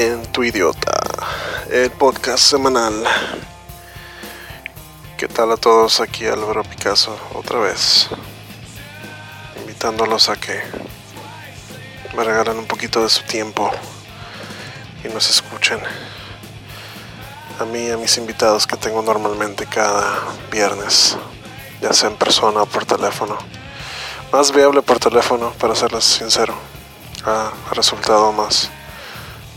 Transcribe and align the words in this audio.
En 0.00 0.22
tu 0.32 0.42
idiota, 0.42 0.98
el 1.70 1.90
podcast 1.90 2.42
semanal. 2.42 3.04
¿Qué 5.18 5.28
tal 5.28 5.52
a 5.52 5.58
todos? 5.58 6.00
Aquí 6.00 6.24
Álvaro 6.24 6.64
Picasso 6.64 7.20
otra 7.34 7.58
vez, 7.58 8.08
invitándolos 9.60 10.30
a 10.30 10.36
que 10.36 10.58
me 12.16 12.24
regalen 12.24 12.56
un 12.56 12.64
poquito 12.64 13.02
de 13.02 13.10
su 13.10 13.24
tiempo 13.24 13.70
y 15.04 15.08
nos 15.08 15.28
escuchen. 15.28 15.80
A 17.58 17.66
mí 17.66 17.80
y 17.80 17.90
a 17.90 17.98
mis 17.98 18.16
invitados 18.16 18.66
que 18.66 18.78
tengo 18.78 19.02
normalmente 19.02 19.66
cada 19.66 20.18
viernes, 20.50 21.18
ya 21.82 21.92
sea 21.92 22.08
en 22.08 22.16
persona 22.16 22.62
o 22.62 22.66
por 22.66 22.86
teléfono. 22.86 23.36
Más 24.32 24.50
viable 24.50 24.80
por 24.80 24.98
teléfono, 24.98 25.52
para 25.60 25.74
serles 25.74 26.04
sincero. 26.04 26.54
Ha 27.26 27.52
resultado 27.74 28.32
más 28.32 28.70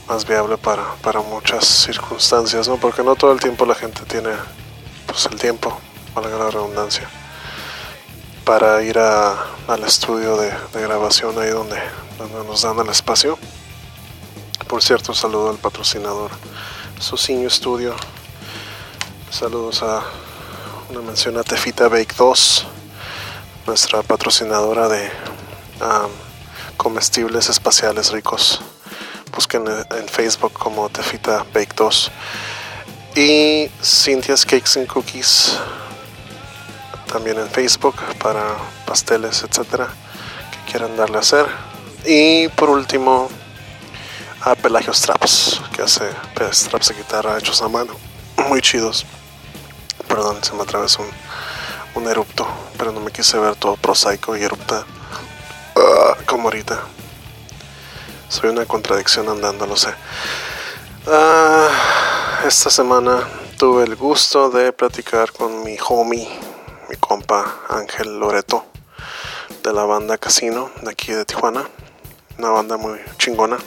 más 0.08 0.26
viable 0.26 0.58
para, 0.58 0.96
para 0.96 1.22
muchas 1.22 1.66
circunstancias, 1.66 2.68
¿no? 2.68 2.78
Porque 2.78 3.04
no 3.04 3.16
todo 3.16 3.32
el 3.32 3.40
tiempo 3.40 3.66
la 3.66 3.76
gente 3.76 4.02
tiene 4.06 4.32
pues 5.06 5.26
el 5.28 5.40
tiempo, 5.40 5.78
valga 6.14 6.38
la 6.38 6.50
redundancia, 6.50 7.10
para 8.44 8.82
ir 8.82 9.00
a, 9.00 9.46
al 9.68 9.84
estudio 9.84 10.38
de, 10.38 10.52
grabación 10.74 11.40
ahí 11.40 11.50
donde, 11.50 11.80
donde 12.18 12.44
nos 12.44 12.62
dan 12.62 12.80
el 12.80 12.90
espacio. 12.90 13.38
Por 14.68 14.82
cierto, 14.82 15.14
saludo 15.14 15.50
al 15.50 15.58
patrocinador 15.58 16.32
Suciño 17.00 17.50
Studio. 17.50 17.96
Saludos 19.30 19.84
a 19.84 20.04
una 20.90 21.02
mención 21.02 21.38
a 21.38 21.44
Tefita 21.44 21.88
Bake 21.88 22.16
2, 22.18 22.68
nuestra 23.68 24.04
patrocinadora 24.04 24.88
de 24.90 25.10
comestibles 26.78 27.50
espaciales 27.50 28.12
ricos 28.12 28.62
busquen 29.36 29.66
en 29.68 30.08
Facebook 30.08 30.54
como 30.54 30.90
Tefita 30.90 31.46
Bake 31.54 31.74
2 31.76 32.12
y 33.16 33.70
Cynthia's 33.82 34.46
Cakes 34.46 34.78
and 34.78 34.88
Cookies 34.88 35.58
también 37.12 37.38
en 37.38 37.50
Facebook 37.50 37.96
para 38.22 38.44
pasteles 38.86 39.44
etcétera 39.44 39.88
que 40.52 40.72
quieran 40.72 40.96
darle 40.98 41.18
a 41.18 41.20
hacer. 41.20 41.46
Y 42.06 42.48
por 42.50 42.70
último 42.70 43.30
a 44.42 44.56
Pelagio 44.56 44.94
Straps 44.94 45.62
que 45.76 45.84
hace 45.84 46.10
straps 46.52 46.90
de 46.90 46.96
guitarra 46.96 47.38
hechos 47.38 47.62
a 47.62 47.68
mano. 47.68 47.94
Muy 48.50 48.62
chidos. 48.62 49.06
Perdón 50.08 50.44
se 50.44 50.54
me 50.54 50.64
atravesó 50.64 51.06
un, 51.96 52.08
erupto 52.08 52.46
pero 52.78 52.92
no 52.92 53.00
me 53.00 53.12
quise 53.12 53.38
ver 53.38 53.56
todo 53.56 53.78
prosaico 53.78 54.36
y 54.36 54.44
erupta 54.44 54.86
ah, 55.76 56.18
como 56.26 56.46
ahorita 56.46 56.82
soy 58.34 58.50
una 58.50 58.66
contradicción 58.66 59.30
andando, 59.30 59.68
lo 59.68 59.76
sé. 59.76 59.94
Ah, 61.06 61.70
esta 62.48 62.72
semana 62.72 63.28
tuve 63.60 63.84
el 63.84 63.96
gusto 63.96 64.50
de 64.50 64.74
platicar 64.74 65.32
con 65.32 65.64
mi 65.64 65.78
homie, 65.88 66.28
mi 66.90 66.96
compa 66.96 67.60
Ángel 67.70 68.20
Loreto, 68.20 68.66
de 69.62 69.72
la 69.72 69.84
banda 69.84 70.18
Casino, 70.18 70.72
de 70.82 70.90
aquí 70.90 71.12
de 71.12 71.26
Tijuana. 71.26 71.70
Una 72.40 72.50
banda 72.50 72.76
muy 72.78 73.00
chingona. 73.20 73.58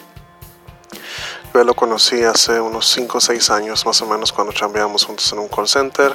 Yo 1.55 1.63
lo 1.63 1.75
conocí 1.75 2.25
hace 2.25 2.61
unos 2.61 2.89
5 2.89 3.19
o 3.19 3.21
6 3.21 3.51
años 3.51 3.87
más 3.87 4.03
o 4.03 4.07
menos 4.07 4.33
cuando 4.33 4.53
chambeábamos 4.53 5.05
juntos 5.05 5.33
en 5.33 5.39
un 5.39 5.49
call 5.49 5.69
center. 5.69 6.13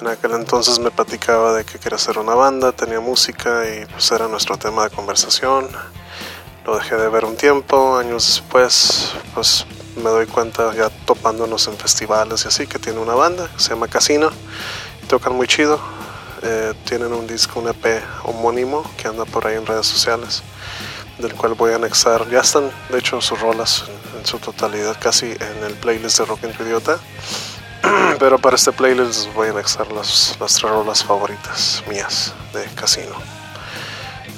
En 0.00 0.08
aquel 0.08 0.32
entonces 0.32 0.78
me 0.78 0.90
platicaba 0.90 1.52
de 1.52 1.66
que 1.66 1.78
quería 1.78 1.96
hacer 1.96 2.18
una 2.18 2.34
banda, 2.34 2.72
tenía 2.72 3.00
música 3.00 3.68
y 3.68 3.84
pues 3.84 4.10
era 4.10 4.26
nuestro 4.26 4.56
tema 4.56 4.84
de 4.84 4.90
conversación 4.90 5.68
lo 6.68 6.76
dejé 6.76 6.96
de 6.96 7.08
ver 7.08 7.24
un 7.24 7.34
tiempo, 7.34 7.96
años 7.96 8.26
después, 8.26 9.14
pues 9.34 9.64
me 9.96 10.10
doy 10.10 10.26
cuenta 10.26 10.74
ya 10.74 10.90
topándonos 11.06 11.66
en 11.66 11.78
festivales 11.78 12.44
y 12.44 12.48
así 12.48 12.66
que 12.66 12.78
tiene 12.78 12.98
una 12.98 13.14
banda 13.14 13.48
se 13.56 13.70
llama 13.70 13.88
Casino, 13.88 14.28
tocan 15.08 15.34
muy 15.34 15.46
chido, 15.46 15.80
eh, 16.42 16.74
tienen 16.84 17.14
un 17.14 17.26
disco, 17.26 17.60
un 17.60 17.68
EP 17.68 18.02
homónimo 18.24 18.84
que 18.98 19.08
anda 19.08 19.24
por 19.24 19.46
ahí 19.46 19.56
en 19.56 19.64
redes 19.64 19.86
sociales, 19.86 20.42
del 21.16 21.32
cual 21.32 21.54
voy 21.54 21.72
a 21.72 21.76
anexar, 21.76 22.28
ya 22.28 22.40
están 22.40 22.70
de 22.90 22.98
hecho 22.98 23.18
sus 23.22 23.40
rolas 23.40 23.84
en, 24.18 24.26
su 24.26 24.38
totalidad 24.38 24.94
casi 25.00 25.24
en 25.24 25.64
el 25.64 25.72
playlist 25.72 26.18
de 26.18 26.26
Rock 26.26 26.44
en 26.44 26.52
tu 26.52 26.64
Idiota, 26.64 26.98
pero 28.18 28.38
para 28.38 28.56
este 28.56 28.72
playlist 28.72 29.32
voy 29.32 29.48
a 29.48 29.52
anexar 29.52 29.90
las, 29.90 30.36
las 30.38 30.52
tres 30.52 30.70
rolas 30.70 31.02
favoritas 31.02 31.82
mías 31.88 32.34
de 32.52 32.62
Casino. 32.74 33.37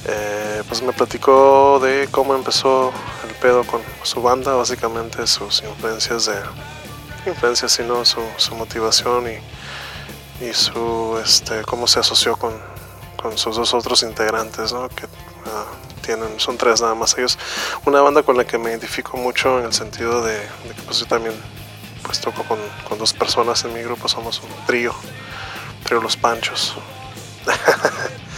Eh, 0.06 0.62
pues 0.66 0.82
me 0.82 0.92
platicó 0.92 1.78
de 1.80 2.08
cómo 2.10 2.34
empezó 2.34 2.92
el 3.28 3.34
pedo 3.36 3.64
con 3.64 3.82
su 4.02 4.22
banda, 4.22 4.54
básicamente 4.54 5.26
sus 5.26 5.62
influencias 5.62 6.26
de 6.26 6.36
influencias 7.26 7.72
sino 7.72 8.02
su, 8.04 8.20
motivación 8.54 9.26
y, 9.28 10.44
y, 10.44 10.54
su 10.54 11.20
este 11.22 11.62
cómo 11.62 11.86
se 11.86 12.00
asoció 12.00 12.36
con, 12.36 12.54
con 13.20 13.36
sus 13.36 13.56
dos 13.56 13.74
otros 13.74 14.02
integrantes, 14.02 14.72
¿no? 14.72 14.88
que 14.88 15.06
ah, 15.46 15.66
tienen, 16.00 16.40
son 16.40 16.56
tres 16.56 16.80
nada 16.80 16.94
más 16.94 17.16
ellos. 17.18 17.38
Una 17.84 18.00
banda 18.00 18.22
con 18.22 18.36
la 18.36 18.44
que 18.44 18.56
me 18.56 18.70
identifico 18.70 19.18
mucho 19.18 19.58
en 19.58 19.66
el 19.66 19.72
sentido 19.74 20.24
de, 20.24 20.38
que 20.74 20.82
pues 20.86 20.98
yo 21.00 21.06
también 21.06 21.34
pues 22.02 22.20
toco 22.20 22.42
con, 22.44 22.58
con, 22.88 22.98
dos 22.98 23.12
personas 23.12 23.62
en 23.64 23.74
mi 23.74 23.82
grupo, 23.82 24.08
somos 24.08 24.40
un 24.40 24.66
trío, 24.66 24.94
trío 25.84 26.00
Los 26.00 26.16
Panchos. 26.16 26.74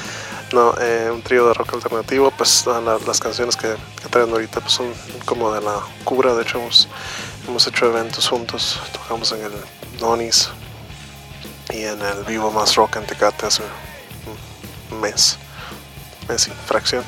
No, 0.53 0.75
eh, 0.79 1.11
un 1.11 1.23
trío 1.23 1.49
de 1.49 1.55
rock 1.55 1.73
alternativo, 1.73 2.31
pues 2.37 2.67
las 2.67 3.21
canciones 3.21 3.57
que, 3.57 3.75
traen 4.11 4.31
ahorita 4.31 4.61
pues, 4.61 4.75
son 4.75 4.93
como 5.25 5.51
de 5.51 5.63
la 5.63 5.81
cubra, 6.05 6.35
de 6.35 6.43
hecho 6.43 6.59
hemos, 6.59 7.67
hecho 7.67 7.87
eventos 7.87 8.29
juntos, 8.29 8.79
tocamos 8.93 9.33
en 9.33 9.45
el 9.45 9.53
Nonis 9.99 10.51
y 11.71 11.85
en 11.85 12.03
el 12.03 12.25
Vivo 12.25 12.51
Más 12.51 12.75
Rock 12.75 12.97
en 12.97 13.07
Tecate 13.07 13.47
hace 13.47 13.63
un 14.91 15.01
mes, 15.01 15.39
mes 16.29 16.49
y 16.49 16.51
fracción. 16.67 17.03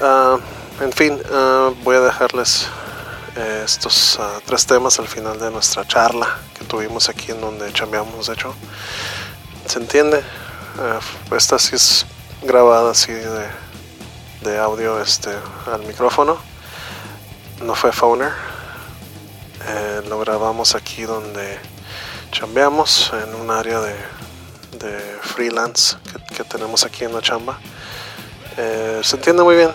Ah, 0.00 0.38
en 0.80 0.92
fin, 0.92 1.20
ah, 1.32 1.72
voy 1.82 1.96
a 1.96 2.00
dejarles 2.00 2.68
eh, 3.36 3.62
estos 3.64 4.16
ah, 4.20 4.38
tres 4.46 4.64
temas 4.64 5.00
al 5.00 5.08
final 5.08 5.40
de 5.40 5.50
nuestra 5.50 5.84
charla 5.88 6.38
que 6.56 6.64
tuvimos 6.64 7.08
aquí 7.08 7.32
en 7.32 7.40
donde 7.40 7.72
chambeamos, 7.72 8.28
de 8.28 8.34
hecho. 8.34 8.54
¿Se 9.66 9.80
entiende? 9.80 10.22
esta 11.36 11.58
sí 11.58 11.74
es 11.74 12.06
grabada 12.42 12.92
así 12.92 13.12
de, 13.12 13.46
de 14.42 14.58
audio 14.58 15.00
este, 15.00 15.30
al 15.66 15.82
micrófono. 15.82 16.38
No 17.62 17.74
fue 17.74 17.92
phoner. 17.92 18.32
Eh, 19.66 20.02
lo 20.08 20.18
grabamos 20.20 20.74
aquí 20.74 21.02
donde 21.02 21.58
chambeamos 22.30 23.12
en 23.12 23.34
un 23.34 23.50
área 23.50 23.80
de, 23.80 23.94
de 24.78 24.98
freelance 25.22 25.96
que, 26.36 26.44
tenemos 26.44 26.84
aquí 26.84 27.04
en 27.04 27.12
la 27.12 27.20
chamba. 27.20 27.58
Eh, 28.56 29.00
se 29.02 29.16
entiende 29.16 29.42
muy 29.42 29.56
bien. 29.56 29.70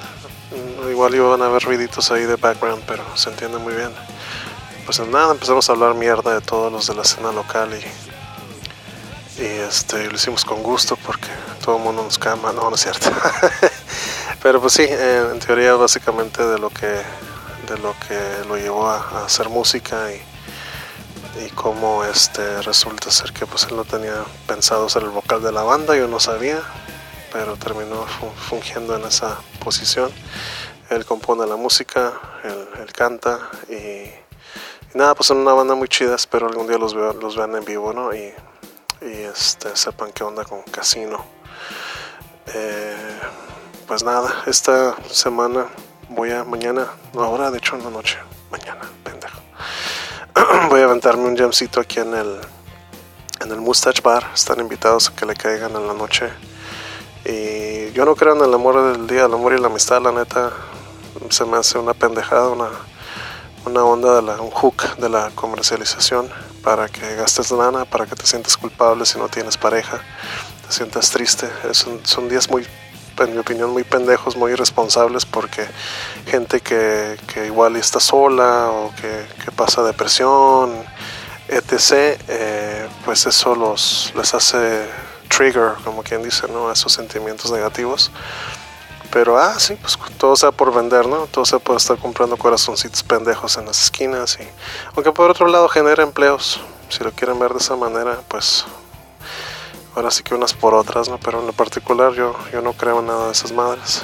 Igual 0.90 1.16
iban 1.16 1.42
a 1.42 1.46
haber 1.46 1.64
ruiditos 1.64 2.12
ahí 2.12 2.24
de 2.24 2.36
background, 2.36 2.84
pero 2.88 3.04
se 3.16 3.30
entiende 3.30 3.58
muy 3.58 3.74
bien. 3.74 3.92
Pues 4.86 5.00
nada, 5.00 5.32
empezamos 5.32 5.70
a 5.70 5.74
hablar 5.74 5.94
mierda 5.96 6.34
de 6.34 6.42
todos 6.42 6.72
los 6.72 6.88
de 6.88 6.96
la 6.96 7.02
escena 7.02 7.32
local 7.32 7.70
y 7.74 8.13
y 9.38 9.46
este, 9.46 10.10
lo 10.10 10.16
hicimos 10.16 10.46
con 10.46 10.62
gusto 10.62 10.98
porque 11.06 11.28
todo 11.64 11.78
el 11.78 11.84
mundo 11.84 12.04
nos 12.04 12.18
cama, 12.18 12.52
no, 12.54 12.70
no 12.70 12.76
es 12.76 12.82
cierto. 12.82 13.10
Pero 14.44 14.62
pues 14.62 14.74
sí, 14.74 14.86
en 14.90 15.40
teoría 15.40 15.76
básicamente 15.76 16.46
de 16.46 16.60
lo 16.60 16.70
que, 16.70 16.88
de 16.88 17.78
lo, 17.82 17.96
que 18.08 18.48
lo 18.48 18.58
llevó 18.58 18.90
a, 18.90 19.26
hacer 19.26 19.50
música 19.50 20.12
y, 20.12 20.22
y 21.46 21.50
cómo 21.52 22.04
este, 22.04 22.62
resulta 22.62 23.10
ser 23.10 23.34
que 23.34 23.46
pues 23.46 23.66
él 23.70 23.76
no 23.76 23.86
tenía 23.86 24.24
pensado 24.48 24.90
ser 24.90 25.04
el 25.04 25.10
vocal 25.10 25.42
de 25.42 25.52
la 25.52 25.64
banda, 25.64 25.96
yo 25.96 26.08
no 26.08 26.20
sabía, 26.20 26.62
pero 27.32 27.56
terminó 27.56 28.06
fungiendo 28.50 28.96
en 28.96 29.06
esa 29.06 29.40
posición. 29.64 30.12
Él 30.90 31.06
compone 31.06 31.48
la 31.48 31.56
música, 31.56 32.14
él, 32.44 32.92
canta 32.94 33.40
y, 33.70 34.12
nada, 34.94 35.16
pues 35.16 35.28
son 35.28 35.38
una 35.38 35.54
banda 35.54 35.74
muy 35.74 35.88
chida, 35.88 36.16
espero 36.16 36.48
algún 36.48 36.68
día 36.68 36.78
los, 36.78 36.94
vean 36.94 37.56
en 37.56 37.66
vivo, 37.66 37.94
¿no? 37.94 38.12
Y 39.06 39.24
este, 39.24 39.76
sepan 39.76 40.12
qué 40.12 40.24
onda 40.24 40.44
con 40.46 40.62
Casino. 40.64 41.24
Eh, 42.54 43.20
pues 43.88 44.04
nada, 44.04 44.44
esta 44.48 44.96
semana 45.10 45.68
voy 46.10 46.32
a 46.32 46.44
mañana, 46.44 46.88
no 47.14 47.24
ahora, 47.24 47.52
de 47.52 47.58
hecho 47.58 47.76
en 47.76 47.84
la 47.84 47.90
noche, 47.90 48.18
mañana, 48.52 48.82
pendejo. 49.04 49.40
voy 50.70 50.82
a 50.82 50.86
aventarme 50.86 51.26
un 51.26 51.38
jamcito 51.38 51.80
aquí 51.80 52.00
en 52.00 52.14
el 52.14 52.42
en 53.44 53.52
el 53.52 53.60
Mustache 53.60 54.02
Bar. 54.02 54.26
Están 54.34 54.60
invitados 54.60 55.10
a 55.10 55.16
que 55.16 55.26
le 55.26 55.36
caigan 55.36 55.76
en 55.76 55.88
la 55.88 55.94
noche. 55.94 56.30
Y 57.26 57.92
yo 57.92 58.06
no 58.06 58.16
creo 58.16 58.36
en 58.36 58.44
el 58.44 58.54
amor 58.54 58.94
del 58.94 59.08
día, 59.08 59.26
el 59.26 59.34
amor 59.34 59.54
y 59.54 59.60
la 59.60 59.68
amistad, 59.68 60.02
la 60.02 60.12
neta. 60.12 60.52
Se 61.30 61.46
me 61.46 61.58
hace 61.58 61.78
una 61.78 61.94
pendejada, 61.94 62.50
una, 62.50 62.70
una 63.66 63.84
onda 63.84 64.16
de 64.16 64.22
la, 64.22 64.42
un 64.42 64.52
hook 64.52 64.98
de 64.98 65.10
la 65.10 65.32
comercialización 65.36 66.30
para 66.64 66.88
que 66.90 67.16
gastes 67.16 67.52
lana, 67.52 67.86
para 67.86 68.06
que 68.06 68.16
te 68.16 68.26
sientas 68.26 68.58
culpable 68.58 69.06
si 69.06 69.18
no 69.18 69.30
tienes 69.30 69.58
pareja, 69.58 70.02
te 70.68 70.74
sientas 70.74 71.10
triste. 71.12 71.50
Son, 71.72 72.00
son 72.06 72.30
días 72.30 72.50
muy 72.50 72.66
en 73.20 73.34
mi 73.34 73.38
opinión, 73.38 73.70
muy 73.70 73.84
pendejos, 73.84 74.36
muy 74.36 74.54
irresponsables, 74.54 75.26
porque 75.26 75.68
gente 76.26 76.62
que, 76.62 77.18
que 77.32 77.46
igual 77.46 77.76
está 77.76 78.00
sola 78.00 78.70
o 78.72 78.92
que, 78.96 79.26
que 79.44 79.52
pasa 79.52 79.84
depresión, 79.84 80.84
etc., 81.48 82.20
eh, 82.28 82.88
pues 83.06 83.26
eso 83.26 83.56
los, 83.56 84.12
les 84.16 84.34
hace 84.34 84.88
trigger, 85.30 85.74
como 85.84 86.04
quien 86.04 86.24
dice, 86.24 86.48
¿no? 86.48 86.72
Esos 86.72 86.94
sentimientos 86.94 87.52
negativos. 87.52 88.12
Pero, 89.14 89.38
ah, 89.38 89.60
sí, 89.60 89.76
pues 89.76 89.96
todo 90.18 90.36
sea 90.36 90.52
por 90.52 90.74
vender, 90.74 91.06
¿no? 91.06 91.28
Todo 91.28 91.46
sea 91.46 91.60
por 91.60 91.78
estar 91.78 92.00
comprando 92.00 92.36
corazoncitos 92.36 93.04
pendejos 93.04 93.58
en 93.58 93.68
las 93.68 93.80
esquinas. 93.80 94.40
Y, 94.42 94.48
aunque 94.96 95.12
por 95.12 95.30
otro 95.30 95.48
lado 95.48 95.70
genera 95.70 96.02
empleos, 96.02 96.60
si 96.90 97.04
lo 97.04 97.12
quieren 97.12 97.38
ver 97.38 97.54
de 97.54 97.60
esa 97.60 97.76
manera, 97.76 98.22
pues 98.28 98.66
ahora 99.96 100.10
sí 100.10 100.24
que 100.24 100.34
unas 100.34 100.56
por 100.56 100.74
otras, 100.74 101.10
¿no? 101.10 101.20
Pero 101.20 101.42
en 101.42 101.46
lo 101.46 101.54
particular 101.54 102.14
yo, 102.14 102.36
yo 102.52 102.64
no 102.64 102.74
creo 102.74 103.02
en 103.02 103.06
nada 103.06 103.28
de 103.28 103.34
esas 103.34 103.52
madres. 103.52 104.02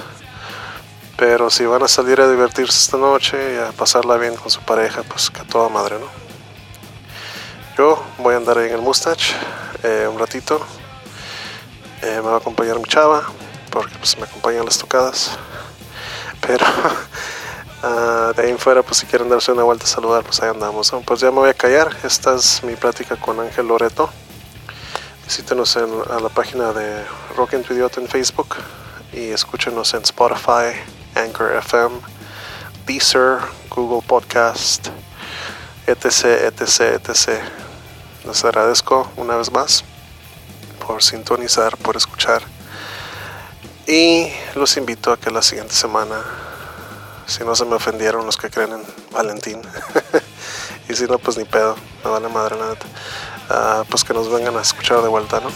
Pero 1.18 1.50
si 1.50 1.66
van 1.66 1.82
a 1.82 1.88
salir 1.88 2.22
a 2.22 2.30
divertirse 2.30 2.78
esta 2.78 2.98
noche 2.98 3.56
y 3.56 3.58
a 3.58 3.72
pasarla 3.72 4.16
bien 4.18 4.36
con 4.36 4.52
su 4.52 4.62
pareja, 4.62 5.02
pues 5.02 5.32
que 5.32 5.42
a 5.42 5.44
toda 5.44 5.70
madre, 5.70 5.98
¿no? 5.98 6.06
Yo 7.76 8.00
voy 8.20 8.36
a 8.36 8.38
andar 8.38 8.60
ahí 8.60 8.68
en 8.68 8.76
el 8.76 8.82
Mustache 8.82 9.34
eh, 9.82 10.08
un 10.08 10.20
ratito. 10.20 10.62
Eh, 12.04 12.22
me 12.24 12.30
va 12.30 12.36
a 12.36 12.38
acompañar 12.38 12.78
mi 12.78 12.86
chava, 12.86 13.24
porque 13.70 13.96
pues 13.98 14.18
me 14.18 14.24
acompañan 14.24 14.66
las 14.66 14.78
tocadas. 14.78 15.38
Pero 16.46 16.66
uh, 17.84 18.34
de 18.36 18.44
ahí 18.44 18.50
en 18.50 18.60
fuera, 18.60 18.84
pues 18.84 18.98
si 18.98 19.06
quieren 19.06 19.30
darse 19.30 19.52
una 19.52 19.64
vuelta 19.64 19.86
a 19.86 19.88
saludar, 19.88 20.24
pues 20.24 20.42
ahí 20.42 20.50
andamos. 20.50 20.92
Pues 21.06 21.20
ya 21.20 21.32
me 21.32 21.38
voy 21.38 21.50
a 21.50 21.54
callar. 21.54 21.96
Esta 22.04 22.36
es 22.36 22.64
mi 22.64 22.76
plática 22.76 23.16
con 23.16 23.40
Ángel 23.40 23.68
Loreto. 23.68 24.10
Visítenos 25.26 25.76
en, 25.76 25.90
a 26.10 26.20
la 26.20 26.30
página 26.30 26.74
de 26.74 27.06
Rock 27.36 27.54
and 27.54 27.66
Idiota 27.70 28.02
en 28.02 28.08
Facebook 28.08 28.56
y 29.14 29.30
escúchenos 29.30 29.94
en 29.94 30.02
Spotify, 30.02 30.74
Anchor 31.16 31.56
FM, 31.56 32.00
Deezer, 32.86 33.38
Google 33.70 34.06
Podcast, 34.08 34.88
etc, 35.86 36.26
etc, 36.46 37.00
etc. 37.08 37.42
Les 38.26 38.44
agradezco 38.44 39.12
una 39.18 39.36
vez 39.38 39.52
más 39.52 39.84
por 40.86 41.04
sintonizar, 41.04 41.78
por 41.78 41.96
escuchar. 41.96 42.42
Y 43.90 44.32
los 44.54 44.78
invito 44.78 45.12
a 45.12 45.18
que 45.18 45.32
la 45.32 45.42
siguiente 45.42 45.74
semana, 45.74 46.22
si 47.26 47.44
no 47.44 47.56
se 47.56 47.66
me 47.66 47.74
ofendieron 47.74 48.24
los 48.24 48.38
que 48.38 48.52
creen 48.52 48.74
en 48.74 48.84
Valentín, 49.12 49.64
y 50.90 50.94
si 50.94 51.06
no, 51.06 51.18
pues 51.18 51.38
ni 51.38 51.44
pedo, 51.44 51.76
me 52.04 52.12
vale 52.12 52.30
madre 52.30 52.56
la 52.56 52.70
neta, 52.70 52.86
uh, 53.50 53.86
pues 53.86 54.04
que 54.04 54.14
nos 54.14 54.32
vengan 54.32 54.56
a 54.58 54.62
escuchar 54.62 55.02
de 55.02 55.08
vuelta, 55.08 55.40
¿no? 55.40 55.50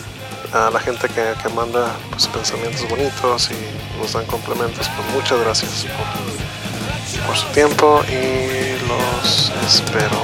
A 0.59 0.71
la 0.71 0.80
gente 0.80 1.07
que, 1.09 1.35
que 1.44 1.50
manda 1.50 1.95
pues, 2.09 2.27
pensamientos 2.27 2.89
bonitos 2.89 3.51
y 3.51 4.00
nos 4.00 4.13
dan 4.13 4.25
complementos, 4.25 4.89
pues 4.95 5.09
muchas 5.09 5.39
gracias 5.39 5.86
por, 5.86 7.27
por 7.27 7.38
su 7.38 7.47
tiempo 7.50 8.01
y 8.09 8.79
los 8.88 9.51
espero 9.68 10.24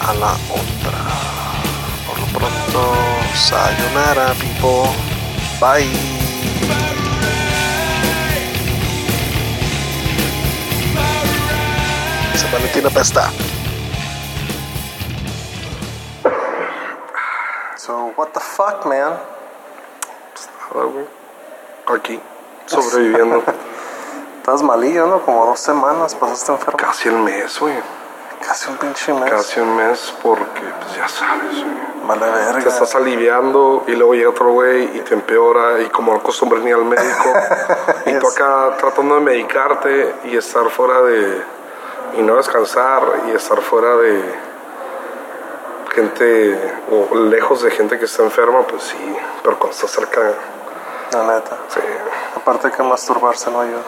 a 0.00 0.12
la 0.14 0.32
otra. 0.32 0.98
Por 2.08 2.18
lo 2.18 2.26
pronto, 2.26 2.92
sayonara, 3.36 4.34
people. 4.34 5.21
Bye. 5.62 5.86
Se 12.34 12.50
Valentina 12.50 12.90
Pesta. 12.90 13.30
So, 17.76 18.12
what 18.16 18.32
the 18.34 18.40
fuck, 18.40 18.86
man? 18.86 19.20
Nada, 20.74 20.84
güey. 20.86 21.06
Aquí, 21.86 22.20
sobreviviendo. 22.66 23.44
Estás 24.38 24.64
malillo, 24.64 25.06
¿no? 25.06 25.24
Como 25.24 25.46
dos 25.46 25.60
semanas 25.60 26.16
pasaste 26.16 26.50
enfermo. 26.50 26.76
Casi 26.76 27.08
el 27.08 27.18
mes, 27.18 27.60
güey. 27.60 27.76
Casi 28.44 28.68
un 28.68 28.78
pinche 28.78 29.12
mes. 29.12 29.30
Casi 29.30 29.60
un 29.60 29.76
mes 29.76 30.12
porque, 30.20 30.62
pues 30.80 30.96
ya 30.96 31.06
sabes, 31.06 31.62
güey. 31.62 31.91
Vale 32.04 32.26
verga. 32.30 32.60
Te 32.62 32.68
estás 32.68 32.94
aliviando 32.96 33.84
y 33.86 33.92
luego 33.92 34.14
llega 34.14 34.30
otro 34.30 34.50
güey 34.52 34.84
y 34.96 35.00
te 35.00 35.14
empeora 35.14 35.80
y 35.80 35.86
como 35.90 36.12
no 36.12 36.18
acostumbras 36.18 36.62
ni 36.62 36.72
al 36.72 36.84
médico 36.84 37.32
y 38.06 38.14
tú 38.14 38.28
acá 38.28 38.76
tratando 38.78 39.14
de 39.16 39.20
medicarte 39.20 40.14
y 40.24 40.36
estar 40.36 40.68
fuera 40.70 41.00
de... 41.02 41.42
y 42.18 42.22
no 42.22 42.36
descansar 42.36 43.02
y 43.28 43.36
estar 43.36 43.60
fuera 43.60 43.96
de 43.96 44.20
gente 45.94 46.58
o 46.90 47.14
lejos 47.16 47.62
de 47.62 47.70
gente 47.70 47.98
que 47.98 48.06
está 48.06 48.22
enferma, 48.22 48.62
pues 48.62 48.82
sí, 48.84 49.16
pero 49.42 49.58
cuando 49.58 49.74
estás 49.76 49.90
cerca, 49.90 50.20
La 51.12 51.22
neta. 51.34 51.56
sí, 51.68 51.80
Aparte 52.36 52.70
que 52.70 52.82
masturbarse 52.82 53.50
no 53.50 53.60
ayuda. 53.60 53.82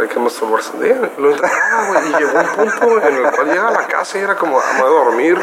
hay 0.00 0.08
que 0.08 0.18
masturbarse. 0.18 0.72
Lo 1.18 1.30
intentaba, 1.30 1.86
güey, 1.88 2.08
y 2.08 2.16
llegó 2.16 2.38
un 2.38 2.70
punto 2.70 3.06
en 3.06 3.16
el 3.16 3.30
cual 3.30 3.46
llegaba 3.48 3.68
a 3.68 3.72
la 3.82 3.86
casa 3.86 4.18
y 4.18 4.22
era 4.22 4.34
como, 4.36 4.58
"Ah, 4.58 4.78
a 4.78 4.82
dormir. 4.84 5.38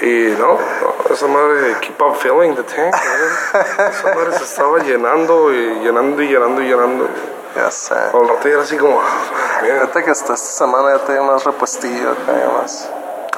Y 0.00 0.34
no, 0.38 0.54
no, 0.54 1.12
esa 1.12 1.26
madre, 1.26 1.76
keep 1.80 2.00
on 2.00 2.14
filling 2.14 2.54
the 2.54 2.62
tank. 2.62 2.94
Esa 2.94 4.14
madre 4.14 4.32
se 4.38 4.44
estaba 4.44 4.78
llenando 4.78 5.52
y 5.52 5.80
llenando 5.80 6.22
y 6.22 6.28
llenando 6.28 6.62
y 6.62 6.68
llenando. 6.68 7.08
Ya 7.56 7.70
sé. 7.70 7.94
Al 7.94 8.28
rato 8.28 8.46
era 8.48 8.62
así 8.62 8.76
como, 8.76 9.00
ah. 9.00 9.60
Fíjate 9.60 10.04
que 10.04 10.10
hasta 10.10 10.34
esta 10.34 10.46
semana 10.64 10.96
ya 10.96 11.04
te 11.04 11.20
más 11.20 11.42
repuestillo 11.44 12.10
acá 12.12 12.32
más. 12.60 12.88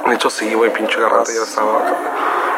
De 0.06 0.14
hecho, 0.14 0.28
sí, 0.30 0.52
güey, 0.54 0.70
pinche 0.72 1.00
garganta 1.00 1.30
ya 1.32 1.42
estaba. 1.42 1.82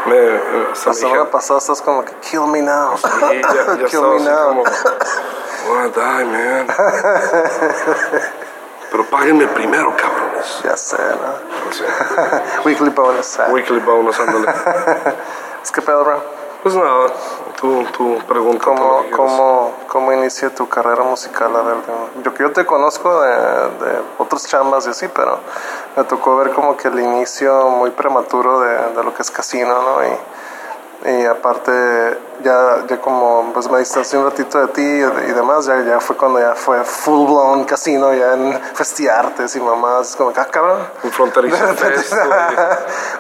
Me, 0.07 0.15
me- 0.21 0.73
hasta 0.73 0.91
La 0.91 0.95
me 0.95 0.99
semana 1.01 1.19
dije- 1.21 1.31
pasada 1.31 1.59
estás 1.61 1.81
como 1.83 2.05
que 2.05 2.13
kill 2.29 2.47
me 2.49 2.63
now. 2.63 2.97
Sí, 2.97 3.09
ya, 3.41 3.77
ya 3.79 3.87
kill 3.89 4.01
me 4.03 4.21
now. 4.21 4.49
como, 4.49 4.65
wanna 5.69 5.89
die, 5.89 6.25
man. 6.25 6.67
Pero 8.93 9.07
páguenme 9.07 9.49
primero, 9.49 9.97
cabrones. 9.97 10.61
Ya 10.63 10.77
sé, 10.77 10.99
¿no? 10.99 11.73
Sí. 11.73 11.85
Weekly 12.65 12.91
bonus. 12.91 13.41
ah. 13.41 13.49
Weekly 13.51 13.81
bonus, 13.81 14.21
ándale. 14.21 14.47
Es 15.63 15.71
que 15.71 15.81
pedo, 15.81 16.05
bro. 16.05 16.23
Pues 16.63 16.77
nada, 16.77 17.07
tú, 17.61 17.85
tú 17.97 18.19
pregunta 18.29 18.65
¿Cómo, 18.65 19.05
cómo, 19.11 19.75
¿Cómo 19.89 20.13
inicia 20.13 20.55
tu 20.55 20.69
carrera 20.69 21.03
musical? 21.03 21.55
A 21.57 21.63
ver, 21.63 21.77
yo 22.23 22.33
yo 22.35 22.53
te 22.53 22.65
conozco 22.65 23.21
de, 23.21 23.31
de 23.31 24.01
otros 24.19 24.47
chambas 24.47 24.87
y 24.87 24.91
así, 24.91 25.09
pero 25.09 25.41
me 25.97 26.05
tocó 26.05 26.37
ver 26.37 26.53
como 26.53 26.77
que 26.77 26.87
el 26.87 27.01
inicio 27.01 27.69
muy 27.69 27.91
prematuro 27.91 28.61
de, 28.61 28.77
de 28.95 29.03
lo 29.03 29.13
que 29.13 29.23
es 29.23 29.31
casino, 29.33 29.75
¿no? 29.83 30.05
Y, 30.05 31.21
y 31.23 31.27
aparte, 31.27 32.19
ya, 32.43 32.85
ya 32.87 33.01
como 33.01 33.51
pues 33.53 33.71
me 33.71 33.79
distancié 33.79 34.19
un 34.19 34.25
ratito 34.25 34.59
de 34.59 34.69
ti 34.69 34.83
y, 34.83 35.31
y 35.31 35.33
demás, 35.33 35.67
ya, 35.67 35.81
ya 35.83 36.01
fue 36.01 36.17
cuando 36.17 36.41
ya 36.41 36.55
fue 36.55 36.83
full 36.85 37.27
blown 37.27 37.65
casino, 37.65 38.13
ya 38.13 38.35
en 38.35 38.61
festiartes 38.75 39.57
y 39.57 39.61
mamás, 39.61 40.17
como 40.17 40.33
que, 40.33 40.41
ah, 40.41 40.49
cabrón. 40.51 40.87
Un 41.03 41.11
fronterizo 41.11 41.57
De 41.67 41.73
repente, 41.73 42.17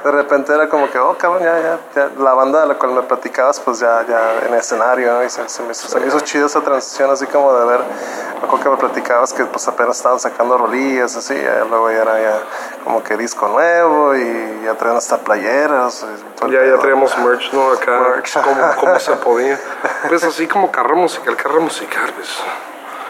de 0.05 0.11
repente 0.11 0.55
era 0.55 0.69
como 0.69 0.91
que, 0.91 0.99
oh, 0.99 1.17
cabrón, 1.17 1.43
ya, 1.43 1.59
ya, 1.61 1.79
ya, 1.95 2.11
la 2.19 2.35
banda 2.35 2.63
de 2.63 2.67
la 2.67 2.75
cual 2.75 2.93
me 2.93 3.03
platicabas, 3.03 3.61
pues 3.61 3.81
ya, 3.81 4.05
ya 4.07 4.47
en 4.47 4.53
el 4.53 4.61
escenario, 4.61 5.13
¿no? 5.13 5.25
Y 5.25 5.31
se, 5.31 5.49
se 5.49 5.63
me, 5.63 5.73
hizo, 5.73 5.89
se 5.89 6.01
me 6.01 6.07
hizo 6.07 6.21
chido 6.21 6.47
esa 6.47 6.61
transición, 6.61 7.11
así 7.11 7.27
como 7.27 7.53
de 7.55 7.67
ver, 7.67 7.81
acuerdo 8.43 8.65
que 8.65 8.71
me 8.71 8.77
platicabas 8.77 9.33
que 9.33 9.45
pues 9.45 9.67
apenas 9.69 9.97
estaban 9.97 10.19
sacando 10.19 10.59
rolillas, 10.59 11.17
así, 11.17 11.35
y 11.35 11.69
luego 11.69 11.91
ya 11.91 12.03
era 12.03 12.21
ya 12.21 12.43
como 12.85 13.03
que 13.03 13.17
disco 13.17 13.49
nuevo 13.49 14.17
y 14.17 14.63
ya 14.65 14.75
traían 14.75 14.97
hasta 14.97 15.19
playeras. 15.19 16.05
y 16.47 16.51
Ya, 16.51 16.65
ya 16.65 16.79
traíamos 16.79 17.17
merch, 17.19 17.53
¿no? 17.53 17.73
Acá, 17.73 18.01
Merch. 18.01 18.33
como, 18.43 18.77
como 18.77 18.99
se 18.99 19.12
podía. 19.21 19.59
Pues 20.09 20.25
así 20.25 20.47
como 20.47 20.71
carrera 20.71 20.95
musical, 20.97 21.37
carrera 21.37 21.61
musical, 21.61 22.13
pues. 22.15 22.29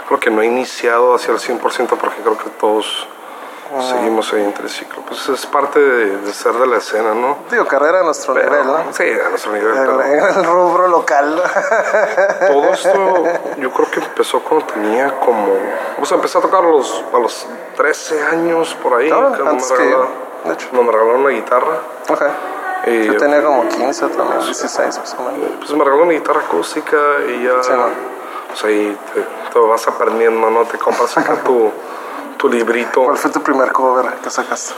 Creo 0.08 0.20
que 0.20 0.30
no 0.30 0.42
he 0.42 0.46
iniciado 0.46 1.14
hacia 1.14 1.32
el 1.32 1.38
100% 1.40 1.60
porque 1.98 2.20
creo 2.22 2.36
que 2.38 2.50
todos 2.50 3.08
Ah. 3.74 3.80
seguimos 3.90 4.30
ahí 4.34 4.42
entre 4.44 4.68
ciclo. 4.68 5.00
Pues 5.08 5.26
es 5.30 5.46
parte 5.46 5.80
de, 5.80 6.18
de 6.18 6.34
ser 6.34 6.52
de 6.52 6.66
la 6.66 6.76
escena, 6.76 7.14
¿no? 7.14 7.38
Digo, 7.50 7.64
carrera 7.66 8.00
a 8.00 8.02
nuestro 8.02 8.34
Pero- 8.34 8.50
nivel, 8.50 8.66
¿no? 8.66 8.92
Sí, 8.92 9.04
a 9.24 9.30
nuestro 9.30 9.52
nivel. 9.52 9.74
En, 9.74 9.84
pero 9.86 10.02
en 10.02 10.14
el 10.40 10.44
rubro 10.44 10.88
local. 10.88 11.42
todo 12.48 12.64
esto 12.74 13.24
yo 13.56 13.70
creo 13.72 13.90
que 13.90 14.00
empezó 14.00 14.40
cuando 14.40 14.66
tenía 14.66 15.18
como... 15.20 15.54
O 16.02 16.04
sea, 16.04 16.16
empecé 16.16 16.36
a 16.36 16.42
tocar 16.42 16.62
a 16.62 16.68
los, 16.68 17.02
a 17.14 17.18
los 17.18 17.46
13 17.76 18.22
años 18.24 18.74
por 18.82 19.00
ahí. 19.00 19.10
Ah, 19.10 19.28
cuando 19.30 19.48
antes 19.48 19.70
me 19.70 19.76
que 19.78 19.82
regalaron- 19.84 20.08
de 20.44 20.52
hecho. 20.52 20.68
me 20.72 20.92
regalaron 20.92 21.20
una 21.20 21.30
guitarra. 21.30 21.76
ok. 22.10 22.22
Y, 22.86 23.04
Yo 23.06 23.16
tenía 23.16 23.42
como 23.44 23.68
15 23.68 24.08
también, 24.08 24.40
16 24.44 24.98
más 24.98 25.14
o 25.18 25.22
menos. 25.22 25.50
Pues 25.58 25.70
me 25.72 25.78
regalaron 25.78 26.02
una 26.08 26.12
guitarra 26.12 26.40
acústica 26.40 26.96
y 27.28 27.44
ya... 27.44 27.62
Sí, 27.62 27.70
¿no? 27.72 27.86
Pues 28.48 28.64
ahí 28.64 28.98
te, 29.14 29.22
te 29.52 29.58
vas 29.58 29.86
aprendiendo, 29.88 30.50
¿no? 30.50 30.64
Te 30.64 30.78
compras 30.78 31.16
acá 31.16 31.36
tu, 31.44 31.70
tu 32.36 32.48
librito. 32.48 33.04
¿Cuál 33.04 33.16
fue 33.16 33.30
tu 33.30 33.40
primer 33.42 33.72
cover 33.72 34.12
que 34.16 34.30
sacaste? 34.30 34.74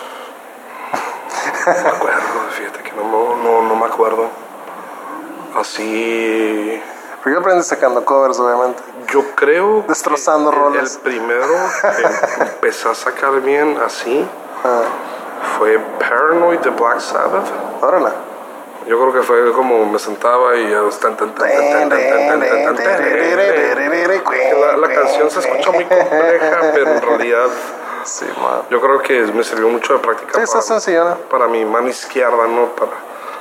No 1.66 1.72
me 1.82 1.88
acuerdo, 1.88 2.20
fíjate 2.50 2.82
que 2.82 2.92
no, 2.92 3.04
me- 3.04 3.42
no, 3.42 3.62
no 3.68 3.74
me 3.76 3.86
acuerdo. 3.86 4.28
Así... 5.58 6.82
Porque 7.16 7.32
yo 7.32 7.38
aprendí 7.40 7.62
sacando 7.62 8.04
covers, 8.04 8.38
obviamente. 8.38 8.82
Yo 9.10 9.24
creo 9.34 9.82
Destrozando 9.88 10.50
que 10.50 10.56
rolas. 10.58 10.94
El 10.96 11.00
primero 11.00 11.46
que 12.36 12.42
empecé 12.42 12.88
a 12.90 12.94
sacar 12.94 13.40
bien 13.40 13.78
así 13.84 14.28
Ah, 14.62 14.82
fue 15.58 15.78
Paranoid 15.98 16.58
de 16.60 16.70
Black 16.70 17.00
Sabbath 17.00 17.46
cuadrala. 17.84 18.14
Yo 18.86 19.00
creo 19.00 19.12
que 19.14 19.22
fue 19.22 19.52
como 19.52 19.86
me 19.86 19.98
sentaba 19.98 20.56
y 20.56 20.66
la 24.76 24.88
canción 24.88 25.30
se 25.30 25.40
escucha 25.40 25.70
muy 25.70 25.84
compleja, 25.84 26.60
pero 26.74 26.90
en 26.90 27.00
realidad 27.00 27.46
sí, 28.04 28.26
yo 28.68 28.80
creo 28.80 29.00
que 29.00 29.22
me 29.32 29.42
sirvió 29.42 29.68
mucho 29.68 29.94
de 29.94 30.00
práctica 30.00 30.32
sí, 30.32 30.46
para, 30.46 30.62
sencilla, 30.62 31.16
para 31.30 31.46
mi 31.48 31.64
mano 31.64 31.88
izquierda, 31.88 32.46
¿no? 32.46 32.66
Para 32.74 32.92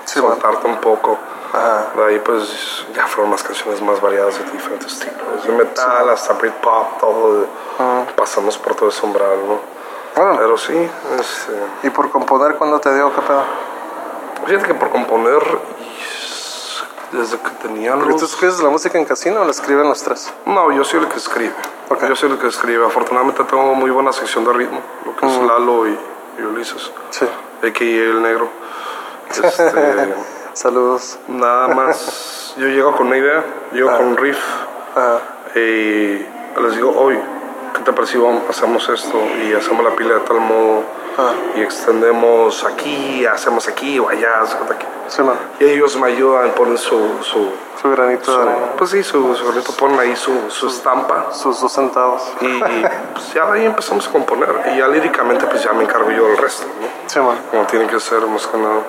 sí, 0.06 0.20
soltarte 0.20 0.66
un 0.66 0.78
poco. 0.78 1.18
Ajá. 1.52 1.88
De 1.98 2.06
ahí 2.06 2.20
pues 2.20 2.86
ya 2.96 3.06
fueron 3.06 3.32
las 3.32 3.44
canciones 3.44 3.82
más 3.82 4.00
variadas 4.00 4.40
de 4.40 4.46
diferentes 4.50 4.98
tipos, 4.98 5.46
de 5.46 5.52
metal 5.52 6.10
hasta 6.10 6.34
Britpop, 6.34 7.00
todo, 7.00 7.42
de, 7.42 7.48
pasamos 8.16 8.58
por 8.58 8.76
todo 8.76 8.88
ese 8.90 9.06
umbral, 9.06 9.46
¿no? 9.46 9.60
Bueno. 10.16 10.38
Pero 10.38 10.58
sí, 10.58 10.90
¿Y 11.84 11.90
por 11.90 12.10
componer 12.12 12.56
cuándo 12.56 12.80
te 12.80 12.94
dio 12.96 13.14
qué 13.14 13.22
pedo? 13.22 13.73
Fíjate 14.46 14.68
que 14.68 14.74
por 14.74 14.90
componer, 14.90 15.42
y 17.12 17.18
desde 17.18 17.38
que 17.38 17.50
tenía 17.62 17.94
Porque 17.94 18.14
tú 18.14 18.20
los... 18.22 18.24
escribes 18.24 18.60
la 18.60 18.70
música 18.70 18.98
en 18.98 19.06
casino 19.06 19.42
o 19.42 19.46
la 19.46 19.52
escriben 19.52 19.88
los 19.88 20.02
tres? 20.04 20.34
No, 20.46 20.72
yo 20.72 20.84
soy 20.84 21.02
el 21.02 21.08
que 21.08 21.18
escribe. 21.18 21.54
Ok. 21.90 22.06
Yo 22.08 22.16
soy 22.16 22.32
el 22.32 22.38
que 22.40 22.48
escribe. 22.48 22.86
Afortunadamente 22.86 23.44
tengo 23.44 23.76
muy 23.76 23.92
buena 23.92 24.12
sección 24.12 24.44
de 24.46 24.54
ritmo, 24.54 24.82
lo 25.06 25.16
que 25.16 25.26
es 25.26 25.38
Lalo 25.42 25.88
y, 25.88 25.98
y 26.40 26.42
Ulises, 26.42 26.92
Sí. 27.12 27.26
a.k.a. 27.26 27.84
El 27.86 28.22
Negro. 28.22 28.50
Este, 29.30 29.72
Saludos. 30.54 31.18
nada 31.28 31.68
más, 31.70 32.54
yo 32.58 32.68
llego 32.68 32.96
con 32.96 33.08
una 33.08 33.18
idea, 33.18 33.44
llego 33.72 33.90
con 33.98 34.06
un 34.06 34.18
riff 34.18 34.38
Ajá. 34.96 35.20
y 35.56 35.60
les 36.62 36.76
digo, 36.76 36.92
hoy, 36.96 37.20
¿qué 37.74 37.82
te 37.82 37.92
parece 37.94 38.20
hacemos 38.50 38.88
esto 38.90 39.20
y 39.44 39.54
hacemos 39.54 39.84
la 39.84 39.96
pila 39.96 40.14
de 40.16 40.20
tal 40.22 40.40
modo 40.40 40.84
Ah. 41.18 41.32
y 41.56 41.62
extendemos 41.62 42.64
aquí, 42.64 43.26
hacemos 43.26 43.68
aquí 43.68 44.00
o 44.00 44.10
allá, 44.10 44.42
de 44.68 44.78
que- 44.78 44.94
Sí. 45.08 45.22
Y 45.60 45.66
ellos 45.66 45.96
me 45.98 46.08
ayudan, 46.08 46.52
ponen 46.52 46.78
su, 46.78 46.98
su, 47.22 47.52
Su 47.82 47.92
granito 47.92 48.32
de 48.32 48.44
su- 48.44 48.50
arena. 48.50 48.66
pues 48.78 48.90
sí, 48.92 49.04
su, 49.04 49.36
su 49.36 49.46
granito, 49.48 49.74
ponen 49.74 50.00
ahí 50.00 50.16
su, 50.16 50.50
su 50.50 50.68
estampa 50.68 51.28
Sus 51.34 51.60
dos 51.62 51.72
centavos. 51.72 52.22
y 52.42 52.60
pues 53.14 53.34
ya 53.34 53.46
de 53.48 53.60
ahí 53.60 53.66
empezamos 53.66 54.08
a 54.08 54.12
componer 54.12 54.50
y 54.74 54.78
ya 54.80 54.88
líricamente 54.88 55.46
pues 55.46 55.62
ya 55.64 55.74
me 55.74 55.84
encargo 55.84 56.10
yo 56.10 56.26
del 56.30 56.38
resto, 56.38 56.66
¿no? 56.82 56.88
Sí, 57.08 57.20
man. 57.20 57.38
Como 57.52 57.64
tiene 57.68 57.86
que 57.88 58.00
ser 58.00 58.26
más 58.26 58.48
que 58.48 58.58
nada. 58.58 58.80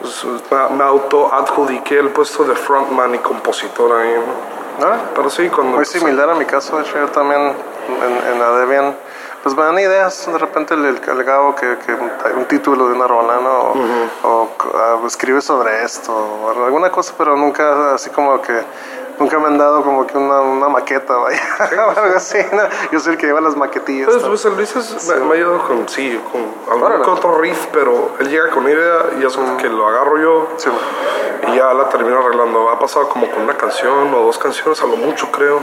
Pues, 0.00 0.24
me, 0.24 0.76
me 0.76 0.84
auto 0.84 1.32
adjudiqué 1.32 2.00
el 2.00 2.10
puesto 2.10 2.44
de 2.44 2.54
frontman 2.56 3.14
y 3.14 3.18
compositor 3.18 3.98
ahí, 4.00 4.12
¿no? 4.14 4.84
Órale. 4.86 5.02
Pero 5.14 5.30
sí, 5.30 5.48
cuando... 5.48 5.76
Muy 5.76 5.86
similar 5.86 6.28
a 6.28 6.34
mi 6.34 6.44
caso, 6.44 6.76
de 6.76 6.82
hecho, 6.82 6.98
yo 6.98 7.06
también 7.08 7.40
en, 7.40 8.32
en 8.32 8.38
la 8.38 8.50
Debian, 8.58 8.94
pues 9.46 9.56
me 9.56 9.62
dan 9.62 9.78
ideas, 9.78 10.26
de 10.26 10.38
repente 10.38 10.74
el, 10.74 10.84
el, 10.86 11.22
Gabo 11.22 11.54
que, 11.54 11.78
que 11.86 11.94
un, 11.94 12.10
un 12.36 12.44
título 12.46 12.88
de 12.88 12.94
una 12.94 13.06
rola, 13.06 13.36
¿no? 13.36 13.60
O, 14.24 14.28
o, 14.28 14.50
ah, 14.74 14.98
escribe 15.06 15.40
sobre 15.40 15.84
esto, 15.84 16.12
o 16.12 16.64
alguna 16.64 16.90
cosa, 16.90 17.14
pero 17.16 17.36
nunca 17.36 17.94
así 17.94 18.10
como 18.10 18.42
que, 18.42 18.60
nunca 19.18 19.38
me 19.38 19.46
han 19.46 19.58
dado 19.58 19.82
como 19.82 20.06
que 20.06 20.16
una, 20.16 20.40
una 20.40 20.68
maqueta, 20.68 21.16
vaya, 21.16 21.40
o 21.86 22.00
algo 22.00 22.16
así, 22.16 22.38
¿no? 22.52 22.62
Yo 22.92 23.00
soy 23.00 23.12
el 23.14 23.18
que 23.18 23.26
lleva 23.26 23.40
las 23.40 23.56
maquetillas. 23.56 24.08
Pues, 24.08 24.22
pues 24.22 24.44
Luis 24.56 24.76
es- 24.76 25.08
me, 25.08 25.16
me 25.24 25.30
ha 25.32 25.34
ayudado 25.36 25.66
con, 25.66 25.88
sí, 25.88 26.20
con 26.30 26.42
algún 26.72 26.82
Órale. 26.88 27.04
que 27.04 27.10
otro 27.10 27.38
riff, 27.38 27.66
pero 27.72 28.10
él 28.18 28.28
llega 28.28 28.50
con 28.50 28.64
una 28.64 28.72
idea 28.72 28.98
y 29.18 29.22
ya 29.22 29.30
sabes 29.30 29.50
que 29.60 29.68
lo 29.68 29.86
agarro 29.86 30.18
yo 30.18 30.48
Sí, 30.56 30.70
y 31.48 31.56
ya 31.56 31.72
la 31.74 31.88
termino 31.88 32.18
arreglando. 32.18 32.68
Ha 32.70 32.78
pasado 32.78 33.08
como 33.08 33.30
con 33.30 33.42
una 33.42 33.56
canción 33.56 34.12
o 34.14 34.18
dos 34.24 34.38
canciones, 34.38 34.80
a 34.82 34.86
lo 34.86 34.96
mucho 34.96 35.30
creo, 35.30 35.60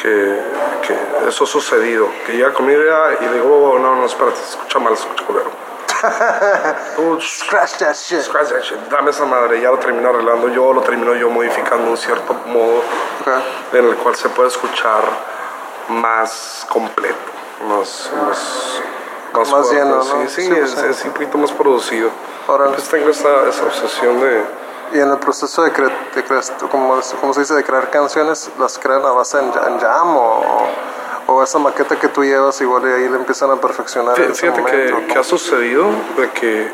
que, 0.00 0.40
que 0.86 1.28
eso 1.28 1.44
ha 1.44 1.46
sucedido. 1.46 2.08
Que 2.26 2.32
llega 2.32 2.52
con 2.52 2.64
una 2.64 2.74
idea 2.74 3.10
y 3.20 3.26
digo, 3.34 3.72
oh, 3.72 3.78
no, 3.78 3.96
no, 3.96 4.04
espérate, 4.06 4.36
se 4.36 4.50
escucha 4.56 4.78
mal, 4.78 4.96
se 4.96 5.02
escucha 5.04 5.24
culero. 5.26 5.50
Scratch 7.20 7.78
that 7.78 7.94
shit. 7.96 8.22
scratch 8.22 8.48
that 8.50 8.62
shit, 8.64 8.78
dame 8.90 9.10
esa 9.10 9.24
madre, 9.24 9.60
ya 9.60 9.70
lo 9.70 9.78
termino 9.78 10.08
arreglando 10.10 10.48
yo, 10.48 10.72
lo 10.72 10.80
termino 10.82 11.14
yo 11.14 11.30
modificando 11.30 11.90
un 11.90 11.96
cierto 11.96 12.34
modo 12.46 12.78
Ok. 13.20 13.28
en 13.74 13.84
el 13.86 13.96
cual 13.96 14.14
se 14.16 14.28
puede 14.28 14.48
escuchar 14.48 15.02
más 15.88 16.66
completo, 16.68 17.16
más, 17.68 18.10
más, 18.26 18.80
Más 19.32 19.48
fuerte, 19.50 19.74
lleno, 19.74 19.96
¿no? 19.96 20.02
Sí, 20.04 20.28
sí, 20.28 20.42
Sí, 20.46 20.52
es, 20.52 20.70
sí. 20.70 20.86
es 20.88 21.04
un 21.04 21.12
poquito 21.12 21.38
más 21.38 21.52
producido. 21.52 22.10
Órale. 22.48 22.72
Pues 22.74 22.88
tengo 22.88 23.10
esa, 23.10 23.48
esa 23.48 23.64
obsesión 23.64 24.20
de... 24.20 24.44
Y 24.92 25.00
en 25.00 25.10
el 25.10 25.18
proceso 25.18 25.62
de, 25.64 25.72
cre 25.72 25.86
de 26.14 26.24
cre- 26.24 26.68
como, 26.70 26.98
como 27.20 27.34
se 27.34 27.40
dice, 27.40 27.54
de 27.54 27.64
crear 27.64 27.90
canciones, 27.90 28.48
¿las 28.58 28.78
crean 28.78 29.04
a 29.04 29.10
base 29.10 29.38
en, 29.38 29.46
en 29.46 29.78
jam 29.80 30.16
o, 30.16 30.68
o 31.28 31.42
esa 31.42 31.58
maqueta 31.58 31.96
que 31.98 32.08
tú 32.08 32.24
llevas 32.24 32.60
igual 32.60 32.82
y 32.84 32.92
ahí 32.92 33.08
le 33.08 33.16
empiezan 33.16 33.50
a 33.50 33.56
perfeccionar 33.56 34.18
en 34.18 34.26
Fí- 34.28 34.32
ese 34.32 34.52
Fíjate 34.52 34.64
que, 34.70 34.92
momento? 34.92 35.12
que 35.12 35.18
ha 35.18 35.24
sucedido 35.24 35.86
de 36.16 36.30
que 36.30 36.72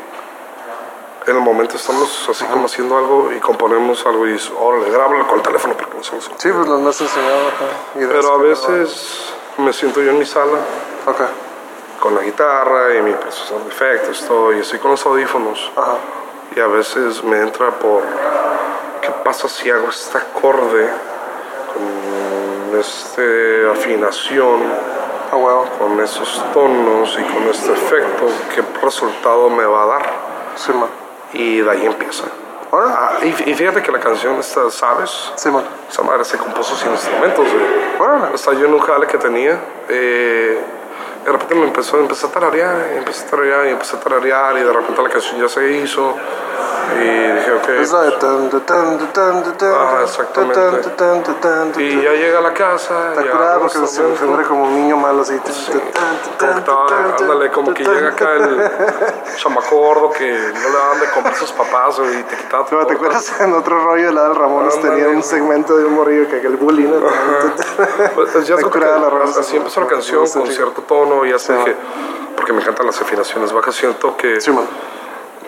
en 1.25 1.35
el 1.37 1.41
momento 1.41 1.77
estamos 1.77 2.27
así 2.29 2.43
como 2.45 2.65
haciendo 2.65 2.97
algo 2.97 3.31
y 3.31 3.39
componemos 3.39 4.05
algo 4.05 4.27
y 4.27 4.37
órale, 4.59 4.89
grábalo 4.91 5.25
con 5.27 5.37
el 5.37 5.41
teléfono 5.43 5.73
porque 5.75 5.95
no 5.97 6.03
sabes. 6.03 6.29
Sí, 6.37 6.49
pues 6.51 6.67
nos 6.67 6.95
has 6.95 7.01
enseñado. 7.01 7.47
ajá, 7.47 7.65
Pero 7.95 8.33
a 8.33 8.37
veces 8.37 9.33
me 9.57 9.71
siento 9.71 10.01
yo 10.01 10.11
en 10.11 10.19
mi 10.19 10.25
sala 10.25 10.57
Ok, 11.07 11.21
con 12.01 12.13
la 12.15 12.21
guitarra 12.21 12.93
y 12.95 13.01
mi 13.01 13.13
procesador 13.13 13.63
de 13.63 13.69
efectos, 13.69 14.25
todo, 14.27 14.51
y 14.53 14.59
estoy 14.59 14.79
con 14.79 14.91
los 14.91 15.05
audífonos. 15.05 15.71
ajá. 15.75 15.95
Y 16.55 16.59
a 16.59 16.67
veces 16.67 17.23
me 17.23 17.39
entra 17.39 17.71
por, 17.71 18.03
¿qué 19.01 19.09
pasa 19.23 19.47
si 19.49 19.71
hago 19.71 19.87
este 19.89 20.17
acorde 20.17 20.87
con 21.73 21.81
este 22.75 23.69
afinación, 23.71 24.61
A 25.31 25.35
huevo. 25.35 25.65
con 25.79 25.99
esos 25.99 26.43
tonos 26.53 27.17
y 27.19 27.23
con 27.33 27.43
este 27.49 27.73
efecto? 27.73 28.27
¿Qué 28.53 28.63
resultado 28.83 29.49
me 29.49 29.65
va 29.65 29.83
a 29.83 29.85
dar? 29.85 30.13
Sí, 30.55 30.71
man. 30.73 30.89
Y 31.33 31.61
de 31.61 31.71
ahí 31.71 31.85
empieza. 31.85 32.25
Ah, 32.71 33.19
y, 33.21 33.31
fíjate 33.31 33.83
que 33.83 33.91
la 33.91 33.99
canción 33.99 34.39
esta, 34.39 34.69
¿sabes? 34.71 35.31
Sí, 35.35 35.49
man. 35.49 35.63
Esa 35.89 36.01
madre 36.01 36.25
se 36.25 36.37
compuso 36.37 36.75
sin 36.75 36.91
instrumentos, 36.91 37.45
güey. 37.45 37.65
Órale. 37.99 38.33
Hasta 38.33 38.53
yo 38.53 38.65
en 38.65 38.73
un 38.73 38.79
jale 38.79 39.05
que 39.05 39.17
tenía, 39.17 39.59
eh, 39.89 40.59
de 41.25 41.31
repente 41.31 41.55
me 41.55 41.65
empezó, 41.65 41.97
empecé 41.99 42.27
a 42.27 42.29
tararear, 42.31 42.91
y 42.93 42.97
empecé 42.97 43.25
a 43.25 43.29
tararear, 43.29 43.65
y 43.67 43.69
empecé 43.69 43.95
a 43.95 43.99
tararear, 43.99 44.57
y 44.57 44.63
de 44.63 44.73
repente 44.73 45.01
la 45.01 45.09
canción 45.09 45.39
ya 45.39 45.47
se 45.47 45.71
hizo, 45.71 46.15
y 46.95 47.31
dije, 47.33 47.51
ok. 47.53 47.69
Es 47.81 47.91
la 47.91 48.01
de 48.01 48.11
tan, 48.11 48.49
tan, 48.49 49.13
tan, 49.13 49.57
tan, 49.57 49.73
Ah, 49.73 50.01
exactamente. 50.03 50.89
tan, 50.95 51.23
tan, 51.23 51.39
tan. 51.71 51.81
Y 51.81 52.01
ya 52.01 52.11
llega 52.11 52.39
a 52.39 52.41
la 52.41 52.53
casa, 52.53 53.09
Está 53.11 53.31
curada 53.31 53.59
porque 53.59 53.87
se 53.87 54.03
figura 54.15 54.43
como 54.43 54.65
un 54.65 54.75
niño 54.75 54.97
malo 54.97 55.21
así. 55.21 55.37
tan, 55.39 55.53
Como 56.37 56.55
que 56.55 56.61
tan, 56.61 57.21
ándale, 57.21 57.51
como 57.51 57.73
que 57.73 57.83
llega 57.83 58.09
acá 58.09 58.33
el 58.33 58.69
chamaco 59.37 59.77
gordo 59.77 60.09
que 60.11 60.29
no 60.29 60.69
le 60.69 60.77
daban 60.77 60.99
de 60.99 61.09
comer 61.11 61.33
a 61.33 61.35
sus 61.35 61.51
papás, 61.53 61.99
y 61.99 62.23
te 62.23 62.35
quitaba 62.35 62.65
tu 62.65 62.75
No, 62.75 62.85
¿Te 62.85 62.93
acuerdas 62.93 63.39
en 63.39 63.53
otro 63.53 63.83
rollo 63.83 64.07
de 64.07 64.13
la 64.13 64.23
del 64.23 64.35
Ramones 64.35 64.79
tenía 64.81 65.07
un 65.07 65.23
segmento 65.23 65.77
de 65.77 65.85
un 65.85 65.93
morrillo 65.93 66.27
que 66.29 66.37
el 66.41 66.57
bullying? 66.57 66.89
Pues, 68.13 68.47
ya 68.47 68.57
curada 68.57 68.99
la 68.99 69.23
así 69.23 69.43
sí, 69.51 69.57
empezó 69.57 69.81
la 69.81 69.87
canción 69.87 70.27
con 70.29 70.47
cierto 70.47 70.81
tono 70.81 71.12
y 71.25 71.31
hasta 71.31 71.53
Sí, 71.53 71.59
dije, 71.59 71.75
porque 72.35 72.53
me 72.53 72.61
encantan 72.61 72.85
las 72.85 73.01
afinaciones 73.01 73.51
bajas, 73.53 73.75
siento 73.75 74.15
que, 74.17 74.41
Sí, 74.41 74.51
man. 74.51 74.65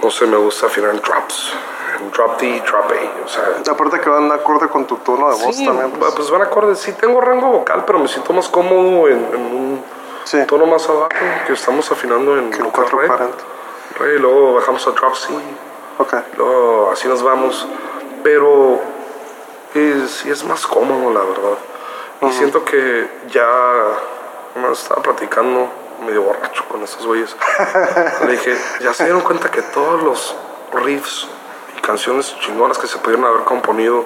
no 0.02 0.10
sé, 0.12 0.26
me 0.28 0.38
gusta 0.38 0.68
afinar 0.68 0.92
en 0.92 1.02
drops, 1.02 1.54
en 2.00 2.12
drop 2.12 2.40
D, 2.40 2.62
drop 2.66 2.92
A, 2.92 3.24
o 3.26 3.28
sea... 3.28 3.44
Aparte 3.74 4.00
que 4.00 4.10
van 4.10 4.32
acorde 4.32 4.68
con 4.68 4.86
tu 4.86 4.98
tono 4.98 5.30
de 5.36 5.44
voz 5.46 5.56
Sí, 5.56 5.66
también. 5.66 5.92
pues. 5.92 6.14
Pues. 6.16 6.30
van 6.30 6.42
acordes, 6.44 6.80
sí 6.80 6.92
tengo 6.94 7.20
rango 7.22 7.48
vocal, 7.48 7.84
pero 7.86 8.00
me 8.00 8.08
siento 8.08 8.34
más 8.34 8.48
cómodo 8.50 9.08
en, 9.08 9.18
en 9.34 9.36
un 9.42 9.84
Sí, 10.26 10.40
tono 10.48 10.66
más 10.66 10.88
abajo, 10.90 11.10
que 11.46 11.54
estamos 11.54 11.92
afinando 11.92 12.36
en 12.38 12.52
re, 12.52 12.58
440. 12.58 13.44
re, 14.00 14.16
y 14.16 14.20
luego 14.20 14.54
bajamos 14.56 14.86
a 14.88 14.92
drop 14.92 15.16
C, 15.16 15.30
Ok. 16.00 16.14
luego 16.38 16.90
así 16.92 17.08
nos 17.08 17.22
vamos, 17.24 17.68
pero 18.24 18.80
es, 19.76 20.10
sí 20.12 20.30
es 20.32 20.44
más 20.44 20.66
cómodo, 20.68 21.12
la 21.14 21.20
verdad. 21.20 21.58
Y 22.22 22.32
siento 22.32 22.64
que 22.66 23.08
ya 23.30 23.48
estaba 24.72 25.02
platicando 25.02 25.70
medio 26.06 26.24
borracho 26.24 26.66
con 26.70 26.84
esos 26.84 27.06
güeyes. 27.06 27.36
Le 28.26 28.32
dije, 28.34 28.58
ya 28.82 28.94
se 28.94 29.04
dieron 29.04 29.22
cuenta 29.22 29.50
que 29.50 29.62
todos 29.62 30.04
los 30.04 30.36
riffs 30.74 31.28
y 31.78 31.82
canciones 31.82 32.36
chingonas 32.40 32.78
que 32.78 32.88
se 32.88 32.98
pudieron 32.98 33.26
haber 33.26 33.44
componido 33.44 34.06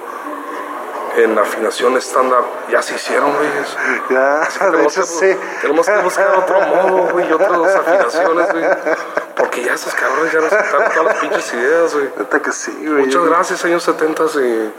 en 1.17 1.37
afinación 1.37 1.97
estándar 1.97 2.41
ya 2.69 2.81
se 2.81 2.95
hicieron, 2.95 3.33
güeyes. 3.35 3.77
Ya, 4.09 4.47
Tenemos 4.59 4.97
hecho 4.97 5.01
que, 5.01 5.33
sí. 5.33 5.39
tenemos 5.61 5.85
que 5.85 5.97
buscar 5.97 6.35
otro 6.35 6.61
modo, 6.61 7.11
güey, 7.11 7.27
y 7.27 7.33
otras 7.33 7.75
afinaciones, 7.75 8.51
güey. 8.51 8.65
Porque 9.35 9.63
ya 9.63 9.73
esos 9.73 9.93
cabrones 9.93 10.31
ya 10.31 10.39
nos 10.39 10.49
quitaron 10.49 10.91
todas 10.91 11.05
las 11.05 11.17
pinches 11.17 11.53
ideas, 11.53 11.93
güey. 11.93 12.41
Que 12.41 12.51
sí, 12.51 12.71
güey. 12.81 13.05
Muchas 13.05 13.23
gracias, 13.25 13.65
años 13.65 13.83
70 13.83 14.23
y 14.23 14.73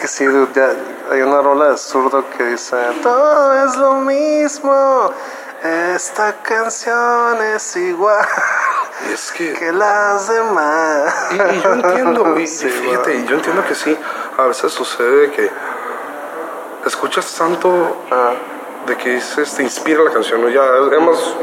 que 0.00 0.08
sí, 0.08 0.24
dude, 0.24 0.48
ya 0.54 0.72
hay 1.10 1.20
una 1.20 1.42
rola 1.42 1.70
de 1.70 1.76
zurdo 1.76 2.24
que 2.36 2.44
dice 2.44 2.76
Todo 3.02 3.66
es 3.66 3.76
lo 3.76 3.94
mismo, 3.96 5.12
esta 5.62 6.36
canción 6.42 7.42
es 7.42 7.76
igual 7.76 8.26
es 9.12 9.32
que... 9.32 9.52
que 9.52 9.72
las 9.72 10.28
demás. 10.28 11.14
Y, 11.32 11.34
y 11.34 11.62
yo 11.62 11.72
entiendo, 11.72 12.38
y, 12.38 12.46
Sí, 12.46 12.68
fíjate, 12.68 13.16
y 13.16 13.26
yo 13.26 13.36
entiendo 13.36 13.64
que 13.66 13.74
sí, 13.74 13.96
a 14.38 14.44
veces 14.44 14.72
sucede 14.72 15.30
que 15.32 15.50
escuchas 16.86 17.32
tanto 17.36 18.04
Ah, 18.10 18.32
de 18.86 18.96
que 18.96 19.16
dices, 19.16 19.54
te 19.54 19.62
inspira 19.62 20.02
la 20.02 20.10
canción, 20.10 20.40
¿no? 20.40 20.48
ya 20.48 20.62
hemos 20.92 21.36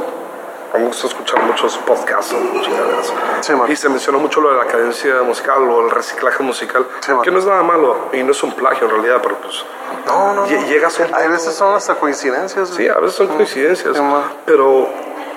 a 0.78 0.80
mí 0.80 0.84
me 0.84 0.90
gusta 0.90 1.08
escuchar 1.08 1.42
muchos 1.44 1.76
podcasts 1.80 2.34
o 2.34 2.62
chingaderas. 2.62 3.12
Sí, 3.42 3.54
y 3.68 3.76
se 3.76 3.90
mencionó 3.90 4.20
mucho 4.20 4.42
lo 4.42 4.52
de 4.52 4.58
la 4.58 4.66
cadencia 4.66 5.22
musical 5.24 5.64
o 5.64 5.86
el 5.86 5.90
reciclaje 5.92 6.44
musical, 6.44 6.86
Sí, 7.00 7.12
que 7.24 7.32
no 7.32 7.40
es 7.40 7.46
nada 7.46 7.64
malo 7.64 8.10
y 8.14 8.22
no 8.22 8.32
es 8.32 8.44
un 8.44 8.54
plagio 8.54 8.86
en 8.86 8.92
realidad, 8.92 9.20
pero 9.24 9.38
pues 9.40 9.66
No, 10.06 10.34
no. 10.36 10.46
no. 10.46 10.68
llegas 10.68 11.00
a 11.00 11.06
un 11.06 11.16
Hay 11.16 11.28
veces 11.30 11.56
son 11.56 11.74
hasta 11.74 11.96
coincidencias. 11.96 12.70
Sí, 12.70 12.88
a 12.88 12.96
veces 13.00 13.16
son 13.16 13.28
coincidencias, 13.28 13.98
Sí, 13.98 14.04
pero 14.46 14.88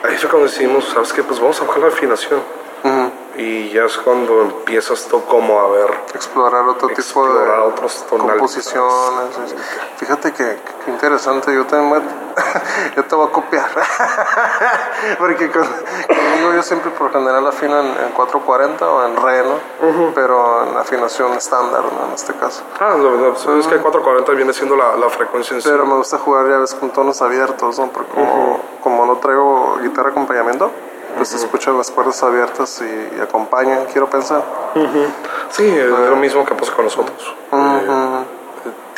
ahí 0.06 0.16
fue 0.18 0.28
cuando 0.28 0.48
decimos, 0.48 0.84
¿sabes 0.92 1.12
qué? 1.14 1.22
Pues 1.22 1.40
vamos 1.40 1.58
a 1.60 1.64
bajar 1.64 1.82
la 1.82 1.88
afinación. 1.88 2.40
Y 3.42 3.70
ya 3.70 3.84
es 3.84 3.96
cuando 3.96 4.42
empiezas 4.42 5.06
tú 5.08 5.24
como 5.24 5.58
a 5.60 5.68
ver 5.70 5.90
Explorar 6.14 6.64
otro 6.68 6.88
tipo 6.88 7.00
Explorar 7.00 7.56
de 7.60 7.62
otros 7.68 8.04
tonalidades. 8.08 8.38
composiciones. 8.40 9.38
es- 9.46 9.54
Fíjate 9.96 10.32
que, 10.32 10.58
que 10.84 10.90
interesante. 10.90 11.54
Yo 11.54 11.62
a- 11.62 12.02
yo 12.96 13.04
te 13.04 13.14
voy 13.14 13.28
a 13.28 13.32
copiar. 13.32 13.68
Porque 15.18 15.50
con, 15.50 15.62
conmigo 15.64 16.52
yo 16.54 16.62
siempre 16.62 16.90
por 16.90 17.12
general 17.12 17.46
afino 17.46 17.80
en, 17.80 17.86
en 17.86 18.10
440 18.12 18.88
o 18.90 19.06
en 19.06 19.16
re, 19.16 19.42
¿no? 19.44 20.12
Pero 20.14 20.66
en 20.68 20.76
afinación 20.76 21.32
estándar, 21.34 21.82
¿no? 21.84 22.08
En 22.08 22.12
este 22.14 22.34
caso. 22.34 22.62
Ah, 22.78 22.94
la 22.98 23.08
verdad, 23.10 23.36
sabes 23.38 23.66
que 23.66 23.76
440 23.78 24.32
viene 24.32 24.52
siendo 24.52 24.76
la, 24.76 24.96
la 24.96 25.08
frecuencia 25.08 25.54
en 25.54 25.62
sí. 25.62 25.68
Pero 25.70 25.86
me 25.86 25.94
gusta 25.94 26.18
jugar 26.18 26.46
ya 26.48 26.58
ves 26.58 26.74
con 26.74 26.90
tonos 26.90 27.22
abiertos, 27.22 27.78
¿no? 27.78 27.86
Porque 27.88 28.12
como, 28.12 28.60
como 28.82 29.06
no 29.06 29.16
traigo 29.18 29.78
guitarra 29.82 30.10
acompañamiento, 30.10 30.70
pues 31.16 31.28
se 31.28 31.36
escuchan 31.36 31.76
las 31.76 31.90
cuerdas 31.90 32.22
abiertas 32.22 32.82
y, 32.82 33.16
y 33.16 33.20
acompañan, 33.20 33.86
quiero 33.92 34.08
pensar. 34.08 34.42
Sí, 35.50 35.66
es 35.66 35.88
lo 35.88 36.16
mismo 36.16 36.44
que 36.44 36.54
pasa 36.54 36.72
con 36.74 36.84
nosotros. 36.84 37.34
Eh, 37.52 38.24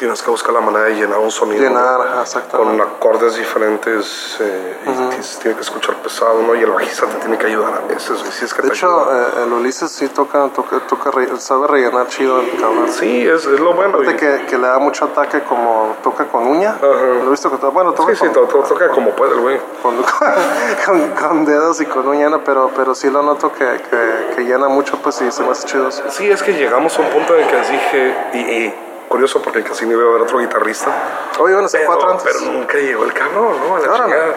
tienes 0.02 0.20
que 0.20 0.30
buscar 0.32 0.52
la 0.52 0.60
manera 0.60 0.86
de 0.86 0.96
llenar 0.96 1.20
un 1.20 1.30
sonido 1.30 1.62
Llenar, 1.62 1.96
con 1.98 2.20
exactamente. 2.22 2.82
acordes 2.82 3.36
diferentes 3.36 4.36
eh, 4.40 4.76
y 4.84 4.90
tienes- 4.90 5.38
tiene 5.38 5.54
que 5.54 5.62
escuchar 5.62 5.94
pesado, 6.02 6.42
¿no? 6.42 6.56
Y 6.56 6.58
el 6.60 6.70
bajista 6.72 7.06
te 7.06 7.14
tiene 7.18 7.38
que 7.38 7.46
ayudar 7.46 7.72
a 7.74 7.86
veces, 7.86 8.18
si 8.32 8.44
es 8.44 8.52
que 8.52 8.62
De 8.62 8.68
te 8.70 8.74
hecho, 8.74 8.88
ayuda. 8.88 9.28
eh, 9.38 9.42
el 9.44 9.52
Ulises 9.52 9.92
sí 9.92 10.08
toca, 10.08 10.48
toca, 10.48 10.80
toca 10.88 11.12
sabe 11.38 11.68
rellenar 11.68 12.08
chido 12.08 12.40
el 12.40 12.50
cabrón. 12.60 12.88
Sí, 12.90 13.28
es, 13.28 13.46
es 13.46 13.60
lo 13.60 13.74
bueno. 13.74 14.02
Y- 14.02 14.16
que, 14.16 14.44
que 14.48 14.58
le 14.58 14.66
da 14.66 14.80
mucho 14.80 15.04
ataque 15.04 15.42
como 15.44 15.94
toca 16.02 16.24
con 16.26 16.48
uña. 16.48 16.70
Ajá. 16.70 16.84
Lo 17.22 17.28
he 17.28 17.30
visto 17.30 17.48
que 17.48 17.64
bueno, 17.66 17.92
toca 17.92 18.12
Sí, 18.12 18.18
sí, 18.22 18.24
con, 18.26 18.32
to- 18.34 18.46
to- 18.48 18.62
toca 18.64 18.88
como 18.88 19.10
puede 19.10 19.34
el 19.34 19.40
güey. 19.40 19.60
con, 19.84 19.94
con- 20.84 21.10
con 21.10 21.44
dedos 21.44 21.80
y 21.80 21.86
con 21.86 22.08
uña, 22.08 22.28
¿no? 22.28 22.42
pero, 22.42 22.72
pero 22.74 22.96
sí 22.96 23.08
lo 23.08 23.22
noto 23.22 23.52
que, 23.52 23.64
que, 23.88 24.34
que 24.34 24.42
llena 24.44 24.66
mucho, 24.66 24.96
pues 25.00 25.14
sí, 25.14 25.30
se 25.30 25.44
me 25.44 25.50
hace 25.52 25.68
chido. 25.68 25.88
Sí, 25.92 26.28
es 26.28 26.42
que 26.42 26.54
llegamos 26.54 26.98
a 26.98 27.02
un 27.02 27.08
punto 27.10 27.36
en 27.38 27.46
que 27.46 27.56
dije, 27.56 28.16
y, 28.34 28.38
y 28.38 28.74
curioso 29.12 29.42
porque 29.42 29.62
casi 29.62 29.84
no 29.84 29.92
iba 29.92 30.04
a 30.04 30.08
haber 30.08 30.22
otro 30.22 30.38
guitarrista, 30.38 30.90
Oye, 31.38 31.52
bueno, 31.52 31.68
se 31.68 31.76
pero, 31.78 31.90
cuatro 31.90 32.10
antes. 32.12 32.24
pero 32.24 32.50
nunca 32.50 32.78
llegó 32.78 33.04
el 33.04 33.12
cabrón, 33.12 33.56
¿no? 33.60 33.76
A 33.76 33.80
la 33.80 33.86
chingada. 33.94 34.34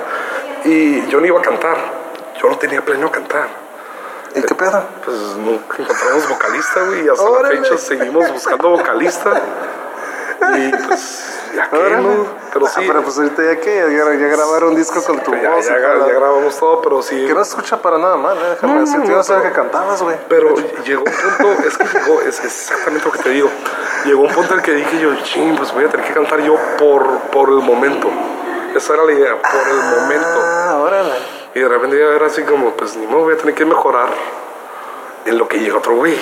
Y 0.66 1.08
yo 1.08 1.22
no 1.22 1.26
iba 1.26 1.40
a 1.40 1.42
cantar, 1.42 1.78
yo 2.42 2.50
no 2.50 2.58
tenía 2.58 2.84
pleno 2.84 3.08
a 3.08 3.12
cantar. 3.12 3.48
¿Y 4.36 4.42
qué 4.42 4.54
pedo? 4.54 4.84
Pues 5.06 5.18
nunca 5.38 5.78
encontramos 5.82 6.28
vocalista, 6.28 6.82
güey, 6.88 7.06
y 7.06 7.08
hasta 7.08 7.24
Órale. 7.24 7.56
la 7.56 7.64
fecha 7.64 7.78
seguimos 7.78 8.30
buscando 8.34 8.70
vocalista. 8.70 9.32
Y 10.58 10.72
pues, 10.88 11.40
ya 11.56 11.70
que 11.70 11.96
no, 11.98 12.26
pero 12.54 12.66
Ah, 12.66 12.70
sí, 12.74 12.82
pero 12.88 13.02
pues 13.02 13.18
ahorita 13.18 13.44
ya 13.44 13.60
que 13.60 13.76
ya, 13.76 13.88
ya 13.88 14.28
grabaron 14.28 14.70
un 14.70 14.76
disco 14.76 15.02
con 15.04 15.20
tu 15.20 15.32
voz. 15.32 15.42
ya, 15.42 15.78
ya 15.80 16.14
grabamos 16.14 16.58
todo, 16.58 16.82
pero 16.82 17.02
sí. 17.02 17.26
Que 17.26 17.34
no 17.34 17.44
se 17.44 17.52
escucha 17.52 17.82
para 17.82 17.98
nada 17.98 18.16
mal, 18.18 18.38
¿eh? 18.38 18.50
déjame 18.52 18.80
decirte. 18.82 19.08
Yo 19.08 19.16
no 19.18 19.24
sabía 19.24 19.50
que 19.50 19.56
cantabas, 19.56 20.02
güey. 20.02 20.18
Pero 20.30 20.56
llegó 20.86 21.04
un 21.04 21.12
punto, 21.12 21.68
es 21.68 21.78
que 21.78 21.88
llegó, 22.00 22.22
es 22.22 22.44
exactamente 22.44 23.06
lo 23.06 23.12
que 23.12 23.20
te 23.20 23.30
digo. 23.30 23.50
Llegó 24.06 24.22
un 24.24 24.34
punto 24.34 24.54
en 24.54 24.60
el 24.60 24.66
que 24.66 24.74
dije 24.74 25.00
yo, 25.00 25.16
ching, 25.24 25.56
pues 25.58 25.74
voy 25.74 25.86
a 25.86 25.90
tener 25.90 26.06
que 26.06 26.14
cantar 26.14 26.42
yo 26.42 26.56
por, 26.78 27.20
por 27.32 27.50
el 27.50 27.60
momento. 27.62 28.10
Esa 28.76 28.94
era 28.94 29.04
la 29.04 29.14
idea, 29.14 29.42
por 29.42 29.68
el 29.70 30.00
momento. 30.02 30.28
Ah, 30.44 30.78
órale. 30.82 31.14
Y 31.54 31.60
de 31.60 31.68
repente 31.70 31.98
ya 31.98 32.08
era 32.08 32.26
así 32.26 32.44
como, 32.44 32.72
pues 32.72 32.96
ni 32.98 33.08
modo, 33.08 33.24
voy 33.24 33.34
a 33.34 33.38
tener 33.38 33.56
que 33.56 33.64
mejorar 33.66 34.10
en 35.26 35.38
lo 35.38 35.48
que 35.48 35.60
llega 35.60 35.78
otro 35.78 35.96
güey. 35.96 36.18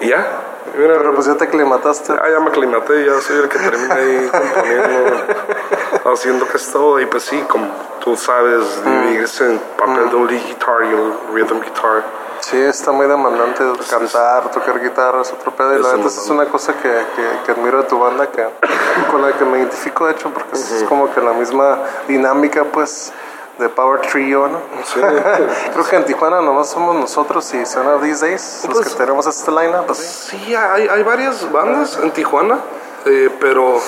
Y 0.00 0.08
ya, 0.08 0.43
mira, 0.76 0.94
Pero 0.98 1.14
pues 1.14 1.26
ya 1.26 1.34
te 1.36 1.44
aclimataste. 1.44 2.12
ah, 2.12 2.28
ya 2.30 2.40
me 2.40 2.48
aclimaté, 2.48 3.04
ya 3.04 3.20
soy 3.20 3.38
el 3.38 3.48
que 3.48 3.58
termina 3.58 3.94
ahí 3.94 4.30
componiendo, 4.32 6.12
haciendo 6.12 6.48
que 6.48 6.56
es 6.56 6.72
todo. 6.72 7.00
Y 7.00 7.06
pues 7.06 7.24
sí, 7.24 7.40
como 7.48 7.66
tú 8.02 8.16
sabes, 8.16 8.84
dividirse 8.84 9.46
en 9.46 9.58
papel 9.78 10.10
de 10.10 10.16
un 10.16 10.26
lead 10.26 10.42
guitar 10.46 10.84
y 10.84 10.94
un 10.94 11.14
rhythm 11.34 11.60
guitar. 11.60 12.04
Sí, 12.40 12.60
está 12.60 12.92
muy 12.92 13.06
demandante 13.06 13.64
cantar, 13.88 14.50
tocar 14.50 14.78
guitarra, 14.78 15.22
es 15.22 15.32
otro 15.32 15.50
pedo. 15.52 15.78
Y 15.78 15.82
la 15.82 15.88
Es 15.94 16.04
esa 16.04 16.20
es 16.20 16.28
una 16.28 16.44
cosa 16.46 16.74
que, 16.74 16.90
que, 17.16 17.26
que 17.46 17.52
admiro 17.52 17.78
de 17.78 17.84
tu 17.84 17.98
banda, 17.98 18.26
que, 18.26 18.46
con 19.10 19.22
la 19.22 19.32
que 19.32 19.46
me 19.46 19.58
identifico, 19.58 20.06
de 20.06 20.12
hecho, 20.12 20.28
porque 20.28 20.52
es 20.52 20.84
como 20.86 21.10
que 21.14 21.22
la 21.22 21.32
misma 21.32 21.78
dinámica, 22.06 22.64
pues, 22.64 23.12
de 23.58 23.68
Power 23.68 24.00
Trio, 24.00 24.48
¿no? 24.48 24.58
Sí. 24.84 25.00
Creo 25.72 25.84
que 25.88 25.96
en 25.96 26.04
Tijuana 26.04 26.40
nomás 26.40 26.70
somos 26.70 26.94
nosotros 26.96 27.52
y 27.54 27.64
Son 27.66 27.86
of 27.86 28.02
These 28.02 28.26
Days 28.26 28.64
los 28.68 28.74
Pues- 28.78 28.88
que 28.90 28.94
tenemos 28.96 29.26
este 29.26 29.50
line-up, 29.50 29.86
así. 29.90 30.02
Sí, 30.36 30.54
hay, 30.54 30.88
hay 30.88 31.02
varias 31.02 31.50
bandas 31.52 31.98
en 32.02 32.10
Tijuana, 32.10 32.58
eh, 33.06 33.30
pero 33.40 33.78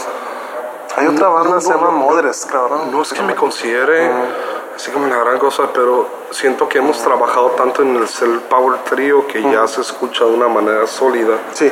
Hay 0.96 1.06
otra 1.08 1.28
banda, 1.28 1.56
no, 1.56 1.60
se 1.60 1.68
no, 1.70 1.74
llama 1.76 1.86
no. 1.90 1.96
Modres, 1.98 2.46
cabrón. 2.46 2.90
no 2.92 3.02
es 3.02 3.12
que 3.12 3.22
me 3.22 3.34
considere 3.34 4.10
así 4.74 4.90
como 4.92 5.06
la 5.08 5.16
gran 5.16 5.38
cosa, 5.38 5.64
pero 5.74 6.06
siento 6.30 6.68
que 6.68 6.78
hemos 6.78 6.98
trabajado 7.02 7.50
tanto 7.50 7.82
en 7.82 7.96
el 7.96 8.40
Power 8.48 8.78
Trio 8.84 9.26
que 9.26 9.42
ya 9.42 9.66
se 9.66 9.80
escucha 9.80 10.24
de 10.24 10.30
una 10.32 10.48
manera 10.48 10.86
sólida, 10.86 11.36
Sí, 11.54 11.70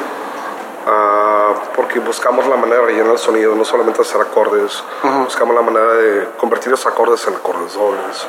ah, 0.87 1.53
porque 1.75 1.99
buscamos 2.01 2.47
la 2.47 2.57
manera 2.57 2.81
de 2.81 2.87
rellenar 2.87 3.13
el 3.13 3.19
sonido, 3.19 3.55
no 3.55 3.65
solamente 3.65 4.03
hacer 4.03 4.21
acordes, 4.21 4.83
buscamos 5.25 5.55
la 5.55 5.63
manera 5.63 5.93
de 5.95 6.29
convertir 6.39 6.73
esos 6.73 6.87
acordes 6.87 7.27
en 7.27 7.35
acordes 7.35 7.75
dobles, 7.75 8.27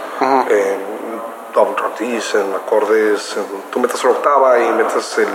en 0.50 0.80
double 1.54 1.76
drop 1.76 1.98
Ds, 2.00 2.36
en 2.36 2.54
acordes, 2.56 3.38
en- 3.38 3.62
tú 3.72 3.80
metes 3.80 4.04
la 4.04 4.12
octava 4.12 4.60
y 4.60 4.72
metes 4.74 5.18
el, 5.18 5.28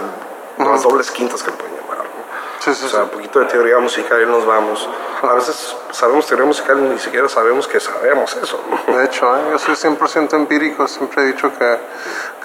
las 0.58 0.82
dobles 0.82 1.10
quintas 1.10 1.42
que 1.42 1.50
le 1.50 1.56
pueden 1.56 1.74
llamar. 1.76 1.98
¿no? 1.98 2.04
sí, 2.60 2.74
sí. 2.74 2.84
O 2.86 2.88
sea, 2.88 3.02
un 3.04 3.08
poquito 3.10 3.40
de 3.40 3.46
teoría 3.46 3.78
musical 3.78 4.20
y 4.22 4.26
nos 4.26 4.44
vamos. 4.44 4.86
A 5.22 5.32
veces 5.34 5.74
sabemos 5.90 6.26
teoría 6.26 6.44
musical 6.46 6.78
y 6.78 6.82
ni 6.82 6.98
siquiera 6.98 7.28
sabemos 7.28 7.66
que 7.68 7.80
sabemos 7.80 8.36
eso. 8.36 8.60
¿no? 8.86 8.96
De 8.98 9.04
hecho, 9.06 9.34
¿eh? 9.36 9.40
yo 9.52 9.58
soy 9.58 9.74
100% 9.74 10.34
empírico, 10.34 10.86
siempre 10.88 11.22
he 11.22 11.26
dicho 11.26 11.50
que, 11.58 11.78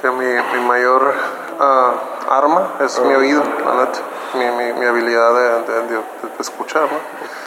que 0.01 0.09
mi, 0.11 0.25
mi 0.25 0.65
mayor 0.65 1.13
ah, 1.59 1.93
arma 2.29 2.73
es 2.81 2.99
mi 2.99 3.13
oído, 3.13 3.43
la 3.65 3.73
neta, 3.85 3.99
mi, 4.33 4.45
mi, 4.51 4.73
mi 4.73 4.85
habilidad 4.85 5.33
de, 5.33 5.73
de- 5.73 5.81
de- 5.87 5.95
de 5.95 6.41
escuchar, 6.41 6.83
¿no? 6.83 6.97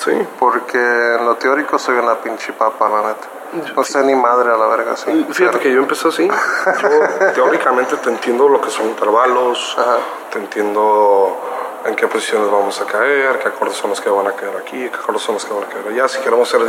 Sí. 0.04 0.12
Porque 0.38 0.78
en 0.78 1.24
lo 1.26 1.36
teórico 1.36 1.78
soy 1.78 1.96
una 1.98 2.14
pinche 2.16 2.52
papa, 2.52 2.88
la 2.88 3.08
neta. 3.08 3.28
No 3.74 3.82
sé 3.82 4.02
ni 4.04 4.14
madre 4.14 4.50
a 4.52 4.56
la 4.56 4.66
verga, 4.66 4.94
sí. 4.96 5.26
Fíjate 5.32 5.58
que 5.58 5.72
yo 5.72 5.80
empecé 5.80 6.08
así. 6.08 6.28
Yo 6.28 7.32
teóricamente 7.34 7.96
te 7.96 8.10
entiendo 8.10 8.48
lo 8.48 8.60
que 8.60 8.70
son 8.70 8.86
intervalos, 8.86 9.74
Ajá. 9.78 9.96
te 10.30 10.38
entiendo 10.38 11.36
en 11.84 11.94
qué 11.96 12.06
posiciones 12.08 12.50
vamos 12.50 12.78
a 12.80 12.84
caer, 12.84 13.38
qué 13.38 13.48
acordes 13.48 13.76
son 13.76 13.90
los 13.90 14.00
que 14.00 14.10
van 14.10 14.26
a 14.26 14.32
caer 14.32 14.54
aquí, 14.58 14.88
qué 14.90 14.96
acordes 14.96 15.22
son 15.22 15.34
los 15.36 15.44
que 15.46 15.54
van 15.54 15.64
a 15.64 15.66
caer 15.68 15.88
allá. 15.88 16.08
Si 16.08 16.18
queremos 16.20 16.48
hacer 16.52 16.66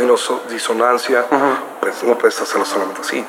disonancia, 0.48 1.26
pues 1.80 2.02
no 2.04 2.16
puedes 2.16 2.40
hacerlo 2.40 2.64
solamente 2.64 3.02
así. 3.02 3.26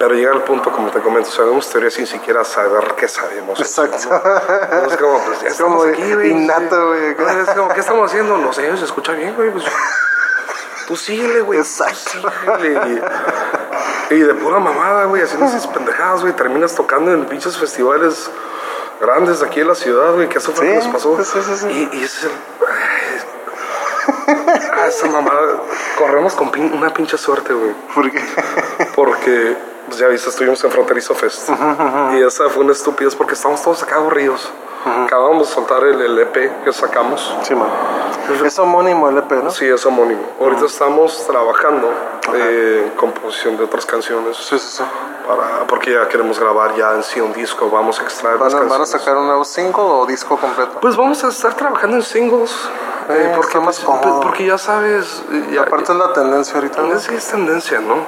Pero 0.00 0.14
llega 0.14 0.32
el 0.32 0.40
punto, 0.44 0.72
como 0.72 0.90
te 0.90 0.98
comento, 1.00 1.30
sabemos 1.30 1.68
teoría 1.68 1.90
sin 1.90 2.06
siquiera 2.06 2.42
saber 2.42 2.94
qué 2.96 3.06
sabemos. 3.06 3.60
Exacto. 3.60 3.98
¿no? 4.08 4.86
Es 4.90 4.96
como, 4.96 5.22
pues 5.26 5.42
ya 5.42 5.48
Es 5.48 5.60
como 5.60 5.84
estamos 5.84 5.86
aquí, 5.88 6.14
güey. 6.14 6.30
innato, 6.30 6.88
güey. 6.88 7.08
Es 7.10 7.50
como, 7.54 7.68
¿qué 7.68 7.80
estamos 7.80 8.10
haciendo? 8.10 8.38
No 8.38 8.50
sé, 8.50 8.74
se 8.78 8.84
escucha 8.86 9.12
bien, 9.12 9.34
güey. 9.36 9.50
Pues, 9.50 9.64
tú 10.86 10.96
síguele, 10.96 11.42
güey. 11.42 11.58
Exacto. 11.58 12.12
Síguele. 12.62 13.02
Y, 14.08 14.20
de 14.20 14.34
pura 14.36 14.58
mamada, 14.58 15.04
güey, 15.04 15.20
haciendo 15.22 15.44
esas 15.46 15.66
pendejadas, 15.66 16.22
güey. 16.22 16.32
Terminas 16.32 16.74
tocando 16.74 17.12
en 17.12 17.26
pinches 17.26 17.58
festivales 17.58 18.30
grandes 19.02 19.40
de 19.40 19.46
aquí 19.48 19.60
en 19.60 19.68
la 19.68 19.74
ciudad, 19.74 20.14
güey, 20.14 20.30
que 20.30 20.38
eso 20.38 20.52
fue 20.52 20.64
lo 20.64 20.70
que 20.72 20.78
nos 20.78 20.88
pasó. 20.88 21.22
sí, 21.22 21.40
sí, 21.44 21.56
sí. 21.58 21.90
Y, 21.92 21.96
y 21.98 22.04
ese 22.04 22.16
es 22.16 22.24
el. 22.24 22.30
Esa 24.88 25.06
mamada. 25.08 25.60
Corremos 25.98 26.32
con 26.34 26.50
pin- 26.50 26.72
una 26.72 26.88
pinche 26.94 27.18
suerte, 27.18 27.52
güey. 27.52 27.74
Porque 27.94 28.18
Porque, 28.96 29.56
pues 29.86 29.98
ya 29.98 30.08
viste, 30.08 30.30
estuvimos 30.30 30.62
en 30.64 30.70
Fronterizo 30.70 31.14
Fest. 31.14 31.50
Y 32.14 32.22
esa 32.22 32.48
fue 32.48 32.62
una 32.64 32.72
estupidez 32.72 33.14
porque 33.14 33.34
estábamos 33.34 33.62
todos 33.62 33.82
acá 33.82 33.96
aburridos. 33.96 34.50
Acabamos 34.84 35.48
de 35.48 35.54
soltar 35.54 35.84
el, 35.84 36.00
el 36.00 36.18
EP 36.18 36.64
que 36.64 36.72
sacamos. 36.72 37.36
Sí, 37.42 37.54
man. 37.54 37.68
Es 38.44 38.58
homónimo 38.58 39.08
el 39.08 39.18
EP, 39.18 39.30
¿no? 39.42 39.50
Sí, 39.50 39.66
es 39.66 39.84
homónimo. 39.84 40.22
Ahorita 40.40 40.66
estamos 40.66 41.26
trabajando 41.26 41.92
eh, 42.34 42.84
en 42.86 42.90
composición 42.96 43.56
de 43.56 43.64
otras 43.64 43.84
canciones. 43.84 44.36
Sí, 44.36 44.58
sí, 44.58 44.76
sí. 44.78 44.84
Para, 45.26 45.66
porque 45.66 45.92
ya 45.92 46.08
queremos 46.08 46.38
grabar 46.38 46.74
ya 46.76 46.94
en 46.94 47.02
sí 47.02 47.20
un 47.20 47.32
disco. 47.32 47.68
Vamos 47.68 48.00
a 48.00 48.04
extraer 48.04 48.38
¿Van 48.38 48.52
las 48.52 48.62
a, 48.62 48.64
van 48.64 48.80
a 48.82 48.86
sacar 48.86 49.16
un 49.16 49.26
nuevo 49.26 49.44
single 49.44 49.82
o 49.82 50.06
disco 50.06 50.36
completo? 50.36 50.78
Pues 50.80 50.96
vamos 50.96 51.22
a 51.24 51.28
estar 51.28 51.54
trabajando 51.54 51.96
en 51.96 52.02
singles. 52.02 52.52
Eh, 53.08 53.32
porque, 53.34 53.58
más 53.60 53.80
cómodo. 53.80 54.20
porque 54.20 54.46
ya 54.46 54.58
sabes. 54.58 55.22
Ya, 55.50 55.62
Aparte 55.62 55.92
es 55.92 55.98
la 55.98 56.12
tendencia 56.12 56.54
ahorita, 56.56 56.82
¿no? 56.82 56.94
es, 56.94 57.08
es 57.08 57.26
tendencia, 57.28 57.80
¿no? 57.80 58.06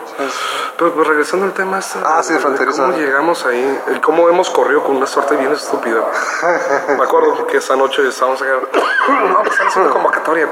Pero, 0.76 0.92
pues, 0.94 1.06
regresando 1.06 1.46
al 1.46 1.52
tema 1.52 1.78
este, 1.78 1.98
Ah, 2.04 2.22
sí, 2.22 2.32
de 2.34 2.38
fronterizo. 2.38 2.82
¿Cómo 2.82 2.96
llegamos 2.96 3.44
ahí? 3.46 3.80
El 3.88 4.00
cómo 4.00 4.28
hemos 4.28 4.50
corrido 4.50 4.82
con 4.82 4.96
una 4.96 5.06
suerte 5.06 5.36
bien 5.36 5.52
estúpida. 5.52 6.00
Me 6.96 7.02
acuerdo 7.02 7.46
que 7.46 7.56
esa 7.58 7.76
noche 7.76 8.06
estábamos 8.08 8.40
acá. 8.42 8.52
No, 9.08 9.38
pues 9.38 9.52
están 9.52 9.66
haciendo 9.68 9.90
convocatoria. 9.90 10.48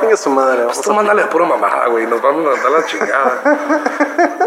Chingue 0.00 0.16
su 0.16 0.30
madre. 0.30 0.64
Pues 0.64 0.80
tú 0.80 0.92
mándale 0.92 1.22
a 1.22 1.28
pura 1.30 1.44
mamada, 1.46 1.86
güey. 1.88 2.06
Nos 2.06 2.20
van 2.22 2.40
a 2.46 2.50
dar 2.50 2.70
la 2.70 2.84
chingada. 2.86 3.42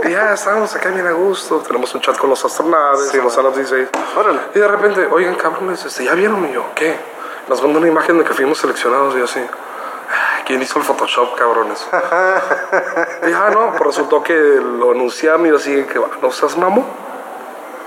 y 0.04 0.10
ya 0.12 0.34
estamos 0.34 0.76
acá 0.76 0.90
bien 0.90 1.06
a 1.08 1.12
gusto. 1.12 1.60
Tenemos 1.60 1.94
un 1.96 2.02
chat 2.02 2.18
con 2.18 2.30
los 2.30 2.44
astronaves, 2.44 3.10
Sí, 3.10 3.18
los 3.18 3.38
alas 3.38 3.56
16. 3.56 3.90
Órale. 4.18 4.40
Y 4.56 4.60
de 4.60 4.68
repente, 4.68 5.08
oigan, 5.12 5.36
cabrones, 5.36 5.86
este, 5.86 6.06
¿ya 6.06 6.14
vieron? 6.14 6.44
Y 6.50 6.54
yo, 6.54 6.66
¿qué? 6.76 6.98
Nos 7.48 7.62
mandó 7.62 7.80
una 7.80 7.88
imagen 7.88 8.18
de 8.18 8.24
que 8.24 8.34
fuimos 8.34 8.58
seleccionados 8.58 9.16
y 9.18 9.22
así. 9.22 9.40
"Ah, 9.40 10.42
¿Quién 10.46 10.62
hizo 10.62 10.80
el 10.80 10.86
Photoshop, 10.86 11.36
cabrones? 11.36 11.86
y 11.92 13.32
ah, 13.34 13.50
no, 13.54 13.72
pues 13.72 13.82
resultó 13.84 14.24
que 14.24 14.34
lo 14.34 14.92
anunciaron 14.92 15.46
y 15.46 15.50
yo 15.50 15.56
así, 15.58 15.84
que 15.84 16.00
no 16.22 16.32
seas 16.32 16.58
mamo. 16.58 16.86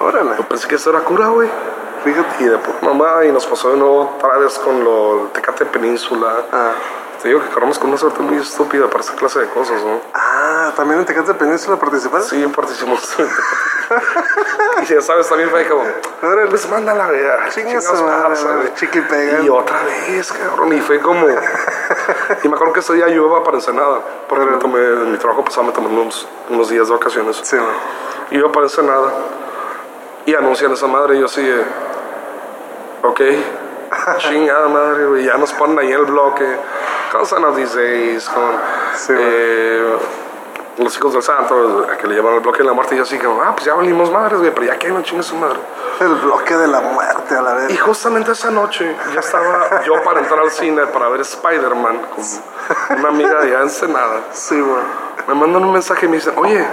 Órale. 0.00 0.32
Yo 0.36 0.44
pensé 0.48 0.68
que 0.68 0.74
eso 0.74 0.90
era 0.90 1.00
cura, 1.00 1.28
güey. 1.28 1.48
Fíjate. 2.04 2.44
Y 2.44 2.46
de 2.48 2.58
pura 2.58 2.76
mamá, 2.82 3.24
y 3.24 3.32
nos 3.32 3.46
pasó 3.46 3.70
de 3.70 3.76
nuevo 3.78 4.14
otra 4.16 4.36
vez 4.38 4.58
con 4.58 4.84
lo 4.84 5.30
Tecate 5.32 5.64
Península. 5.66 6.44
Ah. 6.52 6.72
Te 7.22 7.28
digo 7.28 7.40
que 7.40 7.48
corremos 7.48 7.78
con 7.78 7.88
una 7.88 7.96
suerte 7.98 8.20
muy 8.20 8.36
estúpida 8.36 8.86
para 8.88 9.00
esta 9.00 9.14
clase 9.14 9.40
de 9.40 9.48
cosas, 9.48 9.82
¿no? 9.82 10.00
Ah, 10.14 10.70
también 10.76 11.00
en 11.00 11.06
Tecate 11.06 11.32
Península 11.34 11.76
participaron. 11.78 12.26
Sí, 12.26 12.46
participamos. 12.54 13.16
y 14.82 14.84
ya 14.86 15.00
sabes, 15.00 15.28
también 15.28 15.50
fue 15.50 15.66
como, 15.66 15.84
pues 16.48 16.68
mándala, 16.68 17.10
chicle 18.74 19.00
y 19.00 19.04
pega. 19.04 19.42
Y 19.42 19.48
otra 19.48 19.82
vez, 19.84 20.32
cabrón. 20.32 20.72
Y 20.72 20.80
fue 20.80 21.00
como. 21.00 21.26
y 22.42 22.48
me 22.48 22.54
acuerdo 22.54 22.72
que 22.72 22.80
ese 22.80 22.94
día 22.94 23.08
yo 23.08 23.26
iba 23.26 23.44
para 23.44 23.56
Ensenada. 23.56 24.00
Porque 24.28 24.44
me 24.44 24.56
tomé, 24.58 24.78
en 24.78 25.12
mi 25.12 25.18
trabajo 25.18 25.44
pasado 25.44 25.66
me 25.66 25.72
tomé 25.72 25.88
unos, 25.88 26.28
unos 26.50 26.68
días 26.68 26.88
de 26.88 26.94
vacaciones. 26.94 27.40
Sí. 27.42 27.56
Y 28.30 28.36
iba 28.38 28.50
para 28.50 28.66
Ensenada. 28.66 29.12
Y 30.26 30.34
anuncian 30.34 30.72
esa 30.72 30.86
madre. 30.86 31.16
Y 31.16 31.20
yo 31.20 31.26
así, 31.26 31.42
de, 31.42 31.64
ok. 33.02 33.20
Chingada 34.18 34.68
madre, 34.68 35.06
güey. 35.06 35.24
Ya 35.24 35.36
nos 35.36 35.52
ponen 35.52 35.78
ahí 35.78 35.92
en 35.92 36.00
el 36.00 36.06
bloque. 36.06 36.56
Con 37.12 37.26
San 37.26 37.42
con. 37.42 37.62
Sí, 38.96 39.12
eh, 39.16 39.96
los 40.78 40.96
hijos 40.96 41.12
del 41.12 41.22
santo, 41.22 41.86
que 42.00 42.06
le 42.06 42.16
llaman 42.16 42.34
el 42.34 42.40
bloque 42.40 42.58
de 42.58 42.64
la 42.64 42.72
muerte, 42.72 42.94
y 42.94 42.98
yo 42.98 43.04
así 43.04 43.18
como, 43.18 43.40
ah, 43.42 43.52
pues 43.54 43.64
ya 43.64 43.74
valimos 43.74 44.10
madres, 44.10 44.38
güey, 44.38 44.52
pero 44.52 44.66
ya 44.66 44.78
que 44.78 44.88
no 44.88 45.02
chingue 45.02 45.22
su 45.22 45.36
madre. 45.36 45.58
El 46.00 46.14
bloque 46.16 46.56
de 46.56 46.66
la 46.66 46.80
muerte 46.80 47.34
a 47.34 47.42
la 47.42 47.54
vez. 47.54 47.70
Y 47.70 47.76
justamente 47.76 48.32
esa 48.32 48.50
noche 48.50 48.94
ya 49.14 49.20
estaba 49.20 49.82
yo 49.84 50.02
para 50.04 50.20
entrar 50.20 50.40
al 50.40 50.50
cine 50.50 50.86
para 50.86 51.08
ver 51.08 51.22
Spider-Man 51.22 52.00
con 52.14 52.98
una 52.98 53.08
amiga 53.08 53.40
de 53.40 53.48
allá 53.48 53.56
en 53.56 53.62
Ensenada. 53.62 54.20
Sí, 54.32 54.60
güey. 54.60 54.82
Me 55.28 55.34
mandan 55.34 55.64
un 55.64 55.72
mensaje 55.72 56.06
y 56.06 56.08
me 56.08 56.16
dicen, 56.16 56.34
oye, 56.36 56.66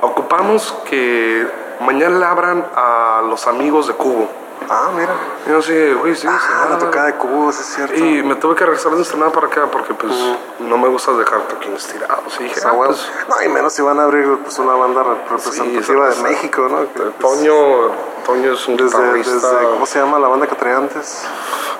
ocupamos 0.00 0.76
que 0.88 1.46
mañana 1.80 2.18
le 2.18 2.24
abran 2.24 2.66
a 2.74 3.22
los 3.28 3.46
amigos 3.46 3.88
de 3.88 3.94
Cubo. 3.94 4.28
Ah, 4.68 4.90
mira. 4.94 5.14
Y 5.46 5.50
yo 5.50 5.58
así, 5.58 5.92
güey, 5.94 6.14
sí, 6.16 6.26
Ah, 6.28 6.34
Ensenada". 6.34 6.70
la 6.70 6.78
tocada 6.78 7.06
de 7.06 7.14
cubos, 7.14 7.58
es 7.60 7.66
cierto. 7.66 7.94
Y 7.94 8.22
me 8.22 8.34
tuve 8.36 8.54
que 8.56 8.64
regresar 8.64 8.92
de 8.92 8.98
Ensenada 8.98 9.30
para 9.32 9.46
acá 9.46 9.66
porque 9.70 9.94
pues 9.94 10.12
no 10.58 10.78
me 10.78 10.88
gusta 10.88 11.12
dejar 11.12 11.40
toquines 11.42 11.86
tirados. 11.86 12.38
Y 12.40 12.44
dije, 12.44 12.60
ah, 12.66 12.72
bueno. 12.72 12.92
pues, 12.94 13.10
No, 13.28 13.42
y 13.42 13.48
menos 13.48 13.72
si 13.72 13.82
van 13.82 13.98
a 14.00 14.04
abrir 14.04 14.38
pues, 14.42 14.58
una 14.58 14.74
banda 14.74 15.02
representativa 15.02 16.08
de 16.10 16.22
México, 16.22 16.66
¿no? 16.68 16.80
Que, 16.92 17.00
pues, 17.00 17.18
Toño, 17.18 17.54
Toño 18.24 18.52
es 18.52 18.66
un 18.68 18.76
desde, 18.76 18.96
guitarrista. 18.98 19.32
desde, 19.34 19.68
¿cómo 19.70 19.86
se 19.86 19.98
llama 20.00 20.18
la 20.18 20.28
banda 20.28 20.46
que 20.46 20.54
traía 20.56 20.78
antes? 20.78 21.24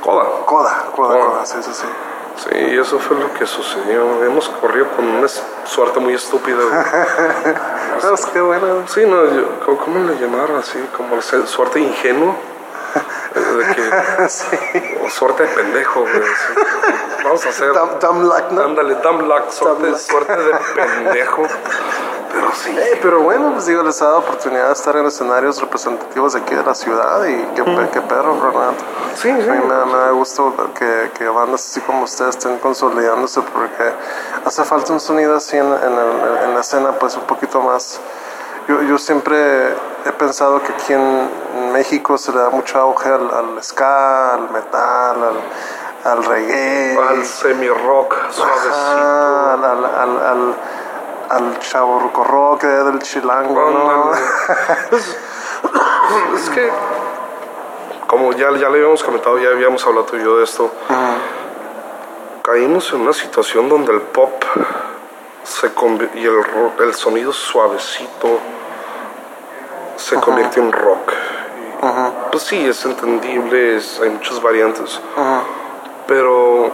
Coda. 0.03 0.25
Coda, 0.45 0.85
Coda, 0.95 1.15
Coda. 1.15 1.27
Coda, 1.27 1.47
sí, 1.47 1.57
sí, 1.63 1.71
sí. 1.73 1.87
Sí, 2.37 2.51
eso 2.79 2.99
fue 2.99 3.17
lo 3.19 3.33
que 3.33 3.47
sucedió. 3.47 4.23
Hemos 4.23 4.49
corrido 4.51 4.87
con 4.95 5.07
una 5.07 5.27
suerte 5.65 5.99
muy 6.01 6.13
estúpida. 6.15 6.59
güey. 6.59 7.55
No, 8.03 8.13
es 8.13 8.27
que 8.27 8.41
bueno. 8.43 8.83
sí, 8.89 9.07
no, 9.07 9.25
yo- 9.25 9.59
¿cómo, 9.65 9.79
cómo 9.79 9.99
le 10.01 10.19
llamaron 10.19 10.59
así? 10.59 10.79
Como 10.95 11.21
se- 11.23 11.47
suerte 11.47 11.81
ingenua. 11.81 12.35
De 13.41 13.75
que, 13.75 14.29
sí. 14.29 14.47
o 15.05 15.09
suerte 15.11 15.43
de 15.45 15.49
pendejo, 15.55 16.01
güey. 16.01 16.23
Vamos 17.25 17.45
a 17.47 17.49
hacer. 17.49 17.73
Dumb, 17.73 17.99
dumb 18.01 18.23
luck, 18.23 18.51
¿no? 18.51 18.63
Ándale, 18.63 18.95
dumb 18.97 19.23
luck, 19.23 19.51
suerte, 19.51 19.87
luck. 19.89 19.99
suerte 19.99 20.37
de 20.37 20.55
pendejo. 20.75 21.43
Pero 22.33 22.53
sí. 22.53 22.77
Eh, 22.79 22.99
pero 23.01 23.21
bueno, 23.21 23.53
pues 23.53 23.67
digo, 23.67 23.83
les 23.83 24.01
ha 24.03 24.07
dado 24.07 24.19
oportunidad 24.19 24.67
de 24.67 24.73
estar 24.73 24.95
en 24.97 25.07
escenarios 25.07 25.61
representativos 25.61 26.35
de 26.35 26.41
aquí 26.41 26.55
de 26.55 26.63
la 26.63 26.75
ciudad 26.75 27.25
y 27.25 27.37
qué, 27.55 27.63
pe- 27.65 27.89
qué 27.93 28.01
perro, 28.03 28.39
Ronaldo. 28.41 28.77
Sí, 29.15 29.23
sí. 29.23 29.49
A 29.49 29.53
mí 29.55 29.65
me, 29.67 29.75
da- 29.75 29.87
me 29.87 29.97
da 29.97 30.11
gusto 30.11 30.53
que, 30.79 31.11
que 31.17 31.29
bandas 31.29 31.65
así 31.67 31.81
como 31.81 32.03
ustedes 32.03 32.37
estén 32.37 32.59
consolidándose 32.59 33.41
porque 33.41 33.91
hace 34.45 34.65
falta 34.65 34.93
un 34.93 35.01
sonido 35.01 35.37
así 35.37 35.57
en, 35.57 35.67
en 35.67 35.73
el- 35.73 36.45
en 36.45 36.55
la 36.55 36.61
escena, 36.61 36.93
pues 36.99 37.17
un 37.17 37.23
poquito 37.23 37.61
más. 37.61 38.01
Yo, 38.69 38.83
yo 38.83 38.99
siempre 38.99 39.75
he 40.07 40.13
pensado 40.13 40.63
que 40.63 40.73
aquí 40.73 40.93
en 40.93 41.73
México 41.73 42.17
se 42.17 42.33
le 42.33 42.39
da 42.39 42.51
mucho 42.51 42.79
auge 42.79 43.09
al, 43.09 43.29
al 43.29 43.63
ska, 43.63 44.35
al 44.35 44.51
metal, 44.51 45.23
al, 45.23 45.41
al 46.05 46.25
reggae. 46.25 46.97
Al 46.97 47.25
semi-rock 47.25 48.15
suavecito. 48.31 48.75
Ajá, 48.75 49.55
al, 49.55 49.85
al, 49.85 50.55
al, 51.29 51.59
chavo 51.59 52.13
rock 52.25 52.63
del 52.63 53.01
chilango, 53.01 53.71
¿no? 53.71 54.13
Es 56.37 56.51
que, 56.51 56.71
como 58.07 58.33
ya, 58.33 58.53
ya 58.53 58.69
le 58.69 58.79
habíamos 58.79 59.03
comentado, 59.03 59.39
ya 59.39 59.49
habíamos 59.49 59.85
hablado 59.85 60.07
tú 60.07 60.17
y 60.17 60.23
yo 60.23 60.39
de 60.39 60.45
esto, 60.45 60.71
caímos 62.43 62.93
en 62.93 63.01
una 63.01 63.13
situación 63.13 63.69
donde 63.69 63.93
el 63.93 64.03
pop 64.03 64.45
se 65.43 65.73
y 66.15 66.25
el, 66.25 66.45
el 66.79 66.95
sonido 66.95 67.33
suavecito 67.33 68.39
se 69.97 70.17
convierte 70.17 70.61
en 70.61 70.73
rock. 70.73 71.13
Pues 72.31 72.43
sí, 72.45 72.67
es 72.67 72.85
entendible, 72.85 73.77
es- 73.77 74.01
hay 74.01 74.11
muchas 74.11 74.41
variantes, 74.43 75.01
pero 76.07 76.71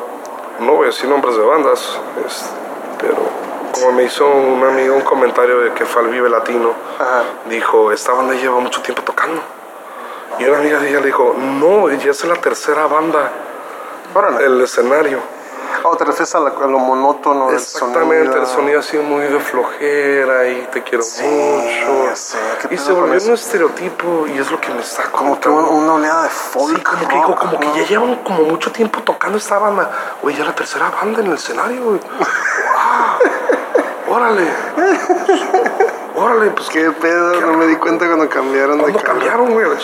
no 0.60 0.72
voy 0.74 0.84
a 0.84 0.86
decir 0.86 1.08
nombres 1.08 1.36
de 1.36 1.42
bandas, 1.44 1.98
es- 2.26 2.50
pero 3.00 3.16
como 3.72 3.92
me 3.92 4.04
hizo 4.04 4.26
un 4.28 4.62
amigo 4.64 4.94
un 4.94 5.02
comentario 5.02 5.60
de 5.60 5.72
que 5.72 5.84
fue 5.84 6.02
al 6.02 6.08
Vive 6.08 6.28
Latino, 6.28 6.72
dijo, 7.48 7.90
esta 7.92 8.12
banda 8.12 8.34
lleva 8.34 8.60
mucho 8.60 8.80
tiempo 8.82 9.02
tocando. 9.02 9.40
Y 10.38 10.44
una 10.44 10.58
amiga 10.58 10.78
de 10.78 10.88
ella 10.90 11.00
le 11.00 11.06
dijo, 11.06 11.34
no, 11.38 11.90
ya 11.90 12.10
es 12.10 12.24
la 12.24 12.36
tercera 12.36 12.86
banda, 12.86 13.30
Órale. 14.14 14.44
el 14.44 14.60
escenario. 14.62 15.18
Oh, 15.84 15.96
te 15.96 16.04
refieres 16.04 16.34
a, 16.34 16.40
la- 16.40 16.50
a 16.50 16.66
lo 16.66 16.78
monótono 16.78 17.46
del 17.48 17.56
Exactamente, 17.56 18.24
sonido. 18.26 18.40
el 18.42 18.46
sonido 18.46 18.80
así 18.80 18.96
muy 18.98 19.22
de 19.24 19.40
flojera 19.40 20.48
y 20.48 20.68
te 20.72 20.82
quiero 20.82 21.02
Sí, 21.02 21.24
mucho. 21.24 22.04
ya 22.06 22.16
sé, 22.16 22.38
¿qué 22.68 22.74
y 22.74 22.78
se 22.78 22.92
volvió 22.92 23.20
un 23.22 23.30
estereotipo 23.34 24.26
y 24.26 24.38
es 24.38 24.50
lo 24.50 24.60
que 24.60 24.70
me 24.70 24.80
está 24.80 25.10
Como 25.10 25.38
que 25.40 25.48
comentando. 25.48 25.70
un- 25.76 25.84
una 25.84 25.94
oleada 25.94 26.22
de 26.24 26.28
folk. 26.30 26.76
Sí, 26.78 26.82
como 26.84 26.98
que, 26.98 27.04
rock, 27.04 27.12
digo, 27.14 27.34
como 27.36 27.60
que 27.60 27.66
¿no? 27.66 27.76
ya 27.76 27.82
llevan 27.86 28.16
como 28.22 28.42
mucho 28.44 28.70
tiempo 28.72 29.02
tocando 29.02 29.38
esta 29.38 29.58
banda. 29.58 29.90
Güey, 30.22 30.36
ya 30.36 30.44
la 30.44 30.54
tercera 30.54 30.90
banda 30.90 31.20
en 31.20 31.26
el 31.26 31.34
escenario, 31.34 31.82
güey. 31.82 32.00
¡Wow! 34.08 34.14
¡Órale! 34.16 34.48
¡Órale! 36.22 36.50
Pues 36.50 36.68
¿Qué 36.68 36.90
pedo? 36.92 37.40
No 37.40 37.54
me 37.54 37.66
di 37.66 37.76
cuenta 37.76 38.06
cuando 38.06 38.28
cambiaron 38.28 38.78
de 38.78 38.82
¿Cuándo 38.84 38.98
cara. 39.00 39.12
cambiaron, 39.12 39.52
güey? 39.52 39.66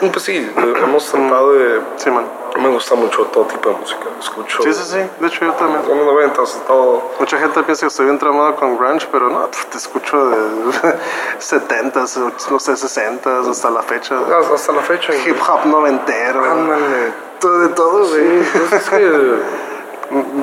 Pues 0.00 0.22
sí, 0.22 0.52
hemos 0.56 1.04
tratado 1.06 1.52
de... 1.54 1.80
Sí, 1.96 2.10
man. 2.10 2.24
Me 2.58 2.68
gusta 2.68 2.94
mucho 2.94 3.24
todo 3.26 3.44
tipo 3.44 3.68
de 3.70 3.76
música. 3.76 4.04
Escucho... 4.20 4.62
Sí, 4.62 4.72
sí, 4.72 4.82
sí. 4.84 4.98
De 5.20 5.26
hecho, 5.26 5.44
yo 5.44 5.52
también. 5.54 5.82
Los 5.86 5.96
noventas, 6.06 6.60
todo... 6.66 7.10
Mucha 7.18 7.38
gente 7.38 7.62
piensa 7.62 7.82
que 7.82 7.86
estoy 7.88 8.06
bien 8.06 8.18
tramado 8.18 8.56
con 8.56 8.76
grunge, 8.76 9.06
pero 9.12 9.28
no, 9.28 9.48
te 9.70 9.76
escucho 9.76 10.30
de 10.30 10.36
70s, 11.40 12.50
no 12.50 12.58
sé, 12.58 12.72
60s, 12.72 13.50
hasta 13.50 13.70
la 13.70 13.82
fecha. 13.82 14.18
Hasta 14.18 14.54
hasta 14.54 14.72
la 14.72 14.82
fecha. 14.82 15.14
Hip 15.14 15.36
hop 15.48 15.66
noventero. 15.66 16.44
Ándale. 16.44 17.12
Todo 17.38 17.58
de 17.60 17.68
todo, 17.68 18.08
güey. 18.08 18.42
Sí, 18.44 18.50
pues 18.68 18.82
es 18.82 18.90
que 18.90 18.98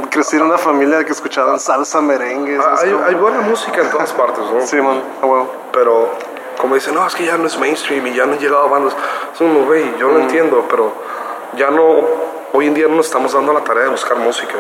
Crecí 0.10 0.36
en 0.36 0.44
una 0.44 0.58
familia 0.58 1.04
que 1.04 1.12
escuchaban 1.12 1.60
salsa, 1.60 2.02
merengue. 2.02 2.58
Ah, 2.60 2.76
¿sabes 2.78 2.84
hay, 2.84 3.00
hay 3.08 3.16
buena 3.16 3.42
música 3.42 3.82
en 3.82 3.90
todas 3.90 4.14
partes, 4.14 4.44
¿no? 4.52 4.66
Sí, 4.66 4.78
man. 4.78 5.02
A 5.22 5.26
huevo. 5.26 5.52
Pero 5.72 6.10
como 6.60 6.76
dicen, 6.76 6.94
no, 6.96 7.06
es 7.06 7.16
que 7.16 7.26
ya 7.26 7.38
no 7.38 7.48
es 7.48 7.60
mainstream 7.60 8.08
y 8.08 8.14
ya 8.14 8.26
no 8.26 8.34
han 8.34 8.40
llegado 8.40 8.70
bandas. 8.70 8.96
Es 9.34 9.38
como, 9.38 9.66
güey, 9.66 9.98
yo 9.98 10.10
lo 10.10 10.20
entiendo, 10.20 10.66
pero 10.70 10.92
ya 11.58 11.70
no, 11.70 12.00
hoy 12.54 12.68
en 12.68 12.74
día 12.74 12.88
no 12.88 12.96
nos 12.96 13.08
estamos 13.08 13.34
dando 13.34 13.54
la 13.54 13.64
tarea 13.64 13.84
de 13.84 13.90
buscar 13.90 14.18
música, 14.18 14.56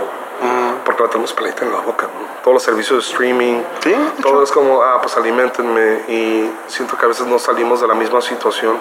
porque 0.85 1.03
la 1.03 1.09
tenemos 1.09 1.33
pelita 1.33 1.65
en 1.65 1.71
la 1.71 1.79
boca, 1.79 2.05
¿no? 2.05 2.43
Todos 2.43 2.55
los 2.55 2.63
servicios 2.63 3.03
de 3.03 3.11
streaming, 3.11 3.61
Sí, 3.79 3.95
todo 4.21 4.43
es 4.43 4.51
como, 4.51 4.83
ah, 4.83 4.99
pues 5.01 5.17
alimentenme. 5.17 6.01
Y 6.07 6.51
siento 6.67 6.97
que 6.97 7.05
a 7.05 7.07
veces 7.07 7.25
no 7.25 7.39
salimos 7.39 7.81
de 7.81 7.87
la 7.87 7.95
misma 7.95 8.21
situación, 8.21 8.79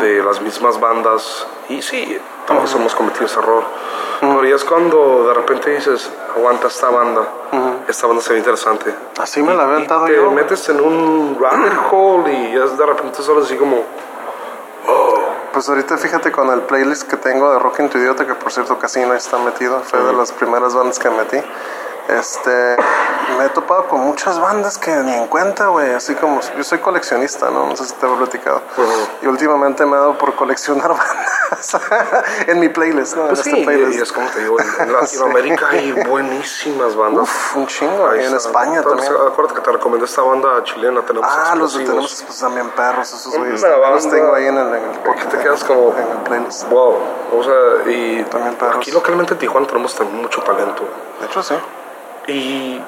de 0.00 0.22
las 0.22 0.40
mismas 0.40 0.78
bandas. 0.78 1.46
Y 1.68 1.82
sí, 1.82 2.20
todos 2.56 2.74
hemos 2.74 2.94
cometido 2.94 3.26
ese 3.26 3.38
error. 3.38 3.64
Pero 4.20 4.44
ya 4.44 4.54
es 4.56 4.64
cuando 4.64 5.28
de 5.28 5.34
repente 5.34 5.70
dices, 5.70 6.10
aguanta 6.36 6.66
esta 6.68 6.90
banda, 6.90 7.22
esta 7.88 8.06
banda 8.06 8.22
se 8.22 8.32
ve 8.32 8.38
interesante. 8.38 8.94
Así 9.18 9.42
me 9.42 9.54
la 9.54 9.62
había 9.62 9.74
Y 9.74 9.76
aventado 9.76 10.04
te 10.06 10.16
yo. 10.16 10.30
metes 10.30 10.68
en 10.68 10.80
un 10.80 11.38
rabbit 11.40 11.72
hole 11.90 12.32
y 12.32 12.54
ya 12.54 12.66
de 12.66 12.86
repente 12.86 13.22
solo 13.22 13.42
así 13.42 13.56
como 13.56 13.84
Pues 15.52 15.68
ahorita 15.68 15.96
fíjate 15.96 16.30
con 16.30 16.50
el 16.50 16.60
playlist 16.60 17.08
que 17.08 17.16
tengo 17.16 17.50
de 17.50 17.58
Rock 17.58 17.78
to 17.90 17.98
Idiota, 17.98 18.26
que 18.26 18.34
por 18.34 18.52
cierto 18.52 18.78
casi 18.78 19.00
no 19.00 19.14
está 19.14 19.38
metido, 19.38 19.80
fue 19.80 20.00
de 20.00 20.12
las 20.12 20.32
primeras 20.32 20.74
bandas 20.74 20.98
que 20.98 21.10
metí. 21.10 21.38
Este, 22.18 22.76
me 23.38 23.44
he 23.46 23.48
topado 23.50 23.86
con 23.86 24.00
muchas 24.00 24.40
bandas 24.40 24.76
que 24.78 24.90
ni 24.96 25.12
en 25.14 25.26
cuenta, 25.28 25.68
güey. 25.68 25.92
Así 25.94 26.14
como 26.14 26.40
yo 26.56 26.64
soy 26.64 26.78
coleccionista, 26.78 27.50
¿no? 27.50 27.66
No 27.68 27.76
sé 27.76 27.84
si 27.86 27.94
te 27.94 28.06
he 28.06 28.16
platicado. 28.16 28.60
Y 29.22 29.26
últimamente 29.26 29.86
me 29.86 29.96
he 29.96 30.00
dado 30.00 30.18
por 30.18 30.34
coleccionar 30.34 30.88
bandas 30.96 31.76
en 32.48 32.58
mi 32.58 32.68
playlist, 32.68 33.16
¿no? 33.16 33.26
Pues 33.28 33.38
en 33.40 33.44
sí, 33.44 33.50
este 33.50 33.64
playlist. 33.64 33.98
y 33.98 34.02
es 34.02 34.12
como 34.12 34.28
te 34.30 34.40
digo, 34.40 34.56
en 34.60 34.92
Latinoamérica 34.92 35.68
hay 35.68 35.92
buenísimas 36.08 36.96
bandas. 36.96 37.22
Uf, 37.22 37.56
un 37.56 37.66
chingo. 37.66 38.14
Y 38.16 38.24
en. 38.24 38.34
España 38.34 38.80
Pero, 38.82 38.96
también. 38.96 39.12
Acuérdate 39.14 39.54
que 39.54 39.60
te 39.64 39.72
recomendé 39.72 40.06
esta 40.06 40.22
banda 40.22 40.62
chilena, 40.64 41.02
tenemos 41.02 41.28
Ah, 41.30 41.54
los 41.54 41.74
explosivos. 41.76 41.84
tenemos 41.90 42.22
pues, 42.26 42.38
también 42.40 42.70
perros, 42.70 43.12
esos 43.12 43.36
güeyes. 43.36 43.62
Una 43.62 43.90
Los 43.90 44.08
tengo 44.08 44.34
ahí 44.34 44.46
en 44.46 44.56
el, 44.56 44.66
en 44.74 44.84
el 44.84 44.98
que 45.16 45.24
te 45.26 45.38
quedas 45.38 45.62
como- 45.64 45.94
en 45.96 46.10
el 46.10 46.18
playlist. 46.24 46.68
Wow, 46.68 46.96
o 47.38 47.42
sea, 47.44 47.90
y 47.92 48.24
También 48.24 48.54
perros. 48.56 48.76
aquí 48.76 48.90
localmente 48.90 49.34
en 49.34 49.38
Tijuana 49.38 49.66
tenemos 49.66 49.94
también 49.94 50.22
mucho 50.22 50.42
talento. 50.42 50.82
De 51.20 51.26
hecho, 51.26 51.42
sí. 51.42 51.54
Y 52.26 52.80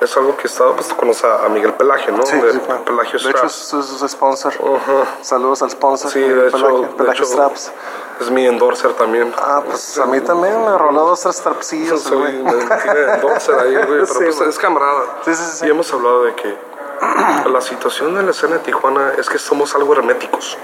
es 0.00 0.16
algo 0.16 0.36
que 0.36 0.42
he 0.42 0.46
estado, 0.46 0.74
pues 0.74 0.92
conoces 0.94 1.24
a 1.24 1.48
Miguel 1.48 1.72
Pelagio, 1.74 2.12
¿no? 2.12 2.24
Sí, 2.26 2.36
de 2.36 2.52
sí, 2.52 2.58
claro. 2.60 2.84
Pelagio 2.84 3.18
De 3.18 3.30
hecho, 3.30 3.46
es, 3.46 3.72
es, 3.74 4.02
es 4.02 4.10
sponsor. 4.10 4.52
Ajá. 4.52 5.16
Saludos 5.22 5.62
al 5.62 5.70
sponsor. 5.70 6.10
Sí, 6.10 6.18
Miguel 6.18 6.40
de 6.42 6.48
hecho, 6.48 6.56
Pelagio, 6.58 6.80
de 6.82 6.86
Pelagio 6.88 7.24
hecho, 7.24 7.32
Straps. 7.32 7.72
es 8.20 8.30
mi 8.30 8.46
endorser 8.46 8.92
también. 8.94 9.34
Ah, 9.38 9.62
pues 9.64 9.98
a 9.98 10.06
mí 10.06 10.20
también 10.20 10.64
me 10.64 10.76
roló 10.76 11.06
dos, 11.06 11.20
tres 11.20 11.40
trapsillos, 11.40 12.02
Soy, 12.02 12.18
güey. 12.18 12.32
me 12.42 12.52
tiene 12.52 13.12
endorser 13.14 13.58
ahí, 13.58 13.74
güey, 13.74 13.86
pero 13.86 14.06
Sí, 14.06 14.14
pues 14.24 14.36
güey. 14.36 14.48
es 14.50 14.58
camarada. 14.58 15.02
Sí, 15.24 15.34
sí, 15.34 15.42
sí. 15.44 15.66
Y 15.66 15.70
hemos 15.70 15.92
hablado 15.92 16.24
de 16.24 16.34
que 16.34 16.56
la 17.50 17.60
situación 17.60 18.14
de 18.14 18.22
la 18.22 18.30
escena 18.30 18.54
de 18.54 18.60
Tijuana 18.60 19.12
es 19.18 19.28
que 19.28 19.38
somos 19.38 19.74
algo 19.74 19.92
herméticos. 19.94 20.56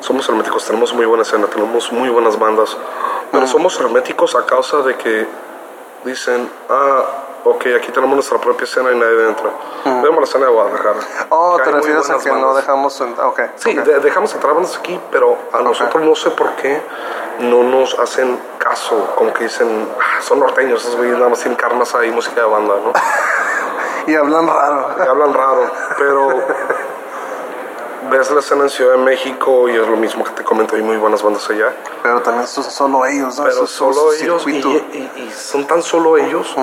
Somos 0.00 0.28
herméticos, 0.28 0.64
tenemos 0.66 0.92
muy 0.94 1.06
buena 1.06 1.22
escena, 1.22 1.46
tenemos 1.46 1.92
muy 1.92 2.08
buenas 2.08 2.36
bandas, 2.38 2.76
pero 3.30 3.46
somos 3.46 3.78
herméticos 3.78 4.34
a 4.34 4.44
causa 4.44 4.78
de 4.78 4.96
que 4.96 5.28
dicen, 6.04 6.50
ah, 6.68 7.04
ok, 7.44 7.66
aquí 7.76 7.92
tenemos 7.92 8.14
nuestra 8.14 8.38
propia 8.38 8.64
escena 8.64 8.92
y 8.92 8.96
nadie 8.96 9.26
entra. 9.28 9.50
Vemos 9.84 10.16
la 10.18 10.24
escena 10.24 10.46
de 10.46 10.52
Guadalajara. 10.52 10.98
Oh, 11.30 11.56
te 11.62 11.70
refieres 11.70 12.10
a 12.10 12.18
que 12.18 12.30
no 12.32 12.54
dejamos... 12.54 13.00
En... 13.00 13.14
Ok. 13.18 13.40
Sí, 13.56 13.78
ok. 13.78 13.84
de- 13.84 14.00
dejamos 14.00 14.34
entrar 14.34 14.54
bandas 14.54 14.76
aquí, 14.76 14.98
pero 15.10 15.36
a 15.52 15.60
nosotros 15.62 16.02
no 16.04 16.14
sé 16.14 16.30
por 16.30 16.50
qué 16.56 16.80
no 17.40 17.62
nos 17.62 17.98
hacen 17.98 18.38
caso, 18.58 19.12
como 19.16 19.32
que 19.32 19.44
dicen, 19.44 19.88
"Ah, 19.98 20.20
son 20.20 20.40
norteños, 20.40 20.82
esos 20.82 20.96
güeyes 20.96 21.16
nada 21.16 21.30
más 21.30 21.38
tienen 21.40 21.56
carnas 21.56 21.94
ahí, 21.94 22.10
música 22.10 22.40
de 22.42 22.46
banda, 22.46 22.74
¿no? 22.84 22.92
Y 24.06 24.14
hablan 24.14 24.46
raro. 24.46 24.94
Y 24.98 25.08
hablan 25.08 25.32
raro, 25.34 25.70
pero 25.98 26.28
ves 28.10 28.30
la 28.30 28.40
escena 28.40 28.64
en 28.64 28.70
Ciudad 28.70 28.92
de 28.92 28.98
México 28.98 29.68
y 29.68 29.76
es 29.76 29.86
lo 29.86 29.96
mismo 29.96 30.24
que 30.24 30.30
te 30.32 30.42
comento, 30.42 30.74
hay 30.74 30.82
muy 30.82 30.96
buenas 30.96 31.22
bandas 31.22 31.48
allá, 31.50 31.72
Pero 32.02 32.20
también 32.22 32.46
son 32.46 32.64
solo 32.64 33.04
ellos, 33.06 33.38
¿no? 33.38 33.44
pero 33.44 33.66
su- 33.66 33.66
solo 33.66 34.12
ellos, 34.14 34.46
y, 34.46 34.50
y- 34.56 35.12
y 35.16 35.30
son 35.32 35.66
tan 35.66 35.82
solo 35.82 36.16
ellos 36.16 36.54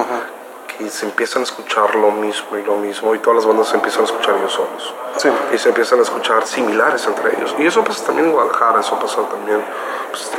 que 0.78 0.90
se 0.90 1.06
empiezan 1.06 1.42
a 1.42 1.44
escuchar 1.44 1.96
lo 1.96 2.12
mismo 2.12 2.58
y 2.58 2.64
lo 2.64 2.76
mismo, 2.76 3.16
y 3.16 3.20
todas 3.20 3.38
las 3.38 3.46
bandas 3.46 3.68
se 3.68 3.76
empiezan 3.76 4.02
a 4.02 4.06
escuchar 4.06 4.36
ellos 4.38 4.54
solos. 4.54 4.94
Sí. 5.18 5.30
y 5.52 5.58
se 5.58 5.70
empiezan 5.70 6.00
a 6.00 6.04
escuchar 6.04 6.46
similares 6.46 7.06
entre 7.08 7.36
ellos. 7.36 7.56
Y 7.58 7.66
eso 7.66 7.84
pasa 7.84 8.06
también 8.06 8.28
en 8.28 8.34
Guadalajara, 8.34 8.82
eso 8.82 9.00
pasa 9.00 9.22
también. 9.30 9.64
Pues, 10.12 10.32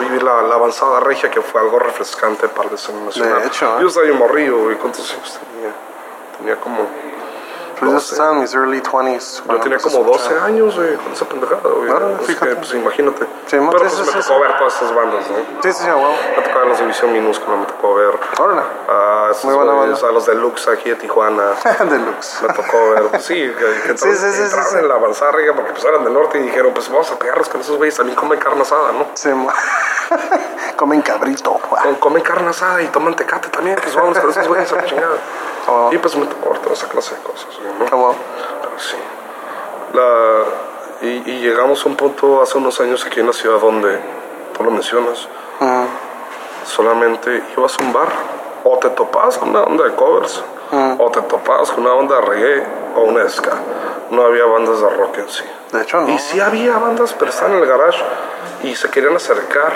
vivir 0.00 0.22
la, 0.22 0.42
la 0.42 0.54
avanzada 0.54 1.00
regia, 1.00 1.30
que 1.30 1.40
fue 1.40 1.60
algo 1.60 1.78
refrescante 1.78 2.48
para 2.48 2.70
la 2.70 2.74
escena 2.76 3.00
nacional. 3.00 3.42
De 3.42 3.48
hecho, 3.48 3.66
¿eh? 3.78 3.82
Yo 3.82 3.88
estaba 3.88 4.06
morrido, 4.12 4.70
¿y 4.72 4.76
cuántos 4.76 5.12
años 5.12 5.38
tenía? 5.38 5.74
Tenía 6.38 6.56
como. 6.60 6.88
Pues 7.80 7.90
yo 7.90 7.94
12. 7.96 8.12
estaba 8.14 8.32
en 8.32 8.40
mis 8.40 8.54
early 8.54 8.80
20s. 8.82 9.42
Yo 9.48 9.60
tenía 9.60 9.78
como 9.78 9.96
a 9.96 10.02
12 10.04 10.22
escuchar. 10.22 10.44
años, 10.46 10.76
güey, 10.76 10.94
con 10.96 11.12
esa 11.12 11.24
pendejada, 11.24 11.60
güey. 11.64 11.90
Órale, 11.90 12.14
Así 12.16 12.24
fíjate. 12.26 12.48
que, 12.50 12.56
pues 12.56 12.74
imagínate. 12.74 13.24
Sí, 13.24 13.56
Pero 13.58 13.70
pues 13.70 13.92
sí, 13.92 14.00
me 14.02 14.06
sí, 14.22 14.28
tocó 14.28 14.40
ver 14.40 14.58
todas 14.58 14.72
estas 14.74 14.94
bandas, 14.94 15.24
¿no? 15.30 15.36
Sí, 15.62 15.72
sí, 15.72 15.84
sí, 15.84 15.90
wow. 15.90 16.12
Me 16.36 16.42
tocó 16.42 16.58
ver 16.58 16.68
los 16.68 16.78
División 16.78 17.12
Minúscula, 17.12 17.56
me 17.56 17.66
tocó 17.66 17.94
ver 17.94 18.14
Órale. 18.38 18.62
a, 18.88 19.28
estos 19.30 19.44
Muy 19.46 19.54
buena 19.54 19.72
banda. 19.72 19.98
a 20.08 20.12
los 20.12 20.26
Deluxe 20.26 20.68
aquí 20.68 20.90
de 20.90 20.96
Tijuana. 20.96 21.42
Deluxe. 21.90 22.42
Me 22.42 22.54
tocó 22.54 22.90
ver, 22.90 23.02
pues 23.08 23.24
sí, 23.24 23.34
que, 23.34 23.96
Sí, 23.98 24.14
sí, 24.14 24.32
sí, 24.32 24.46
sí, 24.48 24.76
en 24.78 24.86
la 24.88 24.94
avanzada 24.94 25.32
riga 25.32 25.54
porque 25.54 25.72
pues 25.72 25.84
eran 25.84 26.04
del 26.04 26.12
norte 26.12 26.38
y 26.38 26.42
dijeron, 26.42 26.72
pues 26.74 26.88
vamos 26.90 27.10
a 27.10 27.18
pegarlos 27.18 27.48
con 27.48 27.60
esos 27.62 27.76
güeyes, 27.78 27.96
también 27.96 28.14
comen 28.16 28.38
carne 28.38 28.62
asada, 28.62 28.92
¿no? 28.92 29.06
Sí, 29.14 29.30
Comen 30.76 31.02
cabrito. 31.02 31.58
Comen 31.98 32.22
carne 32.22 32.48
asada 32.50 32.82
y 32.82 32.86
toman 32.88 33.14
tecate 33.14 33.48
también, 33.48 33.76
pues 33.82 33.94
vamos 33.94 34.18
con 34.18 34.30
esos 34.30 34.48
güeyes 34.48 34.72
a 34.72 34.76
la 34.76 34.84
chingada. 34.84 35.16
Oh. 35.72 35.90
Y 35.92 35.98
pues 35.98 36.16
me 36.16 36.26
tocó 36.26 36.50
toda 36.58 36.74
esa 36.74 36.88
clase 36.88 37.14
de 37.14 37.22
cosas, 37.22 37.48
¿no? 37.78 37.86
Ah, 37.90 37.94
wow. 37.94 38.14
Pero 38.62 38.78
sí. 38.78 38.96
La, 39.92 41.06
y, 41.08 41.30
y 41.30 41.40
llegamos 41.40 41.84
a 41.84 41.88
un 41.88 41.96
punto 41.96 42.42
hace 42.42 42.58
unos 42.58 42.80
años 42.80 43.06
aquí 43.06 43.20
en 43.20 43.26
la 43.28 43.32
ciudad 43.32 43.60
donde, 43.60 43.98
tú 44.56 44.64
lo 44.64 44.70
mencionas, 44.70 45.28
Mm, 45.60 45.84
solamente 46.64 47.42
ibas 47.54 47.78
a 47.78 47.82
un 47.82 47.92
bar 47.92 48.08
o 48.64 48.78
te 48.78 48.88
topabas 48.90 49.36
con 49.36 49.50
una 49.50 49.60
banda 49.60 49.84
de 49.84 49.94
covers 49.94 50.42
o 50.98 51.10
te 51.10 51.20
topabas 51.22 51.70
con 51.70 51.84
una 51.84 51.94
banda 51.94 52.14
de 52.16 52.20
reggae 52.22 52.66
o 52.96 53.02
una 53.02 53.28
ska. 53.28 53.52
No 54.10 54.22
había 54.22 54.46
bandas 54.46 54.80
de 54.80 54.88
rock 54.88 55.18
en 55.18 55.28
sí. 55.28 55.44
De 55.72 55.82
hecho, 55.82 56.00
no. 56.00 56.08
Y 56.08 56.18
sí 56.18 56.40
había 56.40 56.78
bandas, 56.78 57.14
pero 57.18 57.30
estaban 57.30 57.56
en 57.56 57.62
el 57.62 57.68
garage 57.68 58.02
y 58.62 58.74
se 58.74 58.88
querían 58.90 59.14
acercar 59.14 59.72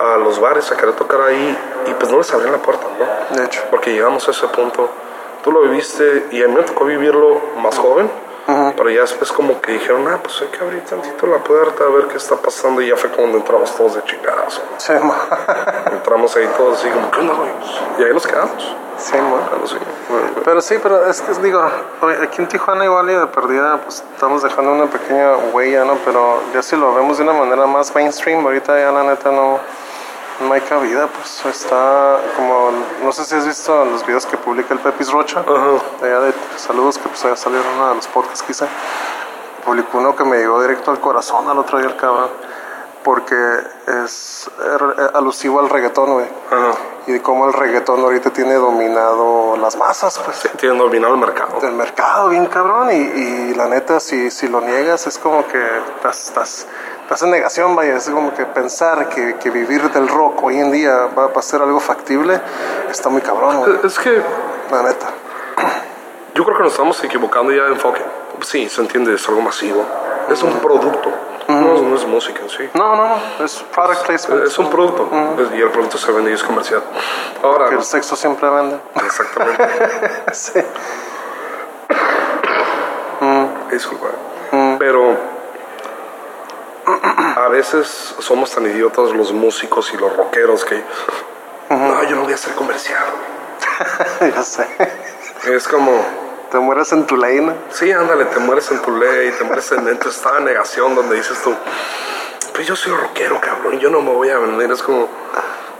a 0.00 0.16
los 0.16 0.40
bares 0.40 0.70
a 0.72 0.76
querer 0.76 0.94
tocar 0.94 1.20
ahí 1.20 1.56
y 1.86 1.94
pues 1.94 2.10
no 2.10 2.18
les 2.18 2.32
abrían 2.34 2.52
la 2.52 2.58
puerta, 2.58 2.86
¿no? 2.98 3.36
De 3.36 3.44
hecho. 3.44 3.62
Porque 3.70 3.92
llegamos 3.92 4.26
a 4.26 4.32
ese 4.32 4.48
punto. 4.48 4.90
Tú 5.46 5.52
lo 5.52 5.60
viviste 5.62 6.26
y 6.32 6.42
a 6.42 6.48
mí 6.48 6.54
me 6.56 6.62
tocó 6.64 6.84
vivirlo 6.84 7.40
más 7.62 7.78
joven, 7.78 8.10
pero 8.76 8.90
ya 8.90 9.02
después 9.02 9.30
como 9.30 9.60
que 9.60 9.72
dijeron, 9.74 10.06
ah, 10.08 10.18
pues 10.20 10.40
hay 10.42 10.48
que 10.48 10.58
abrir 10.58 10.84
tantito 10.84 11.24
la 11.28 11.38
puerta 11.38 11.84
a 11.84 11.88
ver 11.88 12.08
qué 12.08 12.16
está 12.16 12.34
pasando 12.34 12.82
y 12.82 12.88
ya 12.88 12.96
fue 12.96 13.10
cuando 13.10 13.38
entramos 13.38 13.72
todos 13.76 13.94
de 13.94 14.02
chingadas. 14.02 14.60
Sí, 14.78 14.92
mo- 15.00 15.14
Entramos 15.92 16.34
ahí 16.36 16.48
todos 16.56 16.78
así 16.80 16.88
como, 16.90 17.08
¿qué 17.12 17.20
onda, 17.20 17.34
güey? 17.34 17.48
Y 17.98 18.02
ahí 18.02 18.12
nos 18.12 18.26
quedamos. 18.26 18.76
sí, 18.98 19.12
Bueno, 19.16 19.66
sí. 19.66 19.76
Bueno, 20.08 20.26
Pero 20.44 20.60
sí, 20.60 20.76
pero 20.82 21.06
es 21.08 21.20
que 21.22 21.32
digo, 21.42 21.60
aquí 22.22 22.42
en 22.42 22.48
Tijuana 22.48 22.84
igual 22.84 23.08
y 23.08 23.14
de 23.14 23.26
perdida, 23.28 23.78
pues 23.82 24.02
estamos 24.14 24.42
dejando 24.42 24.72
una 24.72 24.86
pequeña 24.86 25.36
huella, 25.52 25.84
¿no? 25.84 25.94
Pero 26.04 26.40
ya 26.52 26.60
si 26.62 26.74
lo 26.74 26.92
vemos 26.92 27.18
de 27.18 27.22
una 27.24 27.34
manera 27.34 27.66
más 27.68 27.94
mainstream, 27.94 28.44
ahorita 28.44 28.76
ya 28.80 28.90
la 28.90 29.04
neta 29.04 29.30
no, 29.30 29.60
no 30.40 30.52
hay 30.52 30.60
cabida, 30.60 31.06
pues 31.08 31.44
está 31.46 32.18
como, 32.36 32.70
no 33.02 33.12
sé 33.12 33.24
si 33.24 33.34
has 33.34 33.46
visto 33.46 33.84
los 33.84 34.04
videos 34.06 34.26
que 34.26 34.36
publica 34.36 34.74
el 34.74 34.80
Pepis 34.80 35.10
Rocha, 35.10 35.40
Ajá. 35.40 35.70
de 36.02 36.08
allá 36.08 36.20
de 36.20 36.34
saludos 36.56 36.98
que 36.98 37.08
pues 37.08 37.24
allá 37.24 37.36
salieron 37.36 37.66
uno 37.74 37.88
de 37.90 37.94
los 37.96 38.06
podcasts 38.08 38.42
que 38.42 38.52
hice, 38.52 38.66
publicó 39.64 39.98
uno 39.98 40.14
que 40.14 40.24
me 40.24 40.36
llegó 40.38 40.60
directo 40.60 40.90
al 40.90 41.00
corazón 41.00 41.48
al 41.48 41.58
otro 41.58 41.78
día 41.78 41.88
el 41.88 41.96
cabrón, 41.96 42.30
porque 43.02 43.36
es 44.04 44.50
eh, 44.60 45.10
alusivo 45.14 45.60
al 45.60 45.68
reggaetón, 45.70 46.12
güey. 46.14 46.26
Y 47.06 47.20
cómo 47.20 47.46
el 47.46 47.52
reggaetón 47.52 48.00
ahorita 48.00 48.30
tiene 48.30 48.54
dominado 48.54 49.56
las 49.56 49.76
masas, 49.76 50.18
pues 50.24 50.38
Sí, 50.38 50.48
tienen 50.56 50.76
dominado 50.78 51.14
el 51.14 51.20
mercado. 51.20 51.60
del 51.60 51.74
mercado, 51.74 52.30
bien 52.30 52.46
cabrón. 52.46 52.90
Y, 52.90 52.94
y 52.94 53.54
la 53.54 53.68
neta, 53.68 54.00
si, 54.00 54.28
si 54.32 54.48
lo 54.48 54.60
niegas, 54.60 55.06
es 55.06 55.18
como 55.18 55.46
que 55.46 55.62
estás, 56.10 56.66
estás 57.06 57.22
en 57.22 57.30
negación, 57.30 57.76
vaya. 57.76 57.96
Es 57.96 58.10
como 58.10 58.34
que 58.34 58.44
pensar 58.46 59.08
que, 59.08 59.36
que 59.36 59.50
vivir 59.50 59.90
del 59.92 60.08
rock 60.08 60.42
hoy 60.42 60.58
en 60.58 60.72
día 60.72 61.08
va, 61.16 61.30
a 61.34 61.42
ser 61.42 61.62
algo 61.62 61.78
factible, 61.78 62.40
está 62.90 63.08
muy 63.08 63.22
cabrón, 63.22 63.58
güey. 63.58 63.78
Es 63.84 63.96
que 63.98 64.20
La 64.72 64.82
neta. 64.82 65.06
yo 66.34 66.44
creo 66.44 66.56
que 66.56 66.62
nos 66.64 66.72
estamos 66.72 67.02
equivocando 67.04 67.52
ya 67.52 67.62
de 67.64 67.70
enfoque. 67.72 68.02
Sí, 68.42 68.68
se 68.68 68.80
entiende, 68.80 69.14
es 69.14 69.28
algo 69.28 69.40
masivo. 69.40 69.84
Es 70.28 70.42
un 70.42 70.52
producto, 70.58 71.08
no, 71.46 71.76
es, 71.76 71.82
no 71.82 71.94
es 71.94 72.04
música 72.06 72.40
en 72.42 72.50
sí. 72.50 72.68
No, 72.74 72.96
no, 72.96 73.06
no. 73.38 73.44
Es 73.44 73.64
product 73.72 74.04
placement. 74.06 74.44
Es 74.44 74.58
un 74.58 74.68
producto 74.68 75.08
es- 75.38 75.56
y 75.56 75.62
el 75.62 75.70
producto 75.70 75.96
se 75.98 76.10
vende 76.10 76.32
y 76.32 76.34
es 76.34 76.42
comercial. 76.42 76.82
Ahora, 77.44 77.68
Que 77.68 77.76
el 77.76 77.84
sexo 77.84 78.16
siempre 78.16 78.50
vende. 78.50 78.80
exactamente. 78.96 79.64
sí. 80.32 80.60
Disculpa. 83.70 84.06
Pero 84.78 85.16
a 86.86 87.48
veces 87.48 88.14
somos 88.18 88.50
tan 88.50 88.66
idiotas 88.66 89.10
los 89.10 89.32
músicos 89.32 89.92
y 89.92 89.96
los 89.96 90.16
rockeros 90.16 90.64
que. 90.64 90.82
No, 91.70 92.04
yo 92.04 92.16
no 92.16 92.22
voy 92.22 92.32
a 92.32 92.36
hacer 92.36 92.54
comercial. 92.54 93.04
ya 94.20 94.42
sé. 94.42 94.66
Es 95.48 95.66
como. 95.68 95.92
Te 96.50 96.58
mueres 96.60 96.92
en 96.92 97.06
tu 97.06 97.16
ley, 97.16 97.40
¿no? 97.40 97.54
Sí, 97.70 97.90
ándale, 97.90 98.24
te 98.26 98.38
mueres 98.38 98.70
en 98.70 98.80
tu 98.80 98.96
ley, 98.96 99.32
te 99.32 99.42
mueres 99.42 99.72
en, 99.72 99.86
en 99.88 99.98
tu 99.98 100.08
estado 100.08 100.36
de 100.36 100.42
negación 100.42 100.94
donde 100.94 101.16
dices 101.16 101.42
tú, 101.42 101.52
pues 102.54 102.68
yo 102.68 102.76
soy 102.76 102.92
rockero, 102.92 103.40
cabrón, 103.40 103.80
yo 103.80 103.90
no 103.90 104.00
me 104.00 104.12
voy 104.12 104.30
a 104.30 104.38
vender. 104.38 104.70
Es 104.70 104.80
como, 104.80 105.08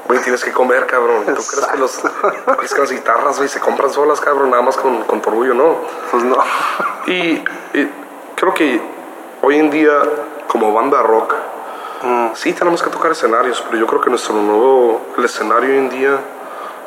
güey, 0.06 0.18
tienes 0.20 0.44
que 0.44 0.52
comer, 0.52 0.86
cabrón. 0.86 1.24
¿Tú 1.24 1.42
crees 1.46 1.66
que, 1.66 1.78
los, 1.78 2.02
tú 2.02 2.56
crees 2.56 2.74
que 2.74 2.80
las 2.80 2.90
guitarras, 2.90 3.36
güey, 3.36 3.48
se 3.48 3.60
compran 3.60 3.90
solas, 3.90 4.20
cabrón, 4.20 4.50
nada 4.50 4.62
más 4.62 4.76
con, 4.76 5.04
con 5.04 5.22
tu 5.22 5.30
orgullo? 5.30 5.54
No. 5.54 5.76
Pues 6.10 6.24
no. 6.24 6.36
Y, 7.06 7.44
y 7.72 7.90
creo 8.34 8.52
que 8.52 8.80
hoy 9.42 9.58
en 9.58 9.70
día, 9.70 10.02
como 10.48 10.72
banda 10.72 11.02
rock, 11.02 11.34
sí 12.34 12.52
tenemos 12.52 12.82
que 12.82 12.90
tocar 12.90 13.12
escenarios, 13.12 13.62
pero 13.62 13.78
yo 13.78 13.86
creo 13.86 14.00
que 14.00 14.10
nuestro 14.10 14.34
nuevo, 14.34 15.02
el 15.16 15.24
escenario 15.24 15.70
hoy 15.70 15.78
en 15.78 15.88
día, 15.88 16.20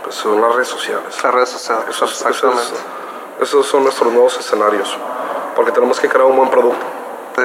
pues 0.04 0.16
son 0.16 0.42
las 0.42 0.54
redes 0.56 0.68
sociales. 0.68 1.24
Las 1.24 1.34
redes 1.34 1.50
sociales. 1.50 1.86
Esos, 1.90 2.12
exactamente. 2.12 2.64
esos, 2.64 2.80
esos 3.42 3.66
son 3.66 3.84
nuestros 3.84 4.12
nuevos 4.12 4.38
escenarios, 4.40 4.98
porque 5.56 5.72
tenemos 5.72 6.00
que 6.00 6.08
crear 6.08 6.26
un 6.26 6.38
buen 6.38 6.50
producto. 6.50 6.86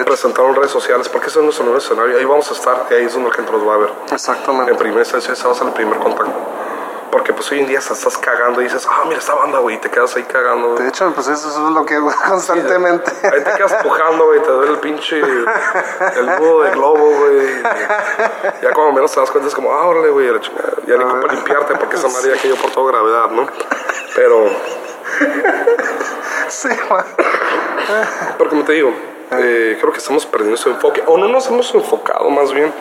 Presentarlo 0.05 0.50
en 0.50 0.57
redes 0.57 0.72
sociales, 0.72 1.09
porque 1.09 1.29
ese 1.29 1.38
es 1.38 1.44
nuestro 1.44 1.64
nuevo 1.64 1.79
escenario. 1.79 2.18
Ahí 2.18 2.24
vamos 2.24 2.50
a 2.50 2.55
estar, 2.55 2.87
y 2.90 2.94
ahí 2.94 3.05
es 3.05 3.14
donde 3.14 3.29
la 3.29 3.35
gente 3.37 3.53
nos 3.53 3.68
va 3.68 3.74
a 3.74 3.77
ver. 3.77 3.92
Exactamente. 4.11 4.72
En 4.72 4.77
primera 4.77 5.00
instancia, 5.00 5.33
ese 5.33 5.46
va 5.46 5.53
a 5.53 5.55
ser 5.55 5.68
el 5.68 5.72
primer 5.72 5.98
contacto. 5.98 6.33
Porque 7.14 7.33
pues 7.33 7.48
hoy 7.53 7.61
en 7.61 7.68
día 7.68 7.79
estás 7.79 8.18
cagando 8.18 8.61
y 8.61 8.64
dices, 8.64 8.88
ah, 8.90 9.05
mira 9.07 9.20
esta 9.20 9.37
banda, 9.37 9.61
güey, 9.61 9.77
y 9.77 9.79
te 9.79 9.88
quedas 9.88 10.16
ahí 10.16 10.24
cagando. 10.24 10.70
güey. 10.70 10.83
De 10.83 10.88
hecho, 10.88 11.12
pues 11.14 11.29
eso 11.29 11.48
es 11.48 11.72
lo 11.72 11.87
que 11.87 11.94
hago 11.94 12.12
constantemente. 12.29 13.09
Ahí 13.22 13.40
te 13.40 13.53
quedas 13.53 13.72
pujando, 13.85 14.27
güey, 14.27 14.42
te 14.42 14.50
duele 14.50 14.72
el 14.72 14.79
pinche, 14.79 15.20
el 15.20 16.27
nudo 16.27 16.62
de 16.64 16.70
globo, 16.72 17.12
güey. 17.12 17.62
Ya 18.61 18.72
cuando 18.72 18.94
menos 18.94 19.12
te 19.12 19.20
das 19.20 19.31
cuenta 19.31 19.48
es 19.48 19.55
como, 19.55 19.72
ah, 19.72 19.87
órale, 19.87 20.11
güey, 20.11 20.29
la 20.29 20.40
chingada. 20.40 20.72
ya 20.88 20.96
ni 20.96 21.05
para 21.05 21.35
limpiarte 21.35 21.77
porque 21.77 21.94
esa 21.94 22.09
madre 22.09 22.35
ya 22.35 22.42
cayó 22.42 22.57
por 22.57 22.72
toda 22.72 22.90
gravedad, 22.90 23.31
¿no? 23.31 23.46
Pero, 24.16 24.46
sí, 26.48 26.68
man. 26.90 27.05
pero 28.37 28.50
como 28.50 28.64
te 28.64 28.72
digo, 28.72 28.92
eh, 29.31 29.79
creo 29.81 29.92
que 29.92 29.98
estamos 29.98 30.27
perdiendo 30.27 30.57
ese 30.57 30.68
enfoque, 30.68 31.05
o 31.07 31.16
no 31.16 31.29
nos 31.29 31.46
hemos 31.46 31.72
enfocado 31.77 32.29
más 32.31 32.53
bien 32.53 32.74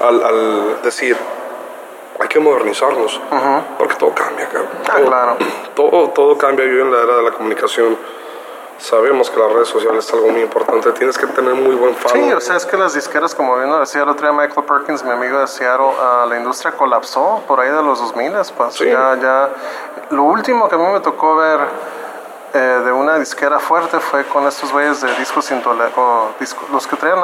al, 0.00 0.22
al 0.22 0.82
decir, 0.82 1.16
hay 2.20 2.28
que 2.28 2.38
modernizarnos, 2.40 3.20
porque 3.78 3.94
todo 3.96 4.14
cambia, 4.14 4.46
cabrón. 4.48 4.68
Ah, 4.88 4.92
Todo- 4.96 5.06
claro. 5.06 5.36
Todo, 5.74 6.08
todo 6.10 6.36
cambia 6.36 6.64
hoy 6.66 6.78
en 6.80 6.92
la 6.92 7.02
era 7.02 7.16
de 7.16 7.22
la 7.22 7.30
comunicación. 7.30 7.96
Sabemos 8.78 9.30
que 9.30 9.38
las 9.38 9.52
redes 9.52 9.68
sociales 9.68 10.06
es 10.06 10.12
algo 10.14 10.28
muy 10.28 10.40
importante, 10.42 10.90
tienes 10.92 11.16
que 11.18 11.26
tener 11.26 11.54
muy 11.54 11.74
buen 11.74 11.94
follow. 11.94 12.16
Sí, 12.16 12.32
o 12.32 12.40
sea, 12.40 12.56
es 12.56 12.64
que 12.66 12.76
las 12.78 12.94
disqueras, 12.94 13.34
como 13.34 13.56
bien 13.56 13.68
lo 13.70 13.78
decía 13.80 14.02
el 14.02 14.08
otro 14.08 14.30
día 14.30 14.32
Michael 14.38 14.66
Perkins, 14.66 15.04
mi 15.04 15.10
amigo 15.10 15.38
de 15.38 15.46
Seattle, 15.46 15.92
ah, 15.98 16.26
la 16.28 16.36
industria 16.38 16.72
colapsó 16.72 17.42
por 17.46 17.60
ahí 17.60 17.70
de 17.70 17.82
los 17.82 17.98
2000, 18.00 18.32
pues 18.56 18.74
Sí. 18.74 18.86
ya, 18.86 19.16
ya. 19.20 19.48
Lo 20.10 20.22
último 20.24 20.68
que 20.68 20.74
a 20.76 20.78
mí 20.78 20.86
me 20.92 21.00
tocó 21.00 21.36
ver 21.36 21.60
eh, 22.54 22.82
de 22.84 22.92
una 22.92 23.18
disquera 23.18 23.58
fuerte 23.58 23.98
fue 24.00 24.24
con 24.24 24.46
estos 24.46 24.72
güeyes 24.72 25.00
de 25.00 25.14
discos 25.16 25.50
intolerables, 25.50 26.56
los 26.72 26.86
que 26.86 26.96
traían 26.96 27.20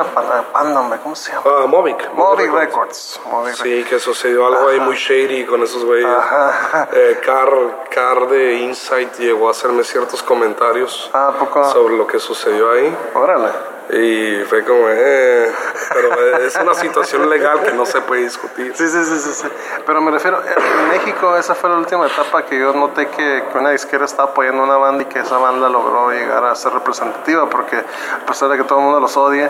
Panda, 0.52 0.80
hombre, 0.80 0.98
¿cómo 1.02 1.14
se 1.16 1.32
llama? 1.32 1.42
Ah, 1.46 1.66
Movic. 1.66 2.12
Moby 2.14 2.46
Records. 2.48 3.20
Records. 3.24 3.58
Sí, 3.58 3.84
que 3.88 3.98
sucedió 3.98 4.46
algo 4.46 4.68
ahí 4.68 4.80
muy 4.80 4.96
shady 4.96 5.44
con 5.46 5.62
esos 5.62 5.84
güeyes. 5.84 6.06
Ajá. 6.06 6.88
Eh, 6.92 7.20
Car, 7.24 7.50
Car 7.90 8.28
de 8.28 8.54
Insight 8.54 9.16
llegó 9.18 9.48
a 9.48 9.50
hacerme 9.52 9.84
ciertos 9.84 10.22
comentarios 10.22 11.10
Ah, 11.12 11.28
¿a 11.28 11.32
poco? 11.38 11.64
sobre 11.70 11.96
lo 11.96 12.06
que 12.06 12.18
sucedió 12.18 12.70
ahí. 12.72 12.96
Órale. 13.14 13.75
Y 13.88 14.42
fue 14.49 14.64
como, 14.64 14.88
eh, 14.88 15.49
pero 15.92 16.38
es 16.38 16.57
una 16.57 16.75
situación 16.75 17.31
legal 17.31 17.62
que 17.62 17.72
no 17.72 17.87
se 17.87 18.01
puede 18.01 18.22
discutir. 18.22 18.72
Sí, 18.75 18.88
sí, 18.88 19.05
sí, 19.05 19.18
sí. 19.18 19.49
Pero 19.87 20.01
me 20.01 20.11
refiero, 20.11 20.42
en 20.42 20.88
México 20.88 21.37
esa 21.37 21.55
fue 21.55 21.70
la 21.70 21.77
última 21.77 22.07
etapa 22.07 22.44
que 22.44 22.59
yo 22.59 22.72
noté 22.72 23.07
que, 23.09 23.44
que 23.53 23.59
una 23.59 23.70
disquera 23.70 24.05
estaba 24.05 24.31
apoyando 24.31 24.64
una 24.64 24.77
banda 24.77 25.05
y 25.05 25.07
que 25.07 25.20
esa 25.20 25.38
banda 25.38 25.68
logró 25.68 26.11
llegar 26.11 26.44
a 26.44 26.55
ser 26.57 26.72
representativa, 26.72 27.49
porque 27.49 27.77
a 27.77 28.27
pesar 28.27 28.49
de 28.49 28.57
que 28.57 28.64
todo 28.64 28.81
el 28.81 28.85
mundo 28.87 28.99
los 28.99 29.16
odie, 29.16 29.49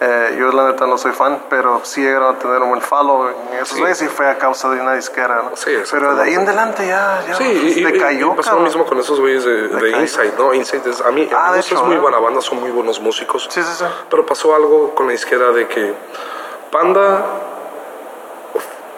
eh, 0.00 0.36
yo 0.38 0.52
la 0.52 0.66
neta 0.72 0.86
no 0.86 0.98
soy 0.98 1.12
fan, 1.12 1.44
pero 1.48 1.80
sí 1.84 2.02
llegaron 2.02 2.34
a 2.36 2.38
tener 2.38 2.60
un 2.62 2.68
buen 2.68 2.82
follow 2.82 3.28
en 3.28 3.54
esos 3.62 3.76
Sí. 3.78 3.82
veces 3.82 4.08
y 4.08 4.10
fue 4.14 4.28
a 4.28 4.36
causa 4.36 4.68
de 4.70 4.80
una 4.80 4.92
disquera, 4.94 5.42
¿no? 5.42 5.56
Sí, 5.56 5.70
pero 5.90 6.14
de 6.14 6.22
ahí 6.22 6.34
en 6.34 6.40
adelante 6.42 6.86
ya, 6.86 7.22
ya 7.26 7.34
Sí, 7.34 7.44
y, 7.44 7.80
y- 7.80 8.24
pasó 8.36 8.54
lo 8.56 8.60
mismo 8.60 8.84
con 8.84 8.98
esos 8.98 9.18
güeyes 9.20 9.44
de, 9.44 9.68
de. 9.68 9.90
Insight, 9.98 10.36
¿no? 10.36 10.52
Insight 10.52 10.86
es, 10.86 11.00
a 11.00 11.10
mí, 11.10 11.28
Ah, 11.34 11.52
de 11.52 11.60
eso 11.60 11.74
hecho, 11.74 11.82
es 11.82 11.86
muy 11.86 11.96
¿eh? 11.96 11.98
buena 11.98 12.18
banda, 12.18 12.40
son 12.42 12.60
muy 12.60 12.70
buenos 12.70 13.00
músicos. 13.00 13.48
Sí, 13.50 13.62
sí, 13.62 13.74
sí. 13.78 13.84
Pero 14.10 14.26
pasó 14.26 14.54
algo 14.54 14.94
con 14.94 15.06
la 15.06 15.12
disquera 15.12 15.50
de 15.52 15.66
que 15.66 15.94
Panda 16.70 17.24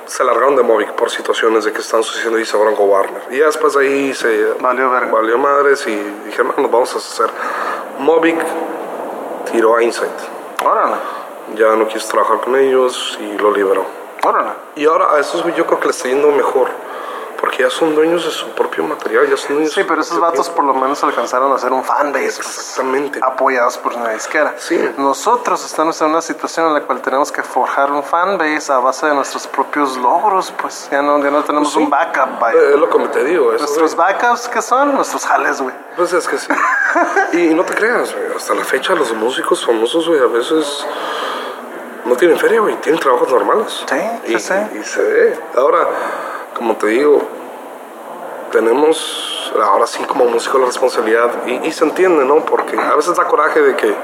se 0.07 0.25
largaron 0.25 0.57
de 0.57 0.63
Movic 0.63 0.93
por 0.93 1.11
situaciones 1.11 1.65
de 1.65 1.73
que 1.73 1.81
están 1.81 2.03
sucediendo 2.03 2.39
y 2.39 2.45
se 2.47 2.57
fueron 2.57 2.75
con 2.75 2.89
Warner. 2.89 3.23
Y 3.31 3.37
después 3.37 3.77
ahí 3.77 4.15
se 4.15 4.53
Valió 4.59 4.91
verga. 4.91 5.13
valió 5.13 5.37
madres 5.39 5.87
y 5.87 5.95
dijeron, 6.25 6.55
"No, 6.57 6.63
nos 6.63 6.73
vamos 6.73 6.95
a 6.95 6.99
hacer. 6.99 7.31
Movic 7.99 8.39
tiró 9.53 9.77
a 9.77 9.83
Insight. 9.83 10.11
Órale, 10.65 10.97
Ya 11.55 11.75
no 11.77 11.87
quiso 11.89 12.09
trabajar 12.09 12.41
con 12.41 12.57
ellos 12.57 13.19
y 13.21 13.39
lo 13.39 13.51
liberó. 13.53 13.85
órale. 14.25 14.51
Y 14.77 14.85
ahora 14.87 15.15
a 15.15 15.21
esos 15.21 15.43
yo 15.57 15.67
creo 15.67 15.81
que 15.81 15.87
les 15.87 15.97
está 15.97 16.09
yendo 16.09 16.31
mejor. 16.33 16.69
Porque 17.41 17.63
ya 17.63 17.71
son 17.71 17.95
dueños 17.95 18.25
de 18.25 18.33
su 18.33 18.49
propio 18.51 18.83
material, 18.83 19.29
ya 19.31 19.37
son 19.37 19.55
dueños 19.55 19.73
Sí, 19.73 19.81
de 19.83 19.87
pero 19.87 20.01
esos 20.01 20.19
vatos 20.19 20.51
por 20.51 20.65
lo 20.65 20.75
menos 20.75 21.03
alcanzaron 21.05 21.53
a 21.53 21.55
hacer 21.55 21.73
un 21.73 21.85
fanbase. 21.85 22.25
pues, 22.37 22.39
Exactamente. 22.59 23.21
apoyados 23.23 23.79
por 23.79 23.95
una 23.95 24.11
disquera. 24.11 24.55
Sí. 24.59 24.77
Nosotros 24.97 25.65
estamos 25.65 26.01
en 26.01 26.09
una 26.09 26.21
situación 26.21 26.67
en 26.67 26.75
la 26.75 26.81
cual 26.83 27.01
tenemos 27.01 27.31
que 27.31 27.43
forjar 27.45 27.93
un 27.93 28.03
fanbase 28.03 28.73
a 28.73 28.79
base 28.79 29.07
de 29.07 29.15
nuestros 29.15 29.47
propios 29.47 29.97
logros, 29.99 30.53
pues 30.61 30.89
ya 30.91 31.01
no, 31.01 31.23
ya 31.23 31.31
no 31.31 31.45
tenemos 31.45 31.73
Sí. 31.73 31.79
un 31.79 31.89
backup. 31.89 32.41
vaya. 32.41 32.59
Eh, 32.59 32.71
Es 32.75 32.81
lo 32.81 32.89
que 32.91 32.99
te 33.09 33.23
digo. 33.25 33.53
Eso, 33.53 33.63
Nuestros 33.65 33.95
backups, 33.95 34.49
¿qué 34.49 34.61
son? 34.61 34.95
Nuestros 34.97 35.25
jales, 35.25 35.61
güey. 35.63 35.75
Pues 35.97 36.13
es 36.13 36.27
que 36.27 36.39
sí. 36.39 36.49
y 37.35 37.55
no 37.55 37.65
te 37.65 37.75
creas, 37.75 38.15
güey. 38.15 38.35
Hasta 38.37 38.55
la 38.55 38.65
fecha 38.65 38.95
los 38.95 39.13
músicos 39.13 39.65
famosos, 39.65 40.09
güey, 40.09 40.21
a 40.21 40.27
veces 40.27 40.85
no 42.05 42.17
tienen 42.17 42.37
feria, 42.39 42.61
güey. 42.61 42.75
Tienen 42.81 43.01
trabajos 43.01 43.31
normales. 43.31 43.85
Sí, 43.89 43.97
sí, 44.27 44.39
sí. 44.41 44.55
y 44.81 44.83
se 44.85 45.03
ve. 45.03 45.41
Ahora, 45.57 45.87
como 46.59 46.77
te 46.77 46.89
digo, 46.89 47.23
tenemos 48.51 49.53
ahora 49.63 49.87
sí 49.87 50.03
como 50.05 50.25
músico 50.27 50.59
la 50.59 50.67
responsabilidad. 50.67 51.31
Y, 51.47 51.69
y 51.69 51.73
se 51.73 51.85
entiende, 51.85 52.25
¿no? 52.25 52.45
Porque 52.45 52.77
a 52.79 52.97
veces 52.97 53.17
da 53.17 53.25
coraje 53.25 53.63
de 53.63 53.77
que... 53.77 53.95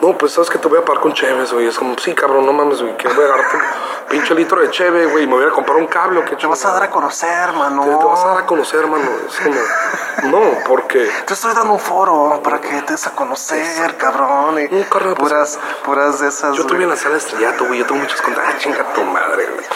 No, 0.00 0.16
pues 0.18 0.32
sabes 0.32 0.50
que 0.50 0.58
te 0.58 0.68
voy 0.68 0.78
a 0.78 0.84
pagar 0.84 1.00
con 1.02 1.12
Cheves, 1.14 1.52
güey. 1.52 1.66
Es 1.66 1.78
como, 1.78 1.96
sí, 1.98 2.14
cabrón, 2.14 2.44
no 2.46 2.52
mames, 2.52 2.82
güey. 2.82 2.96
Que 2.96 3.08
voy 3.08 3.24
a 3.24 3.28
agarrarte 3.28 3.56
un 3.56 3.62
pinche 4.10 4.34
litro 4.34 4.60
de 4.60 4.70
Cheve, 4.70 5.06
güey. 5.06 5.24
Y 5.24 5.26
me 5.26 5.34
voy 5.36 5.44
a 5.46 5.50
comprar 5.50 5.76
un 5.78 5.86
cable 5.86 6.22
qué 6.24 6.36
Te 6.36 6.46
vas 6.46 6.64
a 6.66 6.72
dar 6.72 6.82
a 6.84 6.90
conocer, 6.90 7.52
mano. 7.54 7.82
te, 7.82 7.96
te 7.96 8.04
vas 8.04 8.20
a 8.24 8.28
dar 8.28 8.38
a 8.38 8.46
conocer, 8.46 8.80
hermano. 8.80 9.08
Es 9.28 9.36
como, 9.40 10.30
no, 10.30 10.58
porque 10.66 11.10
Te 11.26 11.32
estoy 11.34 11.54
dando 11.54 11.72
un 11.72 11.80
foro 11.80 12.40
para 12.44 12.60
que 12.60 12.68
te 12.82 12.92
des 12.92 13.06
a 13.06 13.12
conocer, 13.12 13.96
cabrón. 13.96 14.58
Y 14.60 14.74
Un 14.74 14.84
carro 14.84 15.10
de 15.10 15.16
puras, 15.16 15.58
puras 15.84 16.20
de 16.20 16.28
esas. 16.28 16.54
yo 16.56 16.64
güey. 16.64 16.74
tuve 16.74 16.84
en 16.84 16.90
la 16.90 16.96
sala 16.96 17.12
de 17.14 17.18
estrellato, 17.20 17.64
güey. 17.64 17.78
Yo 17.80 17.86
tengo 17.86 18.00
muchos 18.02 18.20
contactos. 18.20 18.54
Ah, 18.54 18.58
chinga 18.58 18.84
tu 18.92 19.02
madre, 19.02 19.46
güey. 19.46 19.66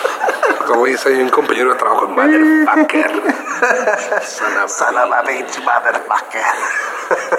Como 0.66 0.84
dice 0.84 1.08
ahí 1.08 1.20
un 1.22 1.30
compañero 1.30 1.70
de 1.72 1.76
trabajo, 1.78 2.06
motherfucker. 2.08 3.10
Son 4.22 4.58
a- 4.58 4.68
Son 4.68 4.96
of 4.98 5.12
a 5.12 5.22
bitch, 5.22 5.58
motherfucker. 5.64 6.44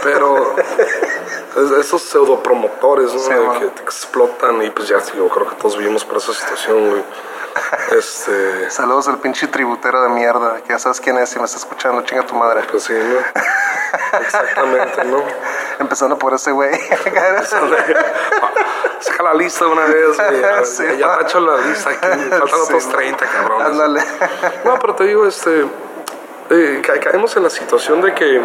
Pero 0.04 0.56
es- 0.58 1.72
esos 1.80 2.02
pseudopromotores, 2.80 3.14
¿no? 3.14 3.20
Sí, 3.20 3.34
De 3.34 3.60
que 3.60 3.66
te 3.76 3.82
explotan 3.84 4.62
y 4.64 4.70
pues 4.72 4.88
ya, 4.88 5.00
yo 5.16 5.28
creo 5.30 5.48
que 5.50 5.56
todos 5.56 5.78
vivimos 5.78 6.06
por 6.06 6.18
esa 6.18 6.34
situación, 6.34 6.90
güey. 6.90 7.04
Este, 7.98 8.70
Saludos 8.70 9.10
al 9.10 9.18
pinche 9.18 9.46
tributero 9.48 10.02
de 10.04 10.10
mierda, 10.10 10.62
que 10.62 10.70
ya 10.70 10.80
sabes 10.80 11.02
quién 11.02 11.18
es 11.18 11.36
y 11.36 11.40
me 11.40 11.44
está 11.46 11.58
escuchando, 11.58 12.02
chinga 12.04 12.26
tu 12.26 12.34
madre. 12.36 12.62
pues 12.72 12.84
sí, 12.84 12.94
¿no? 12.94 13.20
Exactamente, 14.20 15.04
¿no? 15.04 15.22
Empezando 15.80 16.18
por 16.18 16.34
ese 16.34 16.52
güey. 16.52 16.72
Saca 19.00 19.24
la 19.24 19.34
lista 19.34 19.68
una 19.68 19.84
vez, 19.86 20.16
güey. 20.18 20.42
Ya- 20.42 20.64
Sí, 20.64 20.84
ya 20.98 21.08
man. 21.08 21.20
tacho 21.20 21.40
la 21.42 21.58
lista 21.58 21.90
aquí. 21.90 22.00
Faltan 22.30 22.30
Sí, 22.30 22.64
otros 22.64 22.86
man. 22.86 22.96
30, 22.96 23.26
cabrón. 23.26 23.62
Ándale. 23.64 24.02
No, 24.64 24.80
pero 24.80 24.96
te 24.96 25.04
digo, 25.06 25.26
este, 25.28 25.66
eh, 26.52 26.82
ca- 26.86 27.00
caemos 27.00 27.36
en 27.36 27.44
la 27.44 27.50
situación 27.50 28.02
de 28.02 28.14
que 28.14 28.42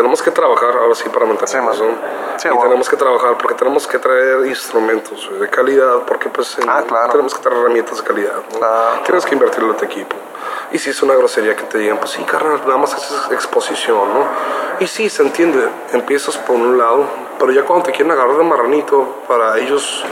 tenemos 0.00 0.22
que 0.22 0.30
trabajar 0.30 0.74
ahora 0.78 0.94
sí 0.94 1.08
para 1.10 1.26
mantenernos, 1.26 1.76
Sí, 1.76 1.82
¿no? 1.82 1.88
man. 1.90 1.98
Sí, 2.38 2.48
y 2.48 2.50
bueno. 2.50 2.62
tenemos 2.64 2.88
que 2.88 2.96
trabajar 2.96 3.36
porque 3.36 3.54
tenemos 3.54 3.86
que 3.86 3.98
traer 3.98 4.46
instrumentos 4.46 5.28
de 5.38 5.48
calidad, 5.50 5.98
porque 6.06 6.30
pues 6.30 6.58
en- 6.58 6.70
Ah, 6.70 6.82
claro. 6.88 7.10
tenemos 7.12 7.34
que 7.34 7.42
traer 7.42 7.58
herramientas 7.58 7.98
de 7.98 8.04
calidad, 8.04 8.32
¿no? 8.52 8.58
Claro. 8.58 9.00
Tienes 9.04 9.26
que 9.26 9.34
invertirlo 9.34 9.72
en 9.72 9.76
tu 9.76 9.84
equipo. 9.84 10.16
Y 10.72 10.78
si 10.78 10.88
es 10.90 11.02
una 11.02 11.14
grosería 11.16 11.54
que 11.54 11.64
te 11.64 11.76
digan, 11.78 11.98
pues 11.98 12.12
sí, 12.12 12.22
carnal, 12.24 12.60
nada 12.64 12.78
más 12.78 12.94
es 12.94 13.32
exposición, 13.32 13.98
¿no? 14.14 14.24
Y 14.80 14.86
sí, 14.86 15.10
se 15.10 15.22
entiende, 15.22 15.68
empiezas 15.92 16.38
por 16.38 16.56
un 16.56 16.78
lado, 16.78 17.04
pero 17.38 17.52
ya 17.52 17.64
cuando 17.66 17.84
te 17.84 17.92
quieren 17.92 18.10
agarrar 18.12 18.38
de 18.38 18.44
marranito, 18.44 19.16
para 19.28 19.58
ellos 19.58 20.02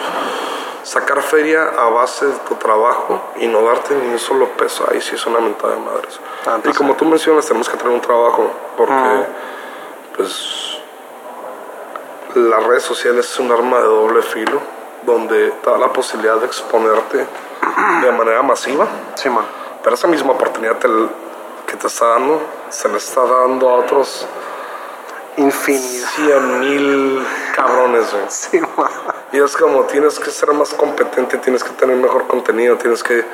sacar 0.82 1.22
feria 1.22 1.62
a 1.78 1.89
base 1.89 2.26
de 2.26 2.32
tu 2.49 2.55
trabajo 2.57 3.20
y 3.36 3.47
no 3.47 3.62
darte 3.62 3.95
ni 3.95 4.09
un 4.12 4.18
solo 4.18 4.49
peso, 4.51 4.84
ahí 4.91 5.01
sí 5.01 5.14
es 5.14 5.24
una 5.26 5.39
mentada 5.39 5.74
de 5.74 5.80
madres. 5.80 6.20
Ah, 6.47 6.57
y 6.59 6.61
pues 6.62 6.76
como 6.76 6.95
tú 6.95 7.05
mencionas, 7.07 7.47
tenemos 7.47 7.68
que 7.68 7.76
tener 7.78 7.93
un 7.93 8.01
trabajo, 8.01 8.51
porque 8.76 8.93
pues 10.18 10.78
las 12.34 12.62
redes 12.64 12.82
sociales 12.82 13.30
es 13.30 13.38
un 13.38 13.50
arma 13.50 13.78
de 13.78 13.84
doble 13.84 14.20
filo, 14.22 14.60
donde 15.06 15.50
te 15.50 15.70
da 15.70 15.78
la 15.78 15.92
posibilidad 15.92 16.36
de 16.36 16.46
exponerte 16.46 17.26
de 18.02 18.12
manera 18.12 18.42
masiva, 18.42 18.86
Sí, 19.14 19.30
man. 19.30 19.44
pero 19.82 19.94
esa 19.94 20.06
misma 20.08 20.32
oportunidad 20.32 20.76
te- 20.76 20.88
que 21.66 21.76
te 21.76 21.86
está 21.86 22.06
dando, 22.08 22.40
se 22.68 22.88
le 22.88 22.98
está 22.98 23.22
dando 23.24 23.68
a 23.70 23.74
otros 23.76 24.26
Infinidad. 25.39 26.09
100 26.16 26.61
mil 26.61 27.26
cabrones, 27.55 28.11
güey. 28.12 28.24
Sí. 28.28 28.61
Y 29.32 29.39
es 29.41 29.57
como 29.57 29.82
tienes 29.84 30.18
que 30.18 30.30
ser 30.30 30.53
más 30.53 30.72
competente, 30.74 31.36
tienes 31.39 31.62
que 31.62 31.70
tener 31.70 31.97
mejor 31.97 32.26
contenido, 32.26 32.76
tienes 32.76 33.03
que 33.03 33.24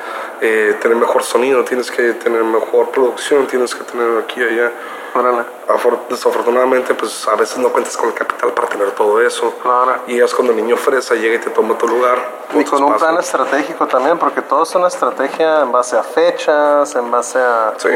eh, 0.41 0.77
tener 0.83 0.97
mejor 0.97 1.23
sonido, 1.23 1.65
tienes 1.65 1.91
que 1.91 2.13
tener 2.15 2.43
mejor 2.45 2.91
producción, 2.91 3.47
tienes 3.47 3.75
que 3.75 3.85
tener 3.85 4.19
aquí 4.19 4.41
y 4.41 4.45
allá. 4.45 4.73
Órale. 5.15 5.45
Afor- 5.69 6.09
desafortunadamente, 6.11 6.93
pues 6.95 7.29
a 7.29 7.37
veces 7.37 7.59
no 7.59 7.69
cuentas 7.69 7.97
con 7.97 8.09
el 8.09 8.15
capital 8.15 8.53
para 8.53 8.67
tener 8.67 8.91
todo 8.93 9.21
eso. 9.21 9.55
Claro. 9.63 10.01
Y 10.09 10.21
es 10.21 10.35
cuando 10.35 10.53
el 10.53 10.57
niño 10.57 10.77
fresa 10.77 11.15
llega 11.15 11.37
y 11.37 11.39
te 11.39 11.51
toma 11.51 11.79
tu 11.79 11.87
lugar. 11.87 12.19
Y 12.53 12.65
con 12.65 12.83
un 12.83 12.89
espacio. 12.95 12.99
plan 12.99 13.19
estratégico 13.19 13.87
también, 13.87 14.19
porque 14.19 14.43
todo 14.43 14.65
es 14.65 14.75
una 14.75 14.89
estrategia 14.89 15.61
en 15.61 15.71
base 15.71 15.97
a 15.97 16.03
fechas, 16.03 16.97
en 16.97 17.09
base 17.13 17.39
a, 17.39 17.75
Sí. 17.77 17.91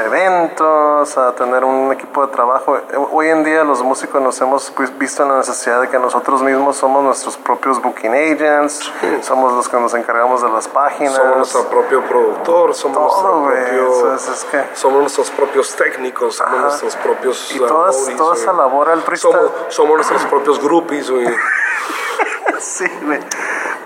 Eventos, 0.00 1.16
a 1.18 1.32
tener 1.34 1.64
un 1.64 1.92
equipo 1.92 2.26
de 2.26 2.32
trabajo. 2.32 2.78
Hoy 3.12 3.28
en 3.28 3.44
día 3.44 3.64
los 3.64 3.82
músicos 3.82 4.20
nos 4.22 4.40
hemos 4.40 4.70
pues, 4.70 4.96
visto 4.98 5.22
en 5.22 5.30
la 5.30 5.38
necesidad 5.38 5.80
de 5.80 5.88
que 5.88 5.98
nosotros 5.98 6.42
mismos 6.42 6.76
somos 6.76 7.02
nuestros 7.02 7.36
propios 7.36 7.80
booking 7.82 8.12
agents, 8.12 8.90
somos 9.22 9.52
los 9.52 9.68
que 9.68 9.76
nos 9.78 9.94
encargamos 9.94 10.42
de 10.42 10.48
las 10.50 10.68
páginas. 10.68 11.14
Somos 11.14 11.36
nuestro 11.36 11.64
propio 11.68 12.02
productor, 12.02 12.74
somos, 12.74 12.96
Todo, 13.16 13.38
nuestro 13.40 13.68
propio- 13.72 14.14
Es- 14.14 14.28
es 14.28 14.44
que- 14.44 14.64
somos 14.74 15.00
nuestros 15.00 15.30
propios 15.30 15.74
técnicos, 15.76 16.36
somos 16.36 16.52
Ajá. 16.54 16.62
nuestros 16.62 16.96
propios... 16.96 17.54
Y 17.54 17.58
toda- 17.58 17.68
roadies, 17.90 18.16
toda 18.16 18.34
esa 18.34 18.52
labor 18.52 18.88
altruista. 18.90 19.28
Somos, 19.30 19.50
somos 19.68 19.94
nuestros 19.96 20.24
propios 20.24 20.60
groupies, 20.62 21.10
güey. 21.10 21.26
Sí, 22.60 22.86
güey. 23.04 23.20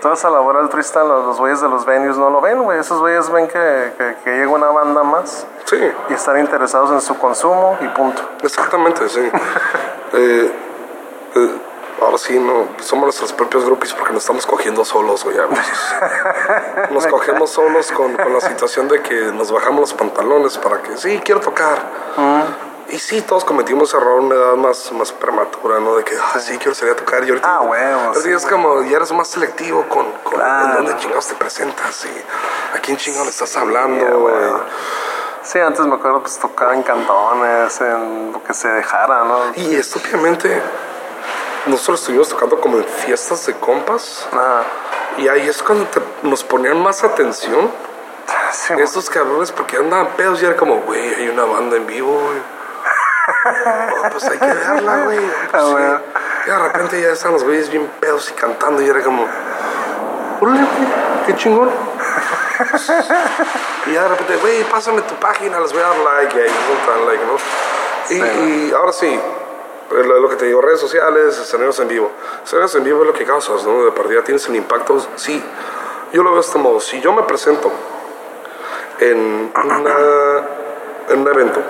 Toda 0.01 0.15
esa 0.15 0.29
labor 0.29 0.57
altruista 0.57 1.03
los, 1.03 1.25
los 1.25 1.37
güeyes 1.37 1.61
de 1.61 1.69
los 1.69 1.85
venues 1.85 2.17
no 2.17 2.29
lo 2.29 2.41
ven, 2.41 2.63
güey. 2.63 2.79
Esos 2.79 2.99
güeyes 2.99 3.29
ven 3.31 3.47
que, 3.47 3.93
que, 3.97 4.15
que 4.23 4.31
llega 4.31 4.49
una 4.49 4.67
banda 4.67 5.03
más 5.03 5.45
Sí, 5.65 5.77
y 6.09 6.13
están 6.13 6.39
interesados 6.39 6.91
en 6.91 7.01
su 7.01 7.17
consumo 7.17 7.77
y 7.81 7.87
punto. 7.89 8.21
exactamente, 8.41 9.07
sí. 9.09 9.21
Eh, 10.15 10.51
eh, 11.35 11.55
ahora 11.99 12.19
sí, 12.19 12.37
no, 12.37 12.67
somos 12.83 13.05
nuestros 13.05 13.33
propios 13.33 13.65
groupies 13.65 13.93
porque 13.95 14.13
nos 14.13 14.21
estamos 14.21 14.45
cogiendo 14.45 14.85
solos, 14.85 15.23
güey. 15.23 15.35
a. 15.39 15.47
Nos 16.91 17.07
cogemos 17.07 17.49
solos 17.49 17.91
con, 17.91 18.13
con 18.13 18.31
la 18.31 18.39
situación 18.39 18.87
de 18.89 19.01
que 19.01 19.15
nos 19.31 19.51
bajamos 19.51 19.79
los 19.79 19.93
pantalones 19.95 20.59
para 20.59 20.83
que, 20.83 20.97
sí, 20.97 21.19
quiero 21.25 21.41
tocar. 21.41 21.81
Y 22.93 22.99
sí, 22.99 23.21
todos 23.21 23.43
cometimos 23.43 23.91
error 23.93 24.19
a 24.19 24.21
una 24.21 24.35
edad 24.35 24.53
más, 24.55 24.91
más 24.91 25.11
prematura, 25.11 25.79
¿no? 25.79 25.95
De 25.95 26.03
que, 26.03 26.15
ah, 26.15 26.39
sí, 26.39 26.57
quiero 26.57 26.75
salir 26.75 26.93
a 26.93 26.95
tocar. 26.95 27.23
Y 27.23 27.29
ahorita, 27.29 27.47
Ah, 27.55 27.61
huevo, 27.61 27.99
ahorita 28.01 28.21
sí, 28.21 28.29
es 28.31 28.45
como, 28.45 28.83
ya 28.83 28.97
eres 28.97 29.11
más 29.11 29.27
selectivo 29.27 29.83
con, 29.89 30.11
con 30.23 30.33
Claro. 30.35 30.67
en 30.79 30.85
dónde 30.85 30.97
chingados 31.01 31.27
te 31.27 31.33
presentas 31.35 32.05
y 32.05 32.77
a 32.77 32.79
quién 32.81 32.97
chingados 32.97 33.25
le 33.25 33.31
estás 33.31 33.57
hablando. 33.57 34.19
Güey. 34.19 34.35
Sí, 35.41 35.59
antes 35.59 35.85
me 35.85 35.95
acuerdo 35.95 36.21
pues 36.21 36.37
tocar 36.37 36.73
en 36.73 36.83
cantones, 36.83 37.81
en 37.81 38.31
lo 38.31 38.43
que 38.43 38.53
se 38.53 38.67
dejara, 38.67 39.23
¿no? 39.23 39.39
Y 39.55 39.75
estúpidamente, 39.75 40.61
nosotros 41.65 41.99
estuvimos 42.01 42.29
tocando 42.29 42.61
como 42.61 42.77
en 42.77 42.85
fiestas 42.85 43.45
de 43.47 43.53
compas. 43.55 44.27
Ajá. 44.31 44.63
Y 45.17 45.27
ahí 45.27 45.47
es 45.47 45.63
cuando 45.63 45.85
te- 45.87 46.01
nos 46.27 46.43
ponían 46.43 46.81
más 46.81 47.03
atención 47.03 47.71
Sí, 48.51 48.73
estos 48.77 49.09
cabrones 49.09 49.51
porque 49.51 49.77
andaban 49.77 50.09
pedos 50.15 50.41
y 50.41 50.45
era 50.45 50.55
como, 50.55 50.75
güey, 50.81 51.13
hay 51.15 51.27
una 51.29 51.43
banda 51.45 51.75
en 51.75 51.87
vivo, 51.87 52.11
güey. 52.11 52.62
Oh, 53.45 54.03
pues 54.11 54.23
hay 54.25 54.37
que 54.37 54.45
verla, 54.45 55.03
güey. 55.05 55.19
Pues, 55.51 55.63
sí. 55.63 55.75
Y 56.45 56.49
de 56.49 56.59
repente 56.59 57.01
ya 57.01 57.11
están 57.11 57.33
los 57.33 57.43
güeyes 57.43 57.69
bien 57.69 57.87
pedos 57.99 58.29
y 58.29 58.33
cantando 58.33 58.81
y 58.81 58.89
era 58.89 59.01
como, 59.01 59.25
órale, 60.41 60.65
qué 61.25 61.35
chingón. 61.35 61.69
y 63.87 63.93
ya 63.93 64.03
de 64.03 64.09
repente, 64.09 64.35
güey, 64.37 64.63
pásame 64.65 65.01
tu 65.03 65.15
página, 65.15 65.59
les 65.59 65.71
voy 65.73 65.81
a 65.81 65.87
dar 65.87 65.97
like 65.97 66.37
y 66.37 66.41
ahí 66.41 66.49
dan 66.87 67.05
like, 67.05 67.23
¿no? 67.25 67.35
Y, 68.09 68.19
Sí. 68.19 68.67
y 68.69 68.73
ahora 68.73 68.91
sí, 68.91 69.19
lo, 69.91 70.19
lo 70.19 70.29
que 70.29 70.35
te 70.35 70.45
digo, 70.45 70.61
redes 70.61 70.79
sociales, 70.79 71.37
escenarios 71.37 71.79
en 71.79 71.87
vivo. 71.87 72.11
Escenarios 72.43 72.75
en 72.75 72.83
vivo 72.83 73.01
es 73.01 73.07
lo 73.07 73.13
que 73.13 73.25
causas, 73.25 73.63
¿no? 73.65 73.85
De 73.85 73.91
partida 73.91 74.23
tienes 74.23 74.47
el 74.49 74.55
impacto. 74.55 74.97
Sí, 75.15 75.41
yo 76.11 76.21
lo 76.23 76.31
veo 76.31 76.39
de 76.41 76.45
este 76.45 76.57
modo. 76.59 76.79
Si 76.81 76.99
yo 77.01 77.13
me 77.13 77.23
presento 77.23 77.71
en, 78.99 79.51
una- 79.55 80.41
en 81.09 81.19
un 81.21 81.27
evento, 81.27 81.61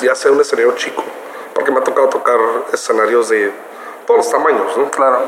ya 0.00 0.14
sea 0.14 0.30
un 0.32 0.40
escenario 0.40 0.72
chico, 0.72 1.02
porque 1.54 1.70
me 1.70 1.78
ha 1.80 1.84
tocado 1.84 2.08
tocar 2.08 2.38
escenarios 2.72 3.28
de 3.28 3.52
todos 4.06 4.18
los 4.18 4.30
tamaños, 4.30 4.76
¿no? 4.76 4.90
Claro. 4.90 5.18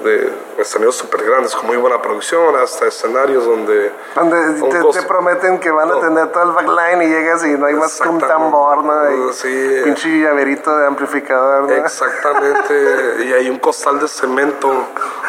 De 0.00 0.32
escenarios 0.58 0.94
súper 0.94 1.24
grandes, 1.24 1.56
con 1.56 1.66
muy 1.66 1.76
buena 1.76 2.00
producción, 2.00 2.54
hasta 2.54 2.86
escenarios 2.86 3.44
donde... 3.44 3.90
Donde 4.14 4.52
te, 4.70 4.78
costo- 4.80 5.00
te 5.00 5.02
prometen 5.08 5.58
que 5.58 5.72
van 5.72 5.90
a 5.90 5.94
No. 5.94 5.98
tener 5.98 6.28
todo 6.30 6.44
el 6.44 6.50
backline 6.52 7.02
y 7.02 7.06
llegas 7.08 7.44
y 7.44 7.48
no 7.58 7.66
hay 7.66 7.74
más 7.74 8.00
que 8.00 8.08
un 8.08 8.20
tambor, 8.20 8.84
¿no? 8.84 9.10
Y 9.30 9.32
Sí. 9.32 9.80
pinche 9.82 10.08
llaverito 10.20 10.76
de 10.78 10.86
amplificador, 10.86 11.64
¿no? 11.64 11.72
Exactamente, 11.74 13.24
y 13.24 13.32
hay 13.32 13.50
un 13.50 13.58
costal 13.58 13.98
de 13.98 14.06
cemento 14.06 14.68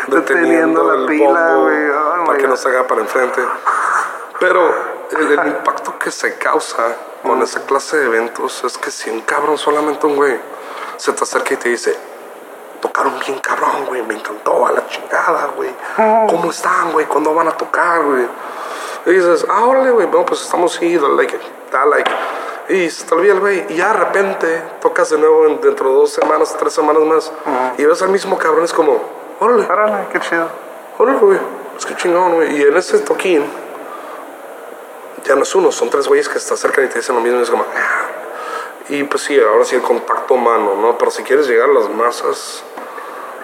Deteniendo 0.08 0.22
deteniendo 0.22 0.84
la 0.84 0.94
el 1.02 1.06
pila, 1.08 1.56
güey. 1.56 1.90
Oh, 1.90 2.26
para 2.26 2.38
que 2.38 2.44
no 2.44 2.50
God. 2.54 2.58
se 2.60 2.70
haga 2.70 2.84
para 2.88 3.02
enfrente. 3.02 3.42
Pero 4.40 4.72
el, 5.12 5.40
el 5.40 5.48
impacto 5.48 5.98
que 6.00 6.12
se 6.12 6.38
causa 6.38 6.96
con 7.24 7.42
esa 7.42 7.62
clase 7.66 7.98
de 7.98 8.06
eventos 8.06 8.64
es 8.64 8.78
que 8.78 8.92
si 8.92 9.10
un 9.10 9.22
cabrón, 9.22 9.58
solamente 9.58 10.06
un 10.06 10.16
güey, 10.16 10.40
se 10.98 11.12
te 11.14 11.24
acerca 11.24 11.54
y 11.54 11.58
te 11.58 11.70
dice, 11.70 11.96
tocaron 12.82 13.20
bien 13.20 13.40
cabrón, 13.40 13.86
güey, 13.88 14.02
me 14.04 14.16
encantó 14.16 14.66
a 14.66 14.72
la 14.72 14.88
chingada, 14.88 15.50
güey. 15.56 15.70
¿Cómo 16.30 16.52
están, 16.52 16.92
güey? 16.92 17.06
¿Cuándo 17.08 17.34
van 17.34 17.48
a 17.48 17.52
tocar, 17.58 18.04
güey? 18.04 18.26
Y 19.06 19.12
dices, 19.12 19.46
ah, 19.50 19.66
órale, 19.66 19.92
güey, 19.92 20.08
bueno, 20.08 20.26
pues 20.26 20.42
estamos 20.42 20.74
sí, 20.74 20.98
dale 20.98 21.16
like, 21.16 21.40
da 21.72 21.86
like. 21.86 22.12
Y 22.70 22.90
se 22.90 23.06
te 23.06 23.16
olvida 23.16 23.34
el 23.34 23.40
güey. 23.40 23.66
Y 23.70 23.76
ya 23.78 23.88
de 23.94 23.94
repente 24.00 24.62
tocas 24.82 25.10
de 25.10 25.18
nuevo 25.18 25.48
en- 25.48 25.60
dentro 25.60 25.90
de 25.90 25.96
dos 25.96 26.12
semanas, 26.12 26.56
tres 26.60 26.72
semanas 26.74 27.02
más. 27.04 27.32
Y 27.78 27.86
ves 27.86 28.02
al 28.04 28.10
mismo 28.10 28.38
cabrón, 28.38 28.64
es 28.64 28.74
como, 28.74 29.02
órale, 29.40 29.64
Órale, 29.66 30.08
qué 30.12 30.20
chido. 30.20 30.48
órale, 31.00 31.18
güey. 31.20 31.40
Es 31.78 31.86
que 31.86 31.96
chingón, 31.96 32.36
güey. 32.36 32.56
Y 32.58 32.62
en 32.62 32.78
ese 32.78 33.00
toquín, 33.00 33.44
ya 35.26 35.36
no 35.36 35.44
es 35.44 35.56
uno, 35.56 35.72
son 35.72 35.90
tres 35.90 36.08
güeyes 36.08 36.30
que 36.30 36.40
se 36.40 36.54
acercan 36.54 36.86
y 36.86 36.88
te 36.88 37.00
dicen 37.00 37.16
lo 37.16 37.22
mismo. 37.22 37.40
Y 37.40 37.44
es 37.44 37.50
como, 37.50 37.64
"Ah". 37.76 38.06
y 38.90 39.04
pues 39.04 39.24
sí, 39.24 39.40
ahora 39.40 39.66
sí 39.66 39.76
el 39.76 39.82
contacto 39.82 40.34
humano, 40.34 40.76
¿no? 40.76 40.98
Pero 40.98 41.12
si 41.12 41.24
quieres 41.24 41.48
llegar 41.48 41.70
a 41.70 41.74
las 41.74 41.90
masas, 41.90 42.64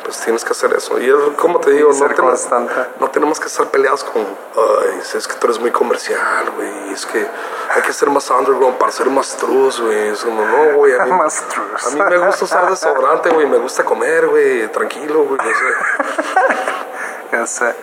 pues 0.03 0.19
tienes 0.21 0.45
que 0.45 0.51
hacer 0.51 0.71
eso. 0.73 0.99
Y 0.99 1.09
es 1.09 1.15
como 1.37 1.59
te 1.59 1.71
digo, 1.71 1.91
no, 1.91 2.69
no 2.99 3.09
tenemos 3.09 3.39
que 3.39 3.47
estar 3.47 3.67
peleados 3.69 4.03
con, 4.03 4.21
ay, 4.23 4.99
es 5.01 5.27
que 5.27 5.33
tú 5.35 5.47
eres 5.47 5.59
muy 5.59 5.71
comercial, 5.71 6.51
güey. 6.55 6.93
Es 6.93 7.07
que 7.07 7.27
hay 7.75 7.81
que 7.81 7.91
ser 7.91 8.11
más 8.11 8.29
underground 8.29 8.77
para 8.77 8.91
ser 8.91 9.07
más 9.09 9.35
true, 9.35 9.71
güey. 9.81 10.09
Es 10.09 10.23
como, 10.23 10.45
no, 10.45 10.73
güey. 10.75 10.93
A 10.93 11.05
mí, 11.05 11.11
a 11.11 11.89
mí 11.89 12.01
me 12.09 12.17
gusta 12.19 12.45
usar 12.45 12.69
desodorante, 12.69 13.29
güey. 13.29 13.47
Me 13.47 13.57
gusta 13.57 13.83
comer, 13.83 14.27
güey. 14.27 14.67
Tranquilo, 14.71 15.23
güey. 15.23 15.37
No 15.37 15.43
sé. 15.43 15.65
Ya 17.31 17.45
sé. 17.47 17.75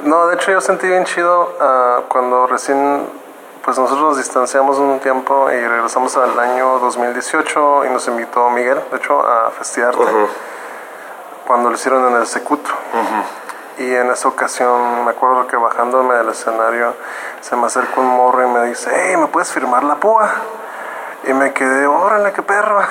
No, 0.00 0.26
de 0.28 0.36
hecho 0.36 0.50
yo 0.50 0.60
sentí 0.60 0.88
bien 0.88 1.04
chido 1.04 1.54
ah, 1.60 2.02
cuando 2.08 2.46
recién, 2.46 3.06
pues 3.64 3.78
nosotros 3.78 4.00
nos 4.08 4.16
distanciamos 4.16 4.78
un 4.78 5.00
tiempo 5.00 5.50
y 5.50 5.60
regresamos 5.66 6.16
al 6.16 6.38
año 6.38 6.78
2018 6.78 7.84
y 7.86 7.90
nos 7.90 8.06
invitó 8.08 8.48
Miguel, 8.50 8.80
de 8.90 8.96
hecho, 8.96 9.20
a 9.20 9.50
Festiarte, 9.50 10.02
Ujú. 10.02 10.28
cuando 11.46 11.68
lo 11.68 11.74
hicieron 11.74 12.06
en 12.08 12.16
el 12.20 12.26
Secuto. 12.26 12.70
Y 13.78 13.94
en 13.94 14.10
esa 14.10 14.28
ocasión 14.28 15.04
me 15.04 15.10
acuerdo 15.12 15.46
que 15.46 15.56
bajándome 15.56 16.14
del 16.14 16.28
escenario 16.28 16.94
se 17.40 17.56
me 17.56 17.66
acerca 17.66 18.00
un 18.00 18.08
morro 18.08 18.44
y 18.46 18.50
me 18.50 18.62
dice, 18.66 18.90
hey, 18.94 19.16
¿me 19.16 19.26
puedes 19.28 19.50
firmar 19.52 19.82
la 19.84 19.96
púa? 19.96 20.30
Y 21.24 21.32
me 21.34 21.52
quedé, 21.52 21.86
órale, 21.86 22.32
qué 22.32 22.42
perro. 22.42 22.80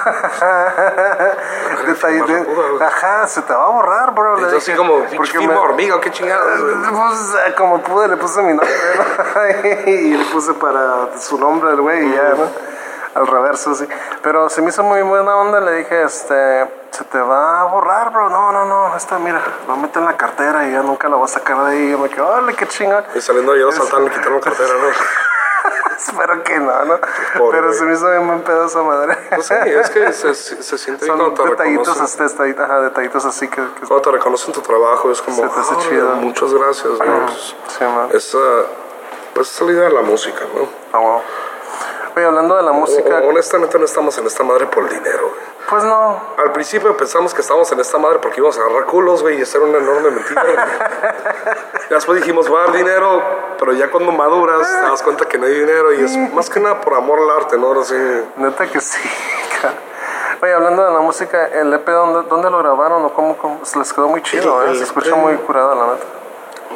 Detalle- 1.85 2.21
güey. 2.45 2.83
Ajá, 2.83 3.27
se 3.27 3.41
te 3.41 3.53
va 3.53 3.65
a 3.65 3.69
borrar, 3.69 4.13
bro. 4.13 4.35
Entonces, 4.37 4.61
así 4.63 4.73
como, 4.77 5.03
porque 5.15 5.39
me- 5.39 5.55
hormiga, 5.55 5.99
qué 5.99 6.11
chingados, 6.11 6.61
güey. 6.61 6.75
pues, 6.91 7.53
como 7.57 7.81
pude 7.81 8.07
le 8.07 8.17
puse 8.17 8.41
mi 8.43 8.49
nombre 8.53 8.69
¿no? 8.95 9.89
y 9.91 10.13
le 10.17 10.25
puse 10.25 10.53
para 10.53 11.17
su 11.19 11.39
nombre 11.39 11.71
al 11.71 11.81
güey 11.81 12.05
y 12.07 12.13
ya, 12.13 12.29
¿no? 12.35 12.45
Al 13.15 13.25
reverso, 13.25 13.73
sí. 13.73 13.87
Pero 14.21 14.47
se 14.49 14.61
me 14.61 14.69
hizo 14.69 14.83
muy 14.83 15.01
buena 15.01 15.35
onda, 15.35 15.59
le 15.59 15.77
dije, 15.77 16.03
este, 16.03 16.69
se 16.91 17.03
te 17.05 17.19
va 17.19 17.61
a 17.61 17.63
borrar, 17.65 18.11
bro. 18.11 18.29
No, 18.29 18.51
no, 18.51 18.65
no, 18.65 18.95
esta, 18.95 19.17
mira, 19.17 19.41
lo 19.67 19.75
meto 19.77 19.97
en 19.99 20.05
la 20.05 20.15
cartera 20.15 20.67
y 20.67 20.73
ya 20.73 20.83
nunca 20.83 21.09
la 21.09 21.15
voy 21.15 21.25
a 21.25 21.27
sacar 21.27 21.57
de 21.65 21.71
ahí. 21.71 21.87
Y 21.87 21.91
yo 21.91 21.97
me 21.97 22.09
quedo, 22.09 22.27
órale, 22.27 22.53
qué 22.53 22.67
chingón. 22.67 23.03
Y 23.15 23.21
saliendo 23.21 23.55
yo 23.55 23.71
saltando, 23.71 24.07
le 24.07 24.13
quitaron 24.13 24.35
la 24.35 24.41
cartera, 24.41 24.69
¿no? 24.79 25.28
Espero 25.97 26.43
que 26.43 26.59
no, 26.59 26.85
¿no? 26.85 26.99
Pobre 27.37 27.59
Pero 27.59 27.73
se 27.73 27.83
me 27.83 27.93
hizo 27.93 28.09
bien 28.09 28.25
buen 28.27 28.41
pedo 28.41 28.65
esa 28.65 28.81
madre. 28.83 29.17
Pues 29.35 29.47
sí, 29.47 29.53
es 29.65 29.89
que 29.89 30.11
se, 30.13 30.33
se, 30.33 30.63
se 30.63 30.77
siente 30.79 31.05
bien 31.05 31.17
Son 31.17 31.25
cuando 31.33 31.43
te 31.43 31.49
detallitos, 31.51 31.87
reconocen. 31.87 32.05
este, 32.05 32.23
detallitos, 32.23 32.65
ajá, 32.65 32.81
detallitos 32.81 33.25
así 33.25 33.47
que, 33.47 33.55
que 33.55 33.87
Cuando 33.87 34.01
te 34.01 34.11
reconocen 34.11 34.53
tu 34.53 34.61
trabajo, 34.61 35.11
es 35.11 35.21
como, 35.21 35.37
Se 35.43 35.49
te 35.49 35.59
hace 35.59 35.73
"Ah, 35.75 35.79
chido". 35.89 36.09
muchas 36.15 36.53
gracias, 36.53 36.87
¿no? 36.93 37.25
Pues, 37.25 37.55
Sí, 37.67 37.83
man. 37.83 38.09
esa, 38.13 38.37
pues 39.33 39.51
es 39.53 39.61
la 39.61 39.71
idea 39.71 39.83
de 39.85 39.91
la 39.91 40.01
música, 40.01 40.41
¿no? 40.55 40.67
Ah, 40.93 40.99
wow. 40.99 41.21
Oye, 42.19 42.25
hablando 42.27 42.57
de 42.57 42.63
la 42.63 42.71
música, 42.73 43.21
O- 43.23 43.29
honestamente 43.29 43.79
no 43.79 43.85
estamos 43.85 44.17
en 44.17 44.25
esta 44.27 44.43
madre 44.43 44.65
por 44.67 44.83
el 44.83 44.89
dinero, 44.89 45.29
güey. 45.29 45.41
pues 45.69 45.83
no, 45.85 46.21
Al 46.37 46.51
principio 46.51 46.97
pensamos 46.97 47.33
que 47.33 47.39
estábamos 47.41 47.71
en 47.71 47.79
esta 47.79 47.97
madre 47.97 48.19
porque 48.19 48.39
íbamos 48.41 48.57
a 48.57 48.61
agarrar 48.61 48.85
culos, 48.85 49.21
güey, 49.21 49.37
y 49.39 49.41
eso 49.43 49.57
era 49.59 49.67
una 49.67 49.77
enorme 49.77 50.11
mentira. 50.11 50.43
Ya 51.89 51.95
Después 51.95 52.19
dijimos, 52.19 52.51
va 52.53 52.63
a 52.63 52.65
dar 52.67 52.75
dinero, 52.75 53.21
pero 53.57 53.71
ya 53.73 53.89
cuando 53.89 54.11
maduras 54.11 54.67
te 54.81 54.85
das 54.87 55.01
cuenta 55.01 55.25
que 55.27 55.37
no 55.37 55.45
hay 55.45 55.53
dinero 55.53 55.93
y 55.93 56.03
es 56.03 56.17
más 56.33 56.49
que 56.49 56.59
nada 56.59 56.81
por 56.81 56.93
amor 56.95 57.19
al 57.19 57.29
arte, 57.29 57.57
¿no? 57.57 57.73
Neta 58.35 58.67
que 58.67 58.81
sí. 58.81 58.99
cara. 59.61 59.75
Oye, 60.41 60.53
hablando 60.53 60.85
de 60.85 60.91
la 60.91 60.99
música, 60.99 61.47
¿el 61.47 61.73
EP 61.73 61.87
dónde, 61.87 62.27
dónde 62.29 62.49
lo 62.49 62.57
grabaron 62.59 63.03
o 63.05 63.13
cómo, 63.13 63.37
cómo? 63.37 63.59
Se 63.63 63.77
les 63.79 63.91
quedó 63.93 64.07
muy 64.09 64.21
chido, 64.23 64.61
El- 64.63 64.67
¿eh? 64.67 64.71
el 64.71 64.77
Se 64.77 64.83
escucha 64.83 65.09
EP. 65.11 65.15
muy 65.17 65.35
curada, 65.37 65.73
la 65.75 65.85
neta. 65.93 66.05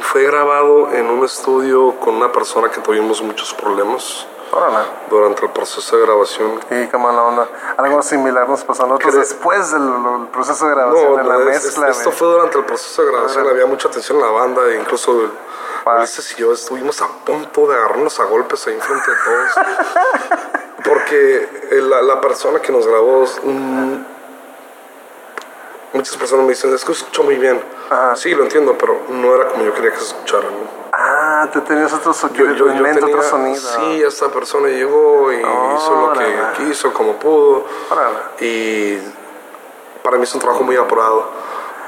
fue 0.01 0.23
grabado 0.23 0.91
en 0.91 1.09
un 1.09 1.23
estudio 1.25 1.95
con 1.99 2.15
una 2.15 2.31
persona 2.31 2.69
que 2.69 2.79
tuvimos 2.81 3.21
muchos 3.21 3.53
problemas 3.53 4.27
Órale. 4.55 4.85
durante 5.09 5.45
el 5.45 5.51
proceso 5.51 5.97
de 5.97 6.05
grabación. 6.05 6.59
Y 6.69 6.87
qué 6.87 6.97
mala 6.97 7.23
onda. 7.23 7.47
Algo 7.77 8.01
similar 8.03 8.47
nos 8.47 8.63
pasó 8.63 8.83
a 8.83 8.87
nosotros 8.87 9.15
después 9.15 9.71
del, 9.71 10.27
proceso 10.31 10.67
de 10.67 10.75
grabación, 10.75 11.17
de 11.17 11.23
la 11.23 11.37
es- 11.39 11.63
mezcla. 11.65 11.89
es- 11.89 11.97
esto 11.97 12.11
fue 12.11 12.27
durante 12.27 12.57
el 12.59 12.65
proceso 12.65 13.03
de 13.03 13.11
grabación, 13.11 13.47
había 13.49 13.65
mucha 13.65 13.89
tensión 13.89 14.19
en 14.19 14.25
la 14.25 14.31
banda, 14.31 14.61
e 14.69 14.75
incluso. 14.79 15.29
Ulises 15.85 16.31
y 16.37 16.41
yo 16.41 16.53
estuvimos 16.53 17.01
a 17.01 17.07
punto 17.25 17.67
de 17.67 17.75
agarrarnos 17.75 18.17
a 18.19 18.23
golpes 18.25 18.65
ahí 18.67 18.73
enfrente 18.75 19.11
de 19.11 19.17
todos. 19.25 19.67
Porque 20.85 21.69
la, 21.71 22.01
la 22.01 22.21
persona 22.21 22.59
que 22.61 22.71
nos 22.71 22.85
grabó, 22.87 23.25
mm, 23.43 23.95
muchas 25.93 26.15
personas 26.17 26.45
me 26.45 26.51
dicen, 26.51 26.73
es 26.73 26.85
que 26.85 26.91
escucho 26.93 27.23
muy 27.23 27.35
bien. 27.35 27.61
Ajá. 27.89 28.15
Sí, 28.15 28.33
lo 28.33 28.43
entiendo, 28.43 28.77
pero 28.77 29.01
no 29.09 29.35
era 29.35 29.47
como 29.49 29.63
yo 29.65 29.73
quería 29.73 29.91
que 29.91 29.97
se 29.97 30.05
escuchara. 30.05 30.43
¿no? 30.43 30.82
Ah, 31.43 31.49
tú 31.51 31.61
tenías 31.61 31.91
otro, 31.93 32.13
so- 32.13 32.29
Yo, 32.33 32.45
yo- 32.45 32.53
yo 32.53 32.71
en 32.71 32.81
mente 32.81 32.99
tenía- 33.01 33.15
otro 33.17 33.27
sonido. 33.29 33.59
Sí, 33.61 34.01
esta 34.03 34.29
persona 34.29 34.67
llegó 34.69 35.31
y 35.31 35.35
hizo 35.37 35.95
lo 36.07 36.13
que 36.13 36.19
Órale. 36.25 36.53
quiso, 36.57 36.93
como 36.93 37.13
pudo. 37.13 37.65
Órale. 37.91 38.17
Y 38.39 38.97
para 40.03 40.17
mí 40.17 40.23
es 40.23 40.33
un 40.33 40.39
trabajo 40.41 40.63
muy 40.63 40.75
apurado. 40.77 41.43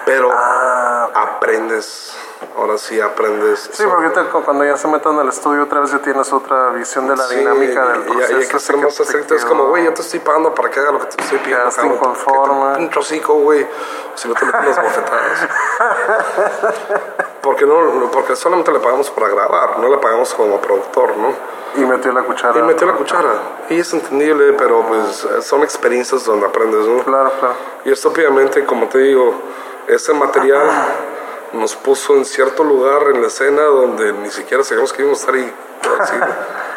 Pero 0.05 0.29
Ah, 0.31 1.09
aprendes, 1.15 2.15
ahora 2.55 2.77
sí 2.77 3.01
aprendes. 3.01 3.69
sí, 3.73 3.83
porque 3.89 4.11
cu- 4.29 4.43
cuando 4.43 4.63
ya 4.63 4.77
se 4.77 4.87
metan 4.87 5.17
al 5.17 5.29
estudio 5.29 5.63
otra 5.63 5.79
vez 5.79 5.91
ya 5.91 5.97
tienes 5.97 6.31
otra 6.31 6.69
visión 6.69 7.07
de 7.07 7.15
la 7.15 7.23
Sí, 7.23 7.37
dinámica 7.37 7.87
del 7.87 8.01
proceso. 8.03 8.33
Y, 8.33 8.35
hay 8.43 8.47
que 8.47 8.59
ser 8.59 8.77
más 8.77 8.93
te 8.95 9.01
estricto. 9.01 9.33
Es 9.33 9.43
como, 9.45 9.65
güey, 9.69 9.83
yo 9.85 9.93
te 9.95 10.01
estoy 10.03 10.19
pagando 10.19 10.53
para 10.53 10.69
que 10.69 10.79
haga 10.79 10.91
lo 10.91 10.99
que 10.99 11.07
te 11.07 11.23
estoy 11.23 11.39
pidiendo. 11.39 11.71
Cabrón. 11.71 11.93
inconforme. 11.95 12.87
Te 12.89 12.99
hocico, 12.99 13.33
güey. 13.33 13.65
Si 14.13 14.27
no 14.27 14.35
te 14.35 14.45
meten 14.45 14.63
las 14.65 14.83
bofetadas. 14.83 15.49
porque, 17.45 17.67
no, 17.67 18.09
porque 18.11 18.35
solamente 18.35 18.71
le 18.71 18.79
pagamos 18.79 19.11
para 19.11 19.29
grabar, 19.29 19.77
no 19.77 19.87
le 19.87 19.97
pagamos 19.99 20.33
como 20.33 20.59
productor, 20.59 21.15
¿no? 21.15 21.31
Y 21.75 21.85
metió 21.85 22.11
la 22.11 22.23
cuchara. 22.23 22.59
Y 22.59 22.63
metió 22.63 22.87
la 22.87 22.93
cuchara. 22.93 23.33
Y 23.69 23.79
es 23.79 23.93
entendible, 23.93 24.53
pero 24.53 24.83
pues 24.87 25.27
son 25.45 25.61
experiencias 25.61 26.25
donde 26.25 26.47
aprendes, 26.47 26.87
¿no? 26.87 27.03
Claro, 27.03 27.31
claro. 27.39 27.55
Y 27.85 27.91
estúpidamente, 27.91 28.65
como 28.65 28.87
te 28.87 28.97
digo, 28.97 29.31
ese 29.85 30.15
material 30.15 30.67
nos 31.53 31.75
puso 31.75 32.15
en 32.15 32.25
cierto 32.25 32.63
lugar 32.63 33.03
en 33.13 33.21
la 33.21 33.27
escena 33.27 33.61
donde 33.61 34.11
ni 34.13 34.31
siquiera 34.31 34.63
sabíamos 34.63 34.91
que 34.91 35.03
íbamos 35.03 35.19
a 35.19 35.21
estar 35.21 35.35
ahí. 35.35 35.53
Así. 35.99 36.15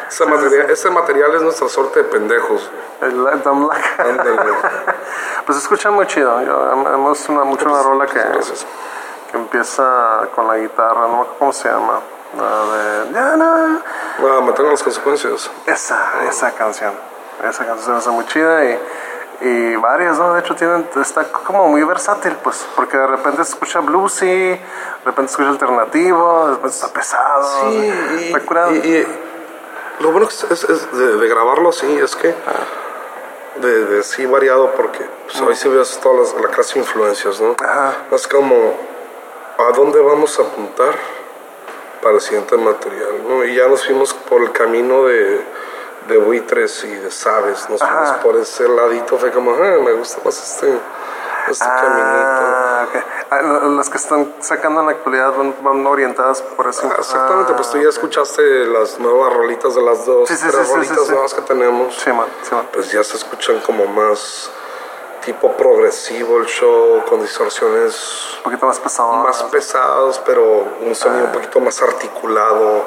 Ese, 0.09 0.25
material, 0.25 0.71
ese 0.71 0.89
material 0.89 1.35
es 1.35 1.41
nuestra 1.43 1.69
suerte 1.69 2.01
de 2.01 2.09
pendejos. 2.09 2.67
El. 3.01 3.27
Ándale. 3.27 4.53
Pues 5.45 5.57
escucha 5.59 5.91
muy 5.91 6.07
chido. 6.07 6.41
Yo, 6.41 6.75
gusta 6.97 7.31
una, 7.31 7.43
mucho 7.43 7.69
una 7.69 7.83
rola 7.83 8.07
que, 8.07 8.17
Gracias. 8.17 8.65
Que 9.31 9.37
empieza 9.37 10.27
con 10.35 10.47
la 10.47 10.57
guitarra, 10.57 11.01
no 11.01 11.07
me 11.07 11.13
acuerdo 11.15 11.35
cómo 11.39 11.53
se 11.53 11.69
llama. 11.69 11.99
La 12.37 12.77
de. 12.77 13.11
Ya, 13.13 13.35
no. 13.37 13.81
Ah, 14.27 14.41
me 14.41 14.51
tengo 14.53 14.69
las 14.71 14.83
consecuencias. 14.83 15.49
Esa, 15.65 16.23
esa 16.29 16.51
canción. 16.51 16.93
Esa 17.43 17.65
canción 17.65 17.95
se 17.95 17.99
hace 17.99 18.09
muy 18.09 18.25
chida 18.27 18.65
y, 18.65 18.79
y 19.41 19.75
varias, 19.77 20.17
¿no? 20.19 20.33
De 20.33 20.41
hecho, 20.41 20.55
tienen, 20.55 20.87
está 21.01 21.23
como 21.31 21.67
muy 21.69 21.83
versátil, 21.83 22.33
pues, 22.43 22.67
porque 22.75 22.97
de 22.97 23.07
repente 23.07 23.43
se 23.45 23.51
escucha 23.53 23.79
bluesy, 23.79 24.25
de 24.27 24.59
repente 25.05 25.29
se 25.29 25.33
escucha 25.33 25.49
alternativo, 25.49 26.45
de 26.47 26.51
repente 26.55 26.75
está 26.75 26.87
pesado. 26.93 27.71
Sí, 27.71 27.93
y, 28.19 28.23
está 28.27 28.39
curado. 28.41 28.71
y- 28.75 28.77
y 28.77 29.07
lo 30.01 30.11
bueno 30.11 30.27
es, 30.27 30.43
es- 30.51 30.63
es 30.65 30.97
de, 30.97 31.15
de 31.17 31.27
grabarlo 31.27 31.69
así 31.69 31.97
es 31.97 32.15
que 32.15 32.33
de, 33.57 33.85
de 33.85 34.03
sí 34.03 34.25
variado 34.25 34.71
porque 34.71 35.05
pues, 35.25 35.41
hoy 35.41 35.55
sí 35.55 35.67
ves 35.67 35.99
todas 36.01 36.33
las, 36.33 36.41
la 36.41 36.47
clase 36.49 36.75
de 36.75 36.79
influencias, 36.81 37.41
¿no? 37.41 37.55
Ajá. 37.61 37.93
Es 38.11 38.27
como 38.27 38.77
a 39.59 39.71
dónde 39.71 39.99
vamos 40.01 40.39
a 40.39 40.43
apuntar 40.43 40.95
para 42.01 42.15
el 42.15 42.21
siguiente 42.21 42.55
material, 42.57 43.27
¿no? 43.27 43.43
Y 43.43 43.55
ya 43.55 43.67
nos 43.67 43.85
fuimos 43.85 44.13
por 44.13 44.41
el 44.41 44.51
camino 44.53 45.03
de, 45.05 45.41
de 46.07 46.17
buitres 46.17 46.83
y 46.85 46.95
de 46.95 47.11
sabes, 47.11 47.69
nos 47.69 47.79
fuimos 47.81 48.09
Ajá. 48.09 48.19
por 48.21 48.37
ese 48.37 48.67
ladito, 48.69 49.17
fue 49.17 49.31
como, 49.31 49.51
ah, 49.51 49.77
me 49.83 49.91
gusta 49.93 50.21
más 50.23 50.37
este, 50.41 50.79
este 51.49 51.65
caminito. 51.65 52.07
Ah, 52.07 52.87
ok. 52.89 53.03
Ah, 53.31 53.41
lo- 53.41 53.69
las 53.75 53.89
que 53.89 53.97
están 53.97 54.33
sacando 54.39 54.79
en 54.79 54.85
la 54.85 54.91
actualidad 54.93 55.33
van, 55.35 55.53
van 55.61 55.85
orientadas 55.85 56.41
por 56.41 56.67
eso. 56.69 56.89
Ah, 56.89 56.95
Exactamente, 56.99 57.53
pues 57.53 57.69
tú 57.69 57.79
ya 57.79 57.89
escuchaste 57.89 58.41
las 58.67 58.97
nuevas 58.99 59.33
rolitas 59.33 59.75
de 59.75 59.81
las 59.81 60.05
dos, 60.05 60.29
Sí, 60.29 60.37
sí, 60.37 60.45
tres 60.49 60.67
sí, 60.67 60.73
rolitas 60.73 61.09
nuevas 61.09 61.33
que 61.33 61.41
tenemos. 61.41 61.95
Sí, 61.95 62.11
man, 62.13 62.27
sí, 62.43 62.55
man. 62.55 62.65
Pues 62.71 62.91
ya 62.93 63.03
se 63.03 63.17
escuchan 63.17 63.59
como 63.59 63.85
más 63.87 64.49
tipo 65.23 65.51
progresivo 65.53 66.37
el 66.39 66.45
show, 66.45 67.03
con 67.07 67.21
distorsiones 67.21 68.35
Un 68.37 68.43
poquito 68.43 68.65
más 68.65 68.79
pesado. 68.79 69.13
más 69.13 69.43
pesados, 69.43 70.21
pero 70.25 70.65
un 70.81 70.95
sonido 70.95 71.25
un 71.25 71.31
poquito 71.31 71.59
más 71.59 71.81
articulado, 71.81 72.83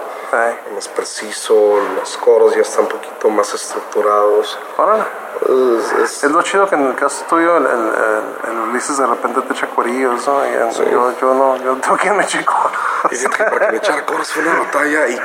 más 0.74 0.88
preciso. 0.88 1.78
Los 1.96 2.16
coros 2.18 2.54
ya 2.54 2.62
están 2.62 2.84
un 2.84 2.88
poquito 2.90 3.28
más 3.28 3.52
estructurados. 3.54 4.58
Órale. 4.76 5.04
Es- 5.42 5.92
es- 5.92 6.24
Es 6.24 6.30
lo 6.30 6.42
chido 6.42 6.68
que 6.68 6.74
en 6.76 6.86
el 6.86 6.94
caso 6.94 7.24
tuyo 7.28 7.56
el, 7.56 7.66
el, 7.66 7.72
el- 7.72 8.50
el 8.52 8.58
Ulises 8.70 8.96
de 8.98 9.06
repente 9.06 9.40
te 9.42 9.52
echa 9.52 9.66
¿no? 10.26 10.46
Y 10.46 10.54
en- 10.54 10.70
yo, 10.90 11.12
yo 11.20 11.34
no, 11.34 11.56
yo 11.56 11.76
tengo 11.76 11.96
que 11.96 12.12
me 12.12 12.22
eche 12.24 12.44
coros. 12.44 12.72
Y 13.10 13.16
que 13.18 13.28
para 13.44 13.66
que 13.66 13.72
me 13.72 13.78
echara 13.78 14.06
coros 14.06 14.30
fue 14.32 14.42
una 14.42 14.60
batalla 14.60 15.08
y 15.08 15.18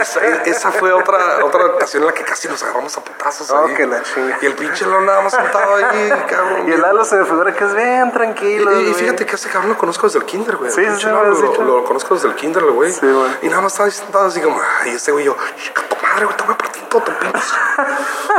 esa, 0.00 0.20
esa 0.44 0.72
fue 0.72 0.92
otra, 0.92 1.44
otra 1.44 1.66
ocasión 1.66 2.02
en 2.02 2.06
la 2.08 2.12
que 2.14 2.24
casi 2.24 2.48
nos 2.48 2.62
agarramos 2.62 2.96
a 2.96 3.04
putazos 3.04 3.50
Oh, 3.50 3.66
ahí. 3.66 3.74
que 3.74 3.86
la 3.86 4.02
chinga. 4.02 4.38
Y 4.40 4.46
el 4.46 4.54
pinche 4.54 4.86
lo 4.86 5.00
nada 5.00 5.20
más 5.22 5.32
sentado 5.32 5.74
ahí, 5.76 6.10
cabrón. 6.28 6.68
Y 6.68 6.72
el 6.72 6.80
Lalo 6.80 7.04
se 7.04 7.16
me 7.16 7.24
figura 7.24 7.52
que 7.54 7.64
es 7.64 7.74
bien 7.74 8.12
tranquilo. 8.12 8.80
y- 8.80 8.94
fíjate 8.94 9.26
que 9.26 9.36
ese 9.36 9.48
cabrón 9.48 9.70
lo 9.70 9.78
conozco 9.78 10.06
desde 10.06 10.18
el 10.20 10.24
kinder, 10.24 10.56
güey. 10.56 10.70
Sí, 10.70 10.80
El 10.82 10.96
sí, 10.98 11.06
Lalo 11.06 11.30
lo, 11.64 11.84
conozco 11.84 12.14
desde 12.14 12.28
el 12.28 12.34
kinder, 12.34 12.62
güey. 12.64 12.92
Sí, 12.92 13.06
güey. 13.06 13.30
Y 13.42 13.48
nada 13.48 13.62
más 13.62 13.72
estaba 13.72 13.86
ahí 13.86 13.92
sentado 13.92 14.26
así 14.26 14.40
como, 14.40 14.60
ay, 14.80 14.90
ese 14.94 15.12
güey 15.12 15.24
yo, 15.24 15.36
chica 15.62 15.82
tu 15.88 15.96
madre, 16.02 16.24
güey, 16.24 16.36
te 16.36 16.42
voy 16.44 16.54
a 16.54 16.58
partir 16.58 16.82
todo 16.88 17.02
tu 17.02 17.12
pinche. 17.18 17.38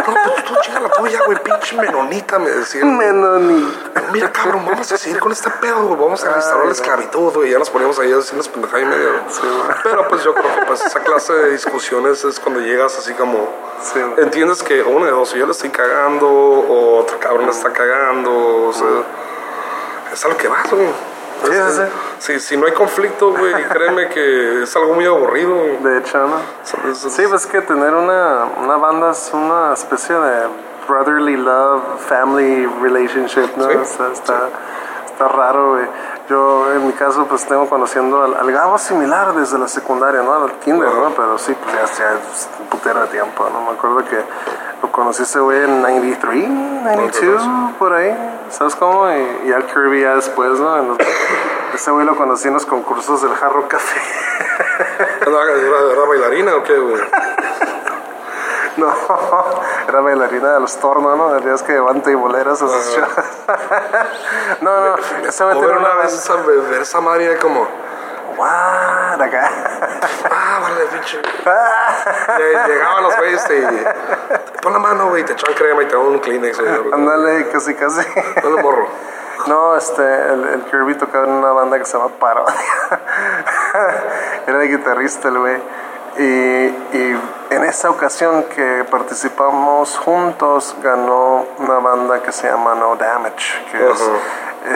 No, 0.08 0.14
pues 0.34 0.46
tú 0.46 0.54
chinga 0.62 0.80
la 0.80 0.90
tuya, 0.90 1.22
güey, 1.26 1.38
pinche 1.44 1.76
menonita, 1.78 2.40
me 2.40 2.50
decía. 2.50 2.86
Menonita. 2.86 4.02
Mira, 4.12 4.32
cabrón, 4.32 4.66
vamos 4.66 4.92
a 4.92 4.98
seguir 4.98 5.20
con 5.20 5.32
este 5.32 5.50
pedo, 5.50 5.84
güey. 5.88 6.00
Vamos 6.00 6.24
a 6.24 6.34
restaurar 6.34 6.66
la 6.68 6.72
esclavitud, 6.74 7.34
güey. 7.34 7.52
Ya 7.52 7.60
nos 7.60 7.70
poníamos 7.70 7.98
ahí 8.00 8.12
a 8.14 8.22
media. 8.62 9.10
güey. 9.12 9.76
Pero 9.84 10.08
pues 10.08 10.24
yo 10.24 10.34
creo 10.34 10.56
que 10.56 10.66
pues 10.66 10.82
esa 10.86 11.00
clase 11.02 11.34
de 11.34 11.52
discusiones 11.52 12.24
es 12.24 12.40
cuando 12.40 12.60
llegas 12.62 12.98
así 12.98 13.14
como... 13.14 13.48
Sí. 13.82 14.00
Entiendes 14.18 14.64
que 14.64 14.82
una 14.82 15.06
de 15.06 15.12
dos, 15.12 15.34
yo 15.34 15.46
le 15.46 15.52
estoy 15.52 15.70
cagando, 15.70 16.28
o 16.28 17.00
otro 17.00 17.20
cabrón 17.20 17.46
le 17.46 17.52
está 17.52 17.72
cagando, 17.72 18.68
o 18.68 18.74
sea... 18.74 18.88
Es 20.14 20.24
a 20.26 20.30
lo 20.30 20.38
que 20.38 20.48
vas, 20.48 20.70
güey. 20.72 20.88
Sí, 21.44 21.52
sí, 21.52 21.82
sí. 22.20 22.40
Si, 22.40 22.58
no 22.58 22.66
hay 22.66 22.72
conflicto, 22.72 23.32
güey, 23.32 23.54
créeme 23.68 24.08
que 24.10 24.64
es 24.64 24.76
algo 24.78 24.94
muy 24.94 25.06
aburrido. 25.06 25.54
güey. 25.54 25.78
De 25.84 25.98
hecho, 26.00 26.18
¿no? 26.26 26.38
Es- 26.92 27.04
es- 27.06 27.14
Sí, 27.14 27.24
pues 27.28 27.46
que 27.46 27.62
tener 27.62 27.94
una, 27.94 28.46
una 28.58 28.78
banda 28.78 29.12
es 29.12 29.30
una 29.34 29.74
especie 29.74 30.16
de 30.16 30.48
brotherly 30.88 31.36
love, 31.36 31.82
family 32.08 32.66
relationship, 32.82 33.50
¿no? 33.58 33.70
Sí, 33.70 33.76
O 33.76 33.86
sea, 33.86 34.08
está, 34.14 34.50
está 35.06 35.28
raro, 35.28 35.72
güey. 35.74 35.86
Yo, 36.30 36.72
en 36.74 36.88
mi 36.88 36.94
caso, 36.94 37.26
pues 37.28 37.46
tengo 37.46 37.70
conociendo 37.70 38.24
al, 38.24 38.34
al 38.36 38.52
Gabo 38.52 38.78
similar 38.80 39.34
desde 39.36 39.60
la 39.60 39.68
secundaria, 39.68 40.24
¿no? 40.24 40.34
Al 40.34 40.54
kinder, 40.54 40.92
¿no? 40.92 41.10
Pero 41.12 41.38
sí, 41.38 41.56
pues 41.62 41.76
ya, 41.76 41.86
ya 42.00 42.14
es 42.14 42.50
un 42.60 42.66
putero 42.68 43.02
de 43.02 43.08
tiempo, 43.08 43.48
¿no? 43.54 43.62
Me 43.62 43.72
acuerdo 43.78 43.98
que 44.04 44.24
lo 44.82 44.92
conocí 44.92 45.22
ese 45.22 45.40
güey 45.40 45.64
en 45.64 45.82
93, 45.84 46.50
92, 46.50 47.44
por 47.78 47.94
ahí, 47.94 48.16
¿sabes 48.50 48.76
cómo? 48.76 49.08
Y, 49.12 49.50
y 49.50 49.54
al 49.54 49.66
Kirby 49.68 50.02
ya 50.02 50.16
después, 50.16 50.60
¿no? 50.60 50.78
En 50.78 50.88
los- 50.90 50.98
ese 51.76 51.92
güey 51.92 52.06
lo 52.08 52.16
conocí 52.16 52.48
en 52.48 52.56
los 52.56 52.66
concursos 52.66 53.22
del 53.22 53.36
Jarro 53.36 53.68
Café. 53.68 54.00
¿Era, 55.22 55.44
era- 55.44 55.92
era 55.92 56.06
bailarina 56.08 56.56
o 56.56 56.64
qué, 56.64 56.78
güey? 56.80 57.02
No, 58.78 58.94
era 59.88 60.02
bailarina 60.02 60.54
de 60.54 60.60
los 60.60 60.76
tornos, 60.78 61.18
¿no? 61.18 61.34
De 61.34 61.42
días 61.42 61.64
que 61.64 61.74
levanta 61.74 62.12
y 62.12 62.16
boleras 62.16 62.62
a 62.62 62.68
sus 62.68 62.96
shows. 62.96 63.08
No, 64.62 64.90
no, 64.90 64.96
tenía 64.96 65.54
ver 65.62 65.78
una 65.78 65.96
vez 65.96 66.14
esa, 66.14 66.36
ver 66.36 66.82
esa 66.82 67.00
madre 67.02 67.26
era 67.26 67.40
como... 67.40 67.68
What? 68.38 69.22
Acá. 69.22 69.50
Ah, 70.30 70.60
vale, 70.62 70.86
pinche. 70.88 71.22
Lle- 71.22 72.68
Llegaban 72.68 73.04
los 73.04 73.16
güeyes 73.18 73.46
y. 73.50 74.62
Pon 74.62 74.74
la 74.74 74.80
mano, 74.80 75.08
güey, 75.10 75.24
te 75.24 75.34
echan 75.34 75.54
crema 75.54 75.84
y 75.84 75.86
te 75.86 75.96
dan 75.96 76.06
un 76.06 76.20
Kleenex. 76.20 76.60
Ándale, 76.92 77.48
casi, 77.50 77.74
casi. 77.76 78.02
No 78.44 78.58
morro. 78.58 78.88
No, 79.48 79.76
este, 79.78 80.02
el, 80.02 80.44
el 80.48 80.62
Kirby 80.66 80.96
tocaba 80.96 81.26
en 81.26 81.32
una 81.32 81.52
banda 81.52 81.78
que 81.78 81.86
se 81.86 81.98
llama 81.98 82.10
Parodia. 82.20 82.54
Era 84.48 84.62
el 84.64 84.70
guitarrista 84.70 85.28
el 85.30 85.38
güey. 85.40 85.62
Y, 86.18 86.24
y 86.24 87.22
en 87.50 87.64
esa 87.64 87.90
ocasión 87.90 88.44
que 88.56 88.86
participamos 88.90 89.98
juntos, 89.98 90.76
ganó 90.82 91.46
una 91.58 91.80
banda 91.80 92.22
que 92.22 92.32
se 92.32 92.48
llama 92.50 92.76
No 92.76 92.96
Damage, 92.96 93.66
que 93.72 93.90
es, 93.90 94.12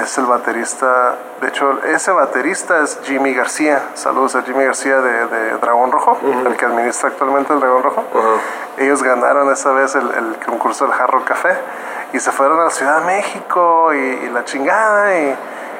es 0.03 0.17
el 0.17 0.25
baterista. 0.25 1.15
De 1.41 1.47
hecho, 1.47 1.83
ese 1.83 2.11
baterista 2.11 2.81
es 2.83 2.99
Jimmy 3.03 3.33
García. 3.33 3.81
Saludos 3.95 4.35
a 4.35 4.43
Jimmy 4.43 4.65
García 4.65 5.01
de, 5.01 5.27
de 5.27 5.57
Dragón 5.57 5.91
Rojo, 5.91 6.17
el 6.45 6.55
que 6.55 6.65
administra 6.65 7.09
actualmente 7.09 7.53
el 7.53 7.59
Dragón 7.59 7.83
Rojo. 7.83 8.03
Ellos 8.77 9.03
ganaron 9.03 9.51
esa 9.51 9.71
vez 9.71 9.95
el, 9.95 10.09
el 10.11 10.37
concurso 10.45 10.85
del 10.85 10.93
Jarro 10.93 11.23
Café 11.25 11.57
y 12.13 12.19
se 12.19 12.31
fueron 12.31 12.59
a 12.59 12.65
la 12.65 12.69
Ciudad 12.71 12.99
de 13.01 13.05
México 13.05 13.93
y, 13.93 13.97
y 13.97 14.29
la 14.29 14.43
chingada 14.45 15.17
y, 15.17 15.35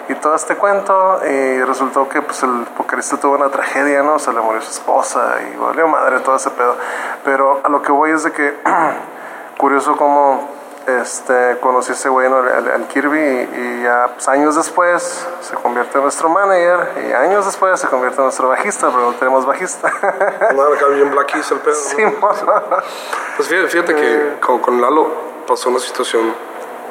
y 0.10 0.16
todo 0.16 0.36
este 0.36 0.56
cuento 0.56 1.22
y 1.26 1.62
resultó 1.64 2.10
que 2.10 2.22
pues 2.22 2.42
el 2.44 2.66
vocalista 2.78 3.18
tuvo 3.18 3.36
una 3.36 3.50
tragedia, 3.50 4.02
¿no? 4.04 4.20
Se 4.20 4.34
le 4.34 4.42
murió 4.42 4.62
su 4.62 4.72
esposa 4.72 5.36
y 5.54 5.56
valió 5.58 5.88
madre 5.88 6.20
todo 6.20 6.36
ese 6.36 6.50
pedo. 6.50 6.76
Pero 7.24 7.62
a 7.64 7.70
lo 7.70 7.82
que 7.82 7.92
voy 7.92 8.12
es 8.12 8.24
de 8.24 8.32
que 8.32 8.56
curioso 9.58 9.96
como 9.96 10.50
este, 10.88 11.58
conocí 11.60 11.92
a 11.92 11.94
ese 11.96 12.10
güey, 12.10 12.28
¿no? 12.30 12.38
al, 12.38 12.72
al 12.72 12.88
Kirby, 12.88 13.20
y, 13.20 13.50
y 13.80 13.84
ya 13.84 14.10
pues, 14.16 14.28
años 14.28 14.56
después 14.56 15.28
se 15.42 15.54
convierte 15.56 15.98
en 16.00 16.04
nuestro 16.04 16.30
manager, 16.30 16.92
y 17.08 17.14
años 17.14 17.46
después 17.46 17.80
se 17.80 17.88
convierte 17.88 18.18
en 18.18 18.24
nuestro 18.24 18.50
bajista, 18.50 18.88
pero 18.90 19.12
no 19.12 19.14
tenemos 19.14 19.46
bajista. 19.46 19.92
Nada, 20.02 20.74
acá 20.76 20.88
bien 20.88 21.12
Black 21.12 21.28
Keys 21.28 21.52
el 21.52 21.60
pedo. 21.60 21.76
¿no? 21.76 21.80
Sí, 21.80 22.06
mo- 22.06 22.30
Pues 23.38 23.48
fíjate, 23.48 23.68
fíjate 23.68 23.96
que 23.96 24.38
con, 24.44 24.60
con 24.60 24.82
Lalo 24.82 25.12
pasó 25.48 25.70
una 25.70 25.80
situación. 25.80 26.34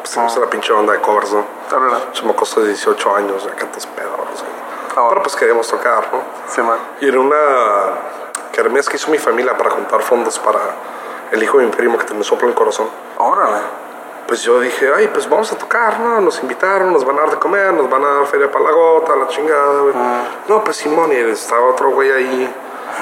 Pues 0.00 0.12
tenemos 0.12 0.36
la 0.38 0.46
pinche 0.46 0.72
banda 0.72 0.92
de 0.92 1.00
covers, 1.00 1.32
¿no? 1.32 1.57
La 1.70 1.78
verdad. 1.78 2.12
Chamacos 2.12 2.56
de 2.56 2.68
18 2.68 3.16
años, 3.16 3.44
ya 3.44 3.54
cantas 3.54 3.86
pedos, 3.86 4.10
güey. 4.16 4.52
Ah, 4.96 5.06
Pero 5.08 5.22
pues 5.22 5.36
queríamos 5.36 5.68
tocar, 5.68 6.08
¿no? 6.12 6.22
Sí, 6.48 6.62
man. 6.62 6.78
Y 7.00 7.08
era 7.08 7.20
una 7.20 7.36
kermés 8.52 8.88
que 8.88 8.96
hizo 8.96 9.10
mi 9.10 9.18
familia 9.18 9.56
para 9.56 9.70
juntar 9.70 10.02
fondos 10.02 10.38
para 10.38 10.58
el 11.30 11.42
hijo 11.42 11.58
de 11.58 11.66
mi 11.66 11.70
primo 11.70 11.98
que 11.98 12.04
te 12.04 12.14
me 12.14 12.24
sopla 12.24 12.48
el 12.48 12.54
corazón. 12.54 12.88
Órale. 13.18 13.60
Pues 14.26 14.42
yo 14.42 14.60
dije, 14.60 14.92
ay, 14.94 15.08
pues 15.08 15.28
vamos 15.28 15.52
a 15.52 15.56
tocar, 15.56 16.00
¿no? 16.00 16.20
Nos 16.20 16.42
invitaron, 16.42 16.92
nos 16.92 17.04
van 17.04 17.16
a 17.18 17.20
dar 17.22 17.30
de 17.30 17.38
comer, 17.38 17.72
nos 17.72 17.88
van 17.88 18.04
a 18.04 18.08
dar 18.14 18.26
feria 18.26 18.50
para 18.50 18.64
la 18.64 18.72
gota, 18.72 19.16
la 19.16 19.28
chingada, 19.28 19.80
güey. 19.82 19.94
No, 20.48 20.64
pues 20.64 20.76
Simón, 20.76 21.12
y 21.12 21.16
estaba 21.16 21.66
otro 21.66 21.90
güey 21.90 22.10
ahí, 22.10 22.54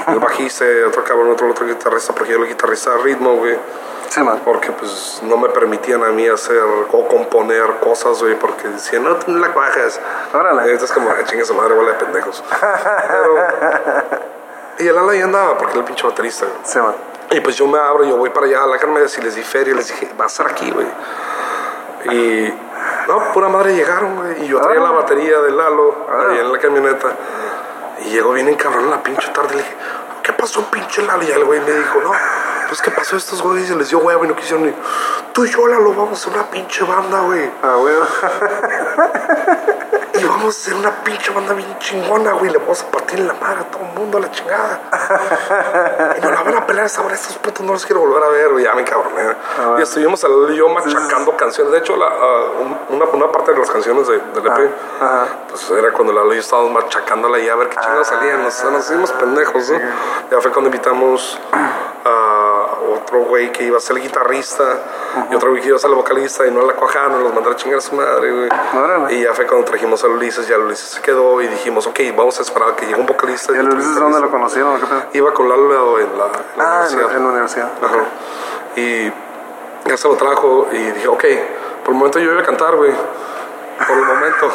el 0.07 0.19
bajista, 0.19 0.65
otro 0.87 1.03
cabrón, 1.03 1.31
otro, 1.31 1.51
otro 1.51 1.67
guitarrista, 1.67 2.13
porque 2.15 2.33
yo 2.33 2.39
lo 2.39 2.47
guitarrista 2.47 2.91
de 2.91 2.99
ritmo, 2.99 3.37
güey. 3.37 3.59
Sí, 4.09 4.21
man. 4.23 4.41
Porque 4.45 4.73
pues 4.73 5.21
no 5.23 5.37
me 5.37 5.49
permitían 5.51 6.03
a 6.05 6.09
mí 6.11 6.27
hacer 6.29 6.63
o 6.93 7.09
componer 7.09 7.79
cosas, 7.81 8.23
güey, 8.23 8.35
porque 8.39 8.69
decían, 8.69 9.05
no, 9.05 9.17
tú 9.17 9.31
no 9.33 9.39
la 9.39 9.53
cuajas. 9.53 10.01
Órale. 10.33 10.63
Entonces 10.73 10.93
como, 10.93 11.11
"Ah, 11.11 11.17
chingue 11.25 11.45
su 11.45 11.55
madre, 11.55 11.75
bola 11.75 11.93
de 11.93 11.99
pendejos. 11.99 12.43
Pero- 12.61 13.37
y 14.79 14.89
el 14.89 14.97
ala 14.99 15.13
ahí 15.13 15.21
andaba, 15.21 15.57
porque 15.59 15.73
era 15.73 15.81
el 15.81 15.87
pinche 15.87 16.07
baterista, 16.07 16.47
güey. 16.47 16.59
Sí, 16.65 16.79
man. 16.79 16.95
Y 17.31 17.41
pues 17.41 17.57
yo 17.57 17.67
me 17.67 17.79
abro, 17.79 18.05
yo 18.05 18.17
voy 18.17 18.31
para 18.31 18.47
allá 18.47 18.63
a 18.63 18.67
la 18.67 18.79
Carmedes 18.79 19.19
y 19.19 19.23
les 19.23 19.35
di 19.35 19.43
feria, 19.43 19.75
les 19.75 19.89
dije, 19.89 20.11
va 20.19 20.27
a 20.27 20.29
ser 20.29 20.47
aquí, 20.47 20.71
güey. 20.71 20.87
Y 22.11 22.55
no, 23.09 23.33
pura 23.33 23.49
madre 23.49 23.75
llegaron, 23.75 24.17
güey. 24.17 24.45
Y 24.45 24.49
yo 24.49 24.61
traía 24.61 24.81
la 24.81 24.93
batería 24.93 25.41
de 25.41 25.51
Lalo 25.51 26.07
ahí 26.31 26.39
en 26.39 26.53
la 26.53 26.59
camioneta. 26.59 27.09
Y 28.05 28.11
llegó 28.11 28.33
bien 28.33 28.49
encabrón 28.49 28.89
la 28.91 29.03
pinche 29.03 29.29
tarde. 29.33 29.51
Le 29.57 29.63
dije, 29.63 29.75
¿qué 30.23 30.33
pasó, 30.35 30.63
pinche 30.71 31.03
Lalo? 31.03 31.25
Y 31.25 31.33
el 31.33 31.45
güey 31.45 31.59
me 31.61 31.73
dijo, 31.73 32.01
no, 32.03 32.13
pues 32.69 32.81
¿qué 32.83 32.91
pasó 32.91 33.17
a 33.17 33.19
estos 33.19 33.43
güeyes? 33.43 33.71
Y 33.71 33.75
les 33.75 33.89
dio 33.91 33.99
huevo 33.99 34.25
y 34.25 34.29
no 34.29 34.37
quisieron. 34.37 34.69
Y, 34.69 34.75
Tú 35.33 35.45
y 35.45 35.51
yo, 35.51 35.67
Lalo, 35.67 35.91
vamos 35.95 36.13
a 36.13 36.15
hacer 36.15 36.33
una 36.41 36.51
pinche 36.51 36.85
banda, 36.85 37.21
güey. 37.21 37.51
Ah, 37.63 37.75
güey. 37.79 37.95
Y 40.19 40.25
vamos 40.25 40.47
a 40.47 40.49
hacer 40.49 40.75
una 40.75 40.91
pinche 41.05 41.31
banda 41.31 41.53
bien 41.53 41.79
chingona, 41.79 42.33
güey. 42.33 42.51
Le 42.51 42.57
vamos 42.57 42.83
a 42.83 42.87
partir 42.91 43.21
en 43.21 43.29
la 43.29 43.35
madre 43.35 43.61
a 43.61 43.65
todo 43.65 43.83
el 43.83 43.99
mundo 43.99 44.17
a 44.17 44.23
la 44.23 44.31
chingada. 44.31 44.81
y 46.17 46.21
nos 46.23 46.31
la 46.33 46.43
van 46.43 46.55
a 46.57 46.67
pelar 46.67 46.87
esa 46.87 47.03
hora. 47.03 47.15
Estos 47.15 47.37
putos 47.37 47.67
no 47.67 47.75
los 47.75 47.85
quiero 47.85 48.01
volver 48.01 48.23
a 48.23 48.29
ver, 48.29 48.49
güey. 48.53 48.65
Ya 48.65 48.75
me 48.75 48.83
cabroné. 48.83 49.37
y 49.79 49.83
estuvimos 49.83 50.25
al 50.25 50.55
yo 50.55 50.71
machacando 50.71 51.37
canciones. 51.37 51.71
De 51.73 51.79
hecho, 51.81 51.97
la, 51.97 52.07
ah, 52.07 52.45
un- 52.61 52.97
una, 52.97 53.05
una 53.05 53.31
parte 53.31 53.53
de 53.53 53.59
las 53.59 53.71
canciones 53.71 54.07
de, 54.09 54.15
del 54.19 54.47
EP, 54.47 54.71
pues 55.51 55.71
era 55.71 55.93
cuando 55.93 56.15
la 56.15 56.23
y 56.33 56.37
yo 56.37 56.41
estábamos 56.41 56.73
machacándola 56.73 57.39
y 57.39 57.49
a 57.51 57.55
ver 57.57 57.69
qué 57.69 57.77
chingados 57.77 58.07
salían. 58.07 58.43
Nos, 58.43 58.65
nos 58.65 58.85
hicimos 58.87 59.13
pendejos, 59.13 59.69
¿no? 59.71 59.79
Ya 60.31 60.41
fue 60.41 60.51
cuando 60.51 60.69
invitamos 60.71 61.39
a 62.07 62.36
otro 62.79 63.21
güey 63.25 63.51
que 63.53 63.65
iba 63.65 63.77
a 63.79 63.81
ser 63.81 63.97
el 63.97 64.03
guitarrista 64.03 64.65
y 65.31 65.35
otro 65.35 65.51
güey 65.51 65.63
que 65.63 65.69
iba 65.69 65.77
a 65.77 65.81
ser 65.81 65.91
el 65.91 65.97
vocalista 65.97 66.47
y 66.47 66.51
no 66.51 66.63
la 66.63 66.75
cuajaron, 66.75 67.23
los 67.23 67.33
mandaron 67.33 67.55
a 67.55 67.57
chingar 67.57 67.79
a 67.79 67.83
su 67.83 67.95
madre, 67.95 68.31
güey. 68.33 68.49
Órale. 68.77 69.15
Y 69.15 69.23
ya 69.23 69.33
fue 69.35 69.47
cuando 69.47 69.65
trajimos 69.67 70.03
a 70.05 70.09
Ulises, 70.09 70.47
ya 70.49 70.59
Ulises 70.59 70.89
se 70.91 71.01
quedó 71.01 71.41
y 71.41 71.47
dijimos, 71.49 71.87
ok, 71.87 72.01
vamos 72.17 72.39
a 72.39 72.43
esperar 72.43 72.71
a 72.71 72.77
que 72.77 72.87
llegue 72.87 73.01
un 73.01 73.07
vocalista. 73.07 73.53
¿Y 73.53 73.57
el 73.57 73.67
otro 73.67 73.77
Ulises 73.77 73.95
dónde 73.97 74.21
lo 74.21 74.31
conocieron? 74.31 74.81
¿Qué 74.81 74.87
pedo? 74.87 75.03
Iba 75.13 75.33
con 75.35 75.49
Lalo 75.49 75.99
en 76.01 76.19
la, 76.19 76.25
en 76.27 76.59
la 76.59 76.65
Ah, 76.65 76.87
universidad. 76.87 77.17
en 77.17 77.23
la 77.25 77.29
universidad. 77.31 77.71
Ajá. 77.83 77.99
Y 78.77 79.13
ya 79.87 79.97
se 79.97 80.09
lo 80.09 80.17
trajo 80.17 80.69
y 80.73 80.79
dije, 80.79 81.09
ok, 81.09 81.25
por 81.85 81.93
el 81.95 81.99
momento 81.99 82.19
yo 82.19 82.33
iba 82.33 82.41
a 82.43 82.45
cantar, 82.45 82.77
güey. 82.77 82.93
Por 83.87 83.97
el 83.97 84.05
momento. 84.05 84.51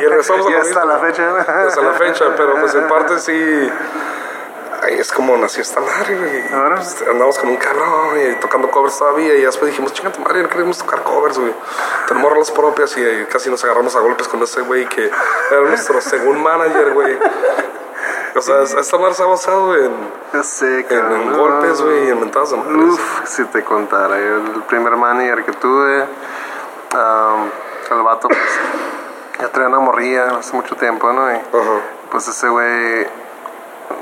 Y 0.00 0.04
regresamos 0.06 0.46
a 0.46 0.50
Y 0.52 0.54
hasta 0.54 0.84
la 0.84 0.98
fecha. 0.98 1.38
Hasta 1.38 1.82
la 1.82 1.92
fecha, 1.92 2.24
pero 2.36 2.54
pues 2.60 2.74
en 2.74 2.88
parte 2.88 3.18
sí. 3.18 3.70
Ahí 4.82 4.98
es 4.98 5.12
como 5.12 5.36
nació 5.36 5.62
esta 5.62 5.80
madre, 5.80 6.16
güey. 6.18 6.52
Ahora. 6.52 6.76
Pues, 6.76 7.02
andamos 7.08 7.38
como 7.38 7.52
un 7.52 7.58
cabrón 7.58 8.18
y 8.20 8.34
tocando 8.40 8.68
covers 8.70 8.98
todavía. 8.98 9.34
Y 9.34 9.42
después 9.42 9.70
dijimos, 9.70 9.92
chinga 9.92 10.10
tu 10.10 10.20
madre, 10.20 10.42
no 10.42 10.48
queremos 10.48 10.78
tocar 10.78 11.02
covers, 11.04 11.38
güey. 11.38 11.54
Tenemos 12.08 12.32
rolas 12.32 12.50
propias 12.50 12.96
y 12.96 13.24
casi 13.26 13.48
nos 13.48 13.62
agarramos 13.62 13.94
a 13.94 14.00
golpes 14.00 14.26
con 14.26 14.42
ese 14.42 14.60
güey 14.62 14.86
que 14.88 15.08
era 15.50 15.60
nuestro 15.62 16.00
según 16.00 16.42
manager, 16.42 16.94
güey. 16.94 17.16
O 18.34 18.40
sea, 18.40 18.62
es- 18.62 18.74
esta 18.74 18.98
madre 18.98 19.14
se 19.14 19.22
ha 19.22 19.26
basado 19.26 19.76
en, 19.76 19.92
Ya 20.32 20.42
sé, 20.42 20.86
en, 20.90 21.12
en 21.12 21.32
golpes, 21.36 21.80
güey, 21.80 22.06
y 22.06 22.10
en 22.10 22.18
mentadas 22.20 22.50
de 22.50 22.56
madres. 22.56 22.94
Uf, 22.94 23.28
si 23.28 23.44
te 23.44 23.62
contara, 23.62 24.18
yo 24.18 24.36
el 24.38 24.62
primer 24.66 24.96
manager 24.96 25.44
que 25.44 25.52
tuve, 25.52 26.06
am, 26.94 27.50
el 27.90 28.02
vato, 28.02 28.28
pues, 28.28 28.40
ya 29.38 29.48
traía 29.48 29.68
una 29.68 29.78
morrilla 29.80 30.38
hace 30.38 30.54
mucho 30.56 30.74
tiempo, 30.76 31.12
¿no? 31.12 31.30
Y 31.30 31.34
Ajá. 31.36 31.80
pues 32.10 32.26
ese 32.26 32.48
güey 32.48 33.06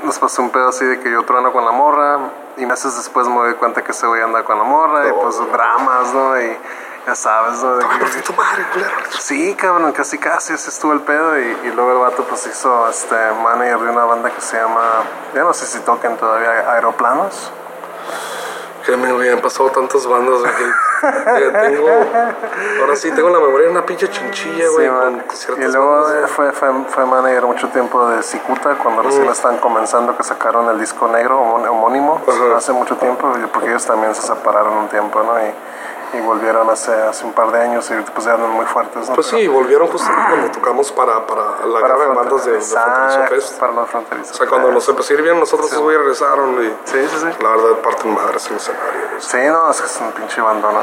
nos 0.03 0.17
pasó 0.19 0.41
un 0.41 0.49
pedo 0.49 0.69
así 0.69 0.85
de 0.85 0.99
que 0.99 1.11
yo 1.11 1.23
trueno 1.23 1.51
con 1.51 1.65
la 1.65 1.71
morra 1.71 2.19
y 2.57 2.65
meses 2.65 2.95
después 2.97 3.27
me 3.27 3.35
doy 3.35 3.53
cuenta 3.55 3.83
que 3.83 3.91
ese 3.91 4.07
güey 4.07 4.21
anda 4.21 4.43
con 4.43 4.57
la 4.57 4.63
morra 4.63 5.07
y 5.07 5.11
pues 5.13 5.37
dramas, 5.51 6.13
¿no? 6.13 6.39
Y 6.41 6.57
ya 7.07 7.15
sabes, 7.15 7.61
¿no? 7.63 7.77
De 7.77 7.85
que- 7.87 8.21
tu 8.21 8.33
madre, 8.33 8.65
culero. 8.73 8.91
Sí, 9.19 9.55
cabrón, 9.55 9.91
casi 9.91 10.17
casi 10.17 10.53
así 10.53 10.69
estuvo 10.69 10.93
el 10.93 11.01
pedo 11.01 11.39
y, 11.39 11.43
y 11.63 11.71
luego 11.71 11.91
el 11.93 11.97
vato 11.99 12.23
pues 12.23 12.45
hizo 12.47 12.87
este 12.89 13.15
manager 13.43 13.79
de 13.79 13.89
una 13.89 14.05
banda 14.05 14.29
que 14.31 14.41
se 14.41 14.57
llama, 14.57 14.81
ya 15.33 15.43
no 15.43 15.53
sé 15.53 15.65
si 15.65 15.79
toquen 15.79 16.17
todavía, 16.17 16.71
Aeroplanos. 16.73 17.51
Que 18.85 18.97
me 18.97 19.09
habían 19.09 19.39
pasado 19.41 19.69
tantas 19.69 20.07
bandas, 20.07 20.39
güey, 20.39 20.53
que, 21.37 21.49
tengo... 21.51 21.87
Ahora 22.81 22.95
sí, 22.95 23.11
tengo 23.11 23.29
la 23.29 23.39
memoria 23.39 23.67
de 23.67 23.71
una 23.71 23.85
pinche 23.85 24.07
chinchilla, 24.09 24.69
güey, 24.69 24.89
Sí, 25.33 25.47
con, 25.47 25.61
Y 25.61 25.65
luego 25.67 26.01
bandas. 26.03 26.31
fue, 26.31 26.51
fue, 26.51 26.69
fue 26.89 27.05
manager 27.05 27.43
mucho 27.45 27.67
tiempo 27.69 28.07
de 28.09 28.23
Cicuta 28.23 28.75
cuando 28.81 29.03
recién 29.03 29.25
estaban 29.27 29.57
comenzando 29.57 30.15
que 30.17 30.23
sacaron 30.23 30.67
el 30.69 30.79
disco 30.79 31.07
negro 31.07 31.39
homón- 31.39 31.67
homónimo 31.69 32.21
Ajá. 32.27 32.57
hace 32.57 32.71
mucho 32.73 32.95
tiempo 32.97 33.31
porque 33.53 33.69
ellos 33.69 33.85
también 33.85 34.15
se 34.15 34.21
separaron 34.23 34.73
un 34.77 34.87
tiempo 34.89 35.21
¿no? 35.23 35.39
y, 35.39 35.53
y 36.13 36.19
volvieron 36.21 36.69
hace, 36.69 36.93
hace 36.93 37.25
un 37.25 37.33
par 37.33 37.51
de 37.51 37.61
años 37.61 37.89
y 37.91 37.93
pues 38.11 38.25
ya 38.25 38.33
andan 38.33 38.51
muy 38.51 38.65
fuertes 38.65 39.09
¿no? 39.09 39.15
Pues 39.15 39.27
sí, 39.27 39.47
volvieron 39.47 39.87
justo 39.87 40.09
cuando 40.11 40.51
tocamos 40.51 40.91
para, 40.91 41.25
para 41.25 41.65
la 41.65 41.79
para 41.79 41.97
de 41.97 42.05
bandas 42.07 42.45
de, 42.45 42.53
de 42.53 42.61
Fronterizo 42.61 43.27
Fest. 43.29 43.59
para 43.59 43.73
los 43.73 43.89
fronterizos 43.89 44.35
O 44.35 44.37
sea, 44.37 44.47
cuando 44.47 44.71
nos 44.71 44.87
empezó 44.87 45.13
a 45.13 45.17
ir 45.17 45.21
bien, 45.23 45.39
nosotros 45.39 45.73
güeyes 45.73 45.99
regresaron 46.01 46.63
y... 46.63 46.69
sí 46.85 47.07
sí 47.07 47.17
sí 47.19 47.43
La 47.43 47.49
verdad, 47.49 47.77
parten 47.83 48.13
madres 48.13 48.47
en 48.47 48.53
el 48.53 48.59
escenario. 48.59 48.91
Sí, 49.19 49.37
no, 49.47 49.71
es 49.71 49.81
que 49.81 49.87
es 49.87 50.01
un 50.01 50.11
pinche 50.11 50.41
bandona. 50.41 50.81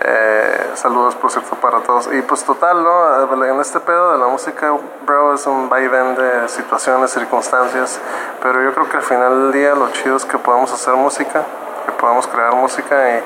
Eh, 0.00 0.70
saludos, 0.74 1.16
por 1.16 1.30
cierto, 1.30 1.56
para 1.56 1.80
todos. 1.80 2.08
Y 2.12 2.22
pues 2.22 2.44
total, 2.44 2.84
¿no? 2.84 3.44
En 3.44 3.60
este 3.60 3.80
pedo 3.80 4.12
de 4.12 4.18
la 4.18 4.26
música, 4.26 4.72
bro, 5.04 5.34
es 5.34 5.46
un 5.46 5.68
vaivén 5.68 6.14
de 6.14 6.48
situaciones, 6.48 7.10
circunstancias. 7.10 7.98
Pero 8.42 8.62
yo 8.62 8.72
creo 8.74 8.88
que 8.88 8.96
al 8.98 9.02
final 9.02 9.42
del 9.42 9.52
día 9.52 9.74
lo 9.74 9.90
chido 9.90 10.16
es 10.16 10.24
que 10.24 10.38
podamos 10.38 10.72
hacer 10.72 10.94
música, 10.94 11.44
que 11.86 11.92
podamos 11.92 12.28
crear 12.28 12.54
música 12.54 13.18
y, 13.18 13.22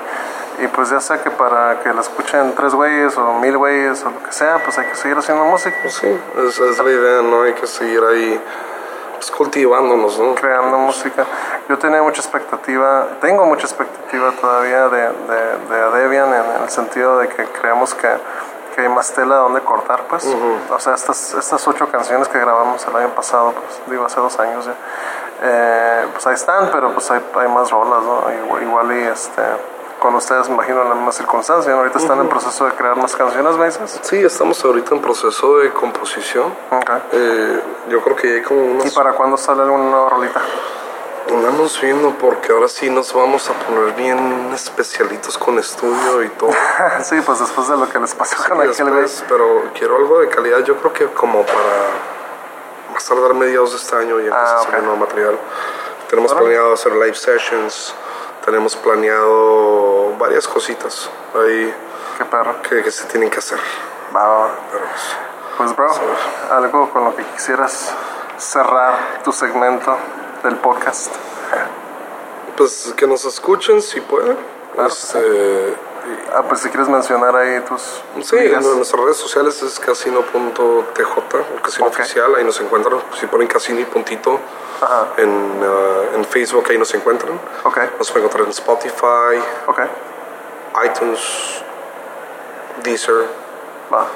y 0.63 0.67
pues 0.67 0.89
ya 0.89 1.01
sea 1.01 1.21
que 1.21 1.29
para 1.29 1.79
que 1.81 1.93
la 1.93 2.01
escuchen 2.01 2.53
tres 2.55 2.73
güeyes 2.73 3.17
o 3.17 3.33
mil 3.33 3.57
güeyes 3.57 4.03
o 4.05 4.11
lo 4.11 4.23
que 4.23 4.31
sea, 4.31 4.59
pues 4.63 4.77
hay 4.77 4.85
que 4.87 4.95
seguir 4.95 5.17
haciendo 5.17 5.43
música. 5.43 5.75
Pues 5.81 5.95
sí, 5.95 6.07
es, 6.07 6.59
es 6.59 6.77
la 6.77 6.89
idea, 6.89 7.21
¿no? 7.21 7.43
Hay 7.43 7.53
que 7.53 7.67
seguir 7.67 8.01
ahí 8.03 8.41
pues, 9.15 9.29
cultivándonos, 9.31 10.19
¿no? 10.19 10.35
creando 10.35 10.77
música. 10.77 11.25
Yo 11.67 11.77
tenía 11.77 12.01
mucha 12.01 12.21
expectativa, 12.21 13.07
tengo 13.19 13.45
mucha 13.45 13.67
expectativa 13.67 14.31
todavía 14.39 14.87
de, 14.89 15.01
de, 15.01 15.75
de 15.75 15.99
Debian 15.99 16.33
en, 16.33 16.63
el 16.63 16.69
sentido 16.69 17.17
de 17.19 17.27
que 17.27 17.45
creemos 17.45 17.93
que, 17.93 18.09
que 18.75 18.81
hay 18.81 18.89
más 18.89 19.11
tela 19.13 19.35
donde 19.35 19.61
cortar, 19.61 20.03
pues. 20.09 20.25
O 20.69 20.79
sea, 20.79 20.93
estas, 20.93 21.33
estas 21.33 21.67
ocho 21.67 21.89
canciones 21.89 22.27
que 22.29 22.39
grabamos 22.39 22.85
el 22.87 22.95
año 22.95 23.09
pasado, 23.09 23.51
pues 23.53 23.81
digo, 23.87 24.05
hace 24.05 24.19
dos 24.19 24.39
años 24.39 24.65
ya, 24.65 24.75
eh, 25.41 26.07
pues 26.13 26.25
ahí 26.25 26.35
están, 26.35 26.69
pero 26.71 26.93
pues 26.93 27.09
hay, 27.11 27.21
hay 27.35 27.47
más 27.49 27.69
rolas, 27.69 28.03
¿no? 28.03 28.23
Igual, 28.45 28.63
igual 28.63 28.91
y 28.97 29.03
este... 29.03 29.72
Con 30.03 30.15
ustedes, 30.15 30.49
me 30.49 30.55
imagino, 30.55 30.81
en 30.81 30.89
la 30.89 30.95
misma 30.95 31.13
circunstancia. 31.13 31.71
Ahorita 31.71 31.97
están 31.97 32.19
en 32.19 32.27
proceso 32.27 32.65
de 32.65 32.73
crear 32.73 32.97
más 32.97 33.15
canciones, 33.15 33.55
¿me 33.55 33.67
dices? 33.67 34.01
Sí, 34.01 34.17
estamos 34.17 34.61
ahorita 34.65 34.95
en 34.95 35.01
proceso 35.01 35.59
de 35.59 35.69
composición. 35.71 36.53
Ok. 36.71 36.89
Eh, 37.13 37.61
yo 37.87 38.01
creo 38.03 38.15
que 38.17 38.33
hay 38.35 38.41
como 38.41 38.59
¿Y 38.65 38.67
unas... 38.81 38.93
para 38.93 39.13
cuándo 39.13 39.37
sale 39.37 39.61
alguna 39.61 39.85
nueva 39.85 40.09
rolita? 40.09 40.41
Andamos 41.29 41.79
viendo 41.79 42.09
porque 42.17 42.51
ahora 42.51 42.67
sí 42.67 42.89
nos 42.89 43.13
vamos 43.13 43.49
a 43.49 43.53
poner 43.53 43.93
bien 43.93 44.51
especialitos 44.53 45.37
con 45.37 45.57
estudio 45.57 46.21
y 46.21 46.27
todo. 46.31 46.51
sí, 47.01 47.15
pues 47.25 47.39
después 47.39 47.69
de 47.69 47.77
lo 47.77 47.87
que 47.87 47.97
les 47.97 48.13
pasó 48.13 48.35
Sí, 48.35 48.49
con 48.49 48.59
aquel 48.59 48.67
después, 48.75 49.23
pero 49.29 49.63
quiero 49.73 49.95
algo 49.95 50.19
de 50.19 50.27
calidad. 50.27 50.59
Yo 50.65 50.75
creo 50.79 50.91
que 50.91 51.05
como 51.13 51.45
para 51.45 52.91
más 52.93 53.05
tardar 53.05 53.35
mediados 53.35 53.71
de 53.71 53.77
este 53.77 53.95
año 53.95 54.19
y 54.19 54.23
empezar 54.25 54.45
Ah, 54.47 54.59
a 54.59 54.63
salir 54.63 54.79
ok. 54.79 54.83
nuevo 54.83 54.97
material. 54.97 55.39
Tenemos 56.09 56.33
planeado 56.33 56.73
hacer 56.73 56.91
live 56.91 57.15
sessions. 57.15 57.95
Tenemos 58.45 58.75
planeado 58.75 60.15
varias 60.17 60.47
cositas 60.47 61.09
ahí 61.35 61.73
Qué 62.17 62.25
perro. 62.25 62.61
que, 62.61 62.83
que 62.83 62.91
se 62.91 63.05
tienen 63.05 63.29
que 63.29 63.39
hacer. 63.39 63.59
Pero, 64.11 64.49
pues, 64.71 65.17
Pues, 65.57 65.75
bro, 65.75 65.89
algo 66.51 66.89
con 66.91 67.05
lo 67.05 67.15
que 67.15 67.23
quisieras 67.23 67.93
cerrar 68.37 69.21
tu 69.23 69.31
segmento 69.31 69.95
del 70.43 70.57
podcast. 70.57 71.13
Pues 72.57 72.93
que 72.95 73.07
nos 73.07 73.25
escuchen 73.25 73.81
si 73.81 74.01
pueden. 74.01 74.37
Este, 74.85 75.75
Ah, 76.35 76.43
pues 76.47 76.59
si 76.61 76.69
quieres 76.69 76.89
mencionar 76.89 77.35
ahí 77.35 77.59
tus. 77.61 78.01
Sí, 78.23 78.35
ligas. 78.37 78.65
en 78.65 78.75
nuestras 78.77 79.01
redes 79.01 79.17
sociales 79.17 79.61
es 79.61 79.79
casino.tj, 79.79 81.37
el 81.55 81.61
casino 81.61 81.87
Ok. 81.87 81.93
oficial, 81.93 82.35
ahí 82.35 82.43
nos 82.43 82.59
encuentran. 82.59 82.99
Si 83.19 83.25
ponen 83.27 83.47
casino 83.47 83.79
y 83.79 83.85
puntito 83.85 84.39
Ajá. 84.81 85.07
en, 85.17 85.61
ah, 85.63 86.15
en 86.15 86.25
Facebook, 86.25 86.65
ahí 86.69 86.77
nos 86.77 86.93
encuentran. 86.93 87.39
Ok, 87.63 87.77
Nos 87.97 88.11
pueden 88.11 88.25
encontrar 88.25 88.45
en 88.45 88.51
Spotify, 88.51 89.39
ok. 89.67 89.79
iTunes, 90.85 91.63
Deezer, 92.83 93.25
Va. 93.93 94.07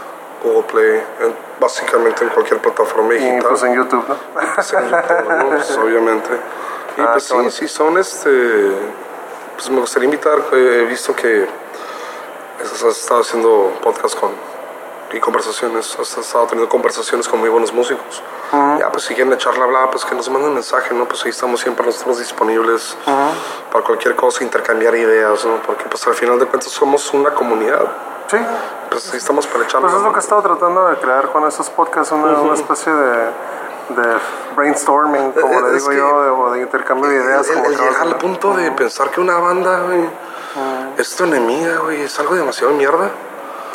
Google 0.43 0.63
Play, 0.63 1.03
en- 1.21 1.35
básicamente 1.59 2.23
en 2.23 2.29
cualquier 2.31 2.59
plataforma 2.61 3.13
Y 3.15 3.17
digital. 3.19 3.45
pues 3.49 3.63
en 3.63 3.75
YouTube, 3.75 4.05
¿no? 4.07 4.15
Pues 4.55 4.73
en 4.73 4.89
YouTube, 4.89 5.29
¿no? 5.29 5.49
Pues, 5.49 5.77
obviamente. 5.77 6.29
Y 6.97 7.01
Ah, 7.01 7.09
pues 7.13 7.23
sí, 7.25 7.51
sí 7.51 7.67
son 7.67 7.97
este. 7.97 8.71
Pues 9.55 9.69
me 9.71 9.79
gustaría 9.79 10.05
invitar, 10.05 10.37
eh, 10.51 10.81
he 10.83 10.85
visto 10.85 11.15
que 11.15 11.47
has 12.63 12.97
estado 12.97 13.21
haciendo 13.21 13.71
podcast 13.83 14.19
con 14.19 14.31
y 15.13 15.19
conversaciones, 15.21 15.97
has 15.99 16.17
estado 16.17 16.47
teniendo 16.47 16.67
conversaciones 16.69 17.29
con 17.29 17.39
muy 17.39 17.47
buenos 17.49 17.71
músicos. 17.71 18.21
Ya, 18.79 18.89
pues 18.91 19.03
si 19.05 19.13
quieren 19.15 19.31
echarle 19.33 19.61
a 19.61 19.63
hablar, 19.63 19.89
pues 19.89 20.03
que 20.03 20.13
nos 20.15 20.29
manden 20.29 20.53
mensaje, 20.53 20.93
¿no? 20.93 21.05
Pues 21.05 21.23
ahí 21.23 21.29
estamos 21.31 21.61
siempre 21.61 21.85
nosotros 21.85 22.19
disponibles 22.19 22.97
para 23.71 23.83
cualquier 23.85 24.15
cosa, 24.15 24.43
intercambiar 24.43 24.95
ideas, 24.95 25.45
¿no? 25.45 25.61
Porque 25.65 25.85
pues 25.89 26.05
al 26.07 26.13
final 26.13 26.37
de 26.39 26.45
cuentas 26.45 26.71
somos 26.71 27.13
una 27.13 27.33
comunidad. 27.33 27.85
Sí. 28.27 28.37
Pues 28.89 29.09
ahí 29.11 29.17
estamos 29.17 29.47
para 29.47 29.63
echarle 29.63 29.87
Pues 29.87 29.93
es 29.93 30.01
la 30.01 30.07
lo 30.07 30.13
que 30.13 30.19
he 30.19 30.23
estado 30.23 30.41
tratando 30.41 30.87
de 30.89 30.97
crear 30.97 31.31
con 31.31 31.47
esos 31.47 31.69
podcasts, 31.69 32.11
una, 32.11 32.39
una 32.41 32.53
especie 32.55 32.91
de, 32.91 33.17
de 33.89 34.17
brainstorming, 34.57 35.31
como 35.31 35.53
Eh, 35.53 35.61
le 35.61 35.67
es 35.69 35.73
digo 35.75 35.89
que- 35.89 35.97
yo, 35.97 36.21
de, 36.23 36.29
o 36.31 36.51
de 36.51 36.61
intercambio 36.61 37.09
de 37.09 37.15
ideas. 37.15 37.47
El, 37.49 37.55
como 37.55 37.67
el 37.67 37.73
acabas 37.75 37.91
llegar 37.93 38.07
al 38.07 38.17
punto 38.17 38.53
de 38.53 38.71
pensar 38.71 39.09
que 39.11 39.21
una 39.21 39.37
banda, 39.39 39.83
güey, 40.57 40.93
es 41.01 41.15
tu 41.15 41.23
enemiga, 41.23 41.77
güey, 41.79 42.01
es 42.01 42.19
algo 42.19 42.35
demasiado 42.35 42.73
mierda. 42.73 43.09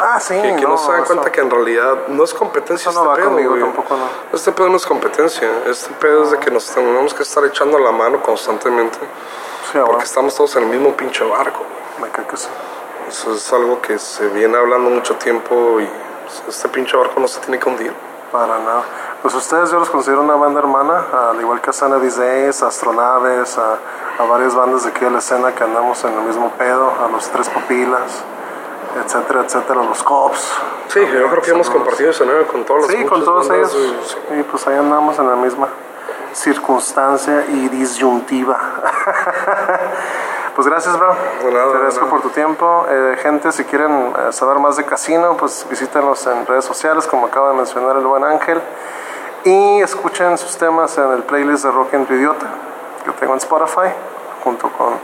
Ah, 0.01 0.19
sí, 0.19 0.35
Que, 0.35 0.57
que 0.57 0.63
no, 0.67 0.77
se 0.79 0.91
dan 0.91 1.03
eso- 1.03 1.13
cuenta 1.15 1.31
que 1.31 1.41
en 1.41 1.51
realidad 1.51 2.09
no 2.09 2.25
es 2.25 2.35
competencia 2.35 2.91
Eso 2.91 3.05
no 3.05 3.11
este 3.13 3.23
va 3.23 3.29
pedo, 3.31 3.37
conmigo, 3.37 3.67
tampoco 3.67 3.97
no. 3.97 4.05
Este 4.33 4.51
pedo 4.53 4.69
no 4.69 4.77
es 4.77 4.87
competencia. 4.87 5.49
Este 5.67 5.95
pedo 5.95 6.25
es 6.25 6.31
de 6.33 6.39
que 6.39 6.51
nos 6.51 6.67
tenemos 6.67 7.15
que 7.15 7.23
estar 7.23 7.45
echando 7.45 7.79
la 7.79 7.93
mano 7.93 8.21
constantemente. 8.23 8.99
Sí, 8.99 9.05
ah, 9.05 9.71
bueno, 9.75 9.87
Porque 9.89 10.05
estamos 10.05 10.35
todos 10.35 10.57
en 10.57 10.65
el 10.65 10.69
mismo 10.71 10.97
pinche 10.97 11.25
barco. 11.25 11.61
me 12.01 12.09
cae 12.09 12.27
que 12.27 12.37
sí. 12.37 12.49
Eso 13.09 13.33
es 13.35 13.53
algo 13.53 13.81
que 13.81 13.99
se 13.99 14.27
viene 14.29 14.57
hablando 14.57 14.91
mucho 14.91 15.15
tiempo 15.17 15.79
y 15.81 15.89
este 16.49 16.69
pinche 16.71 16.97
barco 16.97 17.21
no 17.21 17.29
se 17.29 17.41
tiene 17.41 17.59
que 17.61 17.69
hundir. 17.69 17.93
Para 18.33 18.59
nada. 18.59 18.85
Pues 19.23 19.35
ustedes 19.35 19.71
yo 19.71 19.79
los 19.79 19.89
considero 19.89 20.23
una 20.23 20.35
banda 20.35 20.59
hermana, 20.59 21.05
al 21.31 21.41
igual 21.41 21.61
que 21.61 21.71
a 21.71 21.73
Sanity 21.73 22.09
Days, 22.09 22.61
a 22.63 22.67
Astronaves, 22.67 23.57
a, 23.57 23.77
a 24.19 24.25
varias 24.27 24.55
bandas 24.55 24.83
de 24.83 24.91
aquí 24.91 25.05
de 25.05 25.13
la 25.13 25.19
escena 25.19 25.55
que 25.55 25.63
andamos 25.63 26.03
en 26.05 26.13
el 26.15 26.23
mismo 26.23 26.51
pedo, 26.59 26.93
a 27.05 27.09
los 27.09 27.29
Tres 27.31 27.49
Papilas, 27.49 28.25
etcétera, 29.05 29.43
etcétera, 29.43 29.83
los 29.85 30.03
Cops. 30.03 30.53
Sí, 30.89 31.01
yo 31.01 31.29
creo 31.29 31.41
que 31.41 31.51
hemos 31.53 31.71
compartido 31.71 32.11
escenario 32.11 32.49
con 32.49 32.65
todos 32.65 32.83
los 32.83 32.91
Sí, 32.91 33.05
con 33.05 33.25
todos 33.25 33.49
ellos. 33.51 33.71
sí. 33.73 34.19
Y 34.41 34.43
pues 34.43 34.67
ahí 34.67 34.77
andamos 34.77 35.17
en 35.21 35.29
la 35.29 35.37
misma 35.37 35.69
circunstancia 36.33 37.47
y 37.49 37.69
disyuntiva. 37.69 38.59
pues 40.55 40.67
gracias, 40.67 40.99
bro. 40.99 41.15
De 41.43 41.51
nada, 41.51 41.65
Te 41.65 41.71
de 41.71 41.75
agradezco 41.77 42.01
nada. 42.07 42.11
por 42.11 42.21
tu 42.23 42.29
tiempo. 42.31 42.87
Eh, 42.89 43.17
gente, 43.23 43.53
si 43.53 43.65
quieren 43.65 44.13
eh, 44.19 44.33
saber 44.33 44.59
más 44.59 44.77
de 44.77 44.85
Casino, 44.85 45.37
pues 45.37 45.67
visítenos 45.71 46.27
en 46.27 46.47
redes 46.47 46.65
sociales, 46.65 47.07
como 47.07 47.27
acaba 47.27 47.51
de 47.51 47.57
mencionar 47.57 47.97
el 47.97 48.07
buen 48.07 48.25
Ángel. 48.25 48.61
Y 49.45 49.81
escuchen 49.81 50.39
sus 50.39 50.57
temas 50.59 50.97
en 50.99 51.11
el 51.13 51.23
playlist 51.23 51.65
de 51.65 51.71
Rock 51.71 51.95
en 51.95 52.07
tu 52.07 52.15
Idiota, 52.15 52.47
que 53.05 53.11
tengo 53.13 53.33
en 53.33 53.39
Spotify, 53.39 53.93
junto 54.45 54.71
con 54.73 54.95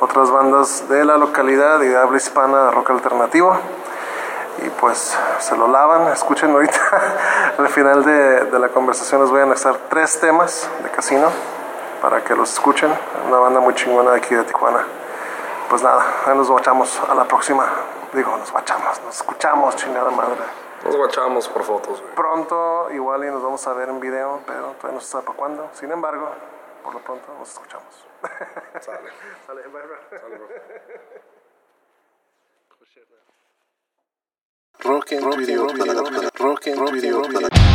otras 0.00 0.30
bandas 0.30 0.88
de 0.88 1.04
la 1.04 1.16
localidad 1.16 1.80
y 1.80 1.88
de 1.88 1.96
habla 1.96 2.16
hispana 2.18 2.64
de 2.66 2.70
rock 2.72 2.90
alternativo 2.90 3.56
y 4.64 4.68
pues 4.70 5.16
se 5.38 5.56
lo 5.56 5.68
lavan. 5.68 6.08
Escuchen 6.08 6.50
ahorita 6.50 6.78
al 7.58 7.68
final 7.68 8.04
de, 8.04 8.44
de 8.44 8.58
la 8.58 8.68
conversación 8.68 9.22
les 9.22 9.30
voy 9.30 9.40
a 9.40 9.44
anexar 9.44 9.76
tres 9.88 10.20
temas 10.20 10.68
de 10.82 10.90
casino 10.90 11.28
para 12.00 12.22
que 12.22 12.34
los 12.34 12.52
escuchen. 12.52 12.92
Una 13.26 13.38
banda 13.38 13.60
muy 13.60 13.74
chingona 13.74 14.12
de 14.12 14.18
aquí 14.18 14.34
de 14.34 14.44
Tijuana. 14.44 14.84
Pues 15.68 15.82
nada, 15.82 16.04
ahí 16.26 16.36
nos 16.36 16.48
guachamos 16.48 17.00
a 17.00 17.14
la 17.14 17.24
próxima. 17.24 17.66
Digo, 18.12 18.36
nos 18.36 18.52
guachamos, 18.52 19.00
nos 19.02 19.16
escuchamos, 19.16 19.76
chingada 19.76 20.10
madre. 20.10 20.42
Nos 20.84 20.96
guachamos 20.96 21.48
por 21.48 21.64
fotos, 21.64 22.00
güey. 22.00 22.14
Pronto 22.14 22.88
igual 22.92 23.24
y 23.24 23.28
nos 23.28 23.42
vamos 23.42 23.66
a 23.66 23.72
ver 23.72 23.88
en 23.88 23.98
video, 23.98 24.40
pero 24.46 24.72
todavía 24.72 24.92
no 24.92 25.00
se 25.00 25.08
sabe 25.08 25.24
para 25.24 25.36
cuándo. 25.36 25.68
Sin 25.72 25.90
embargo, 25.90 26.30
por 26.84 26.94
lo 26.94 27.00
pronto 27.00 27.34
nos 27.38 27.50
escuchamos. 27.50 28.06
Sale. 28.80 29.10
Sale, 29.46 29.62
bye, 29.62 29.82
bye. 29.82 30.18
Sale, 30.20 30.38
bro. 30.38 30.48
Rock 34.78 35.12
en 35.12 35.30
tu 35.30 35.40
idioma. 35.40 35.72
Rock 36.38 36.66
en 36.68 37.65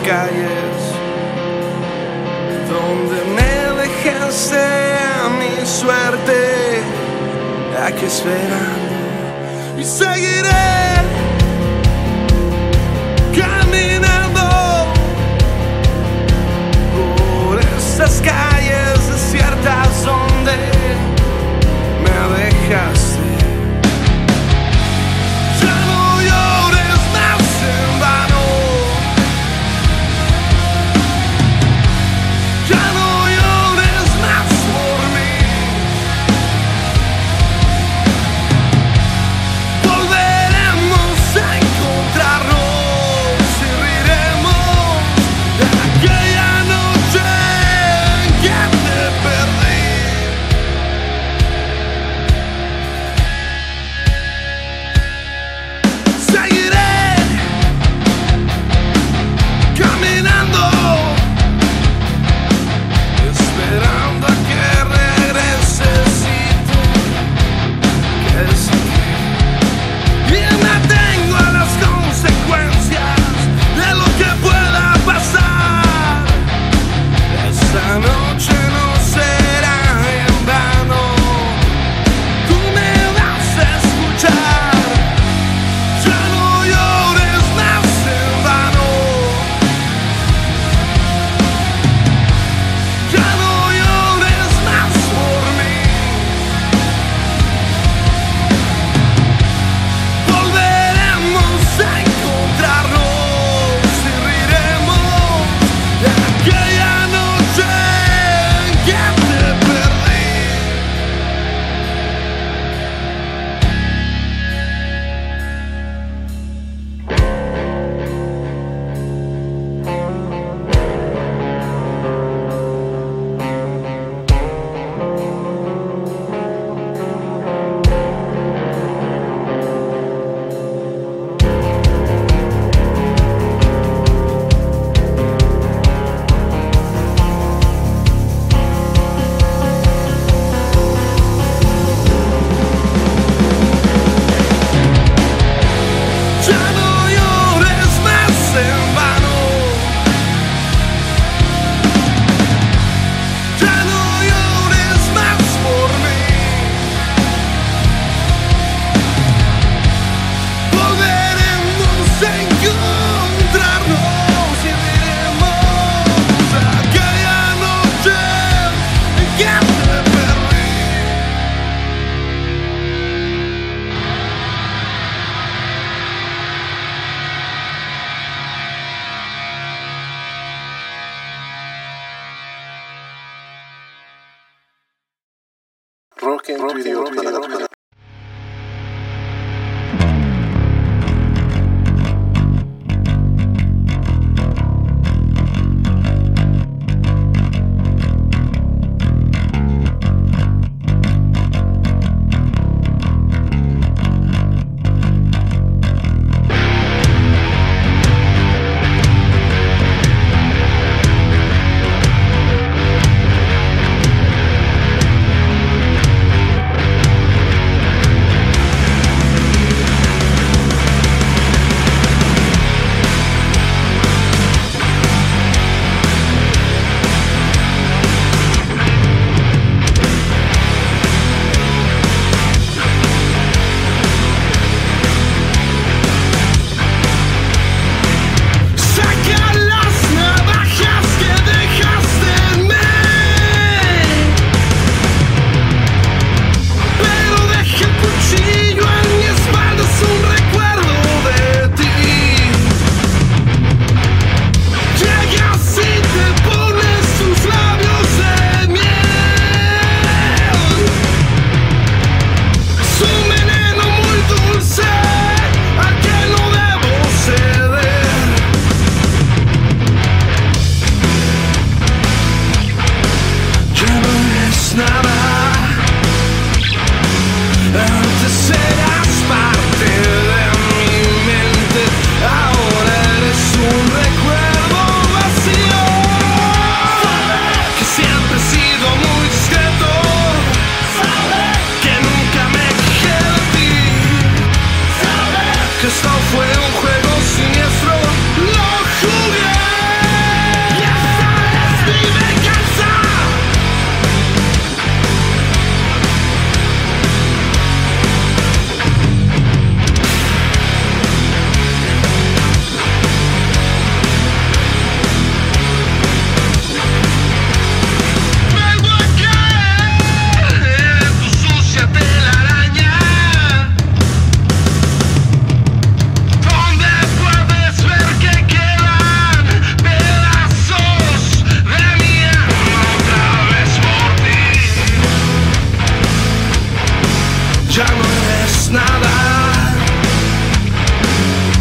calles 0.00 0.80
donde 2.68 3.24
me 3.36 3.82
dejaste 3.82 4.56
a 4.56 5.28
mi 5.38 5.66
suerte. 5.66 6.82
¿A 7.82 7.92
qué 7.92 8.06
esperan? 8.06 9.78
Y 9.78 9.84
seguiré. 9.84 10.67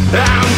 I'm 0.10 0.57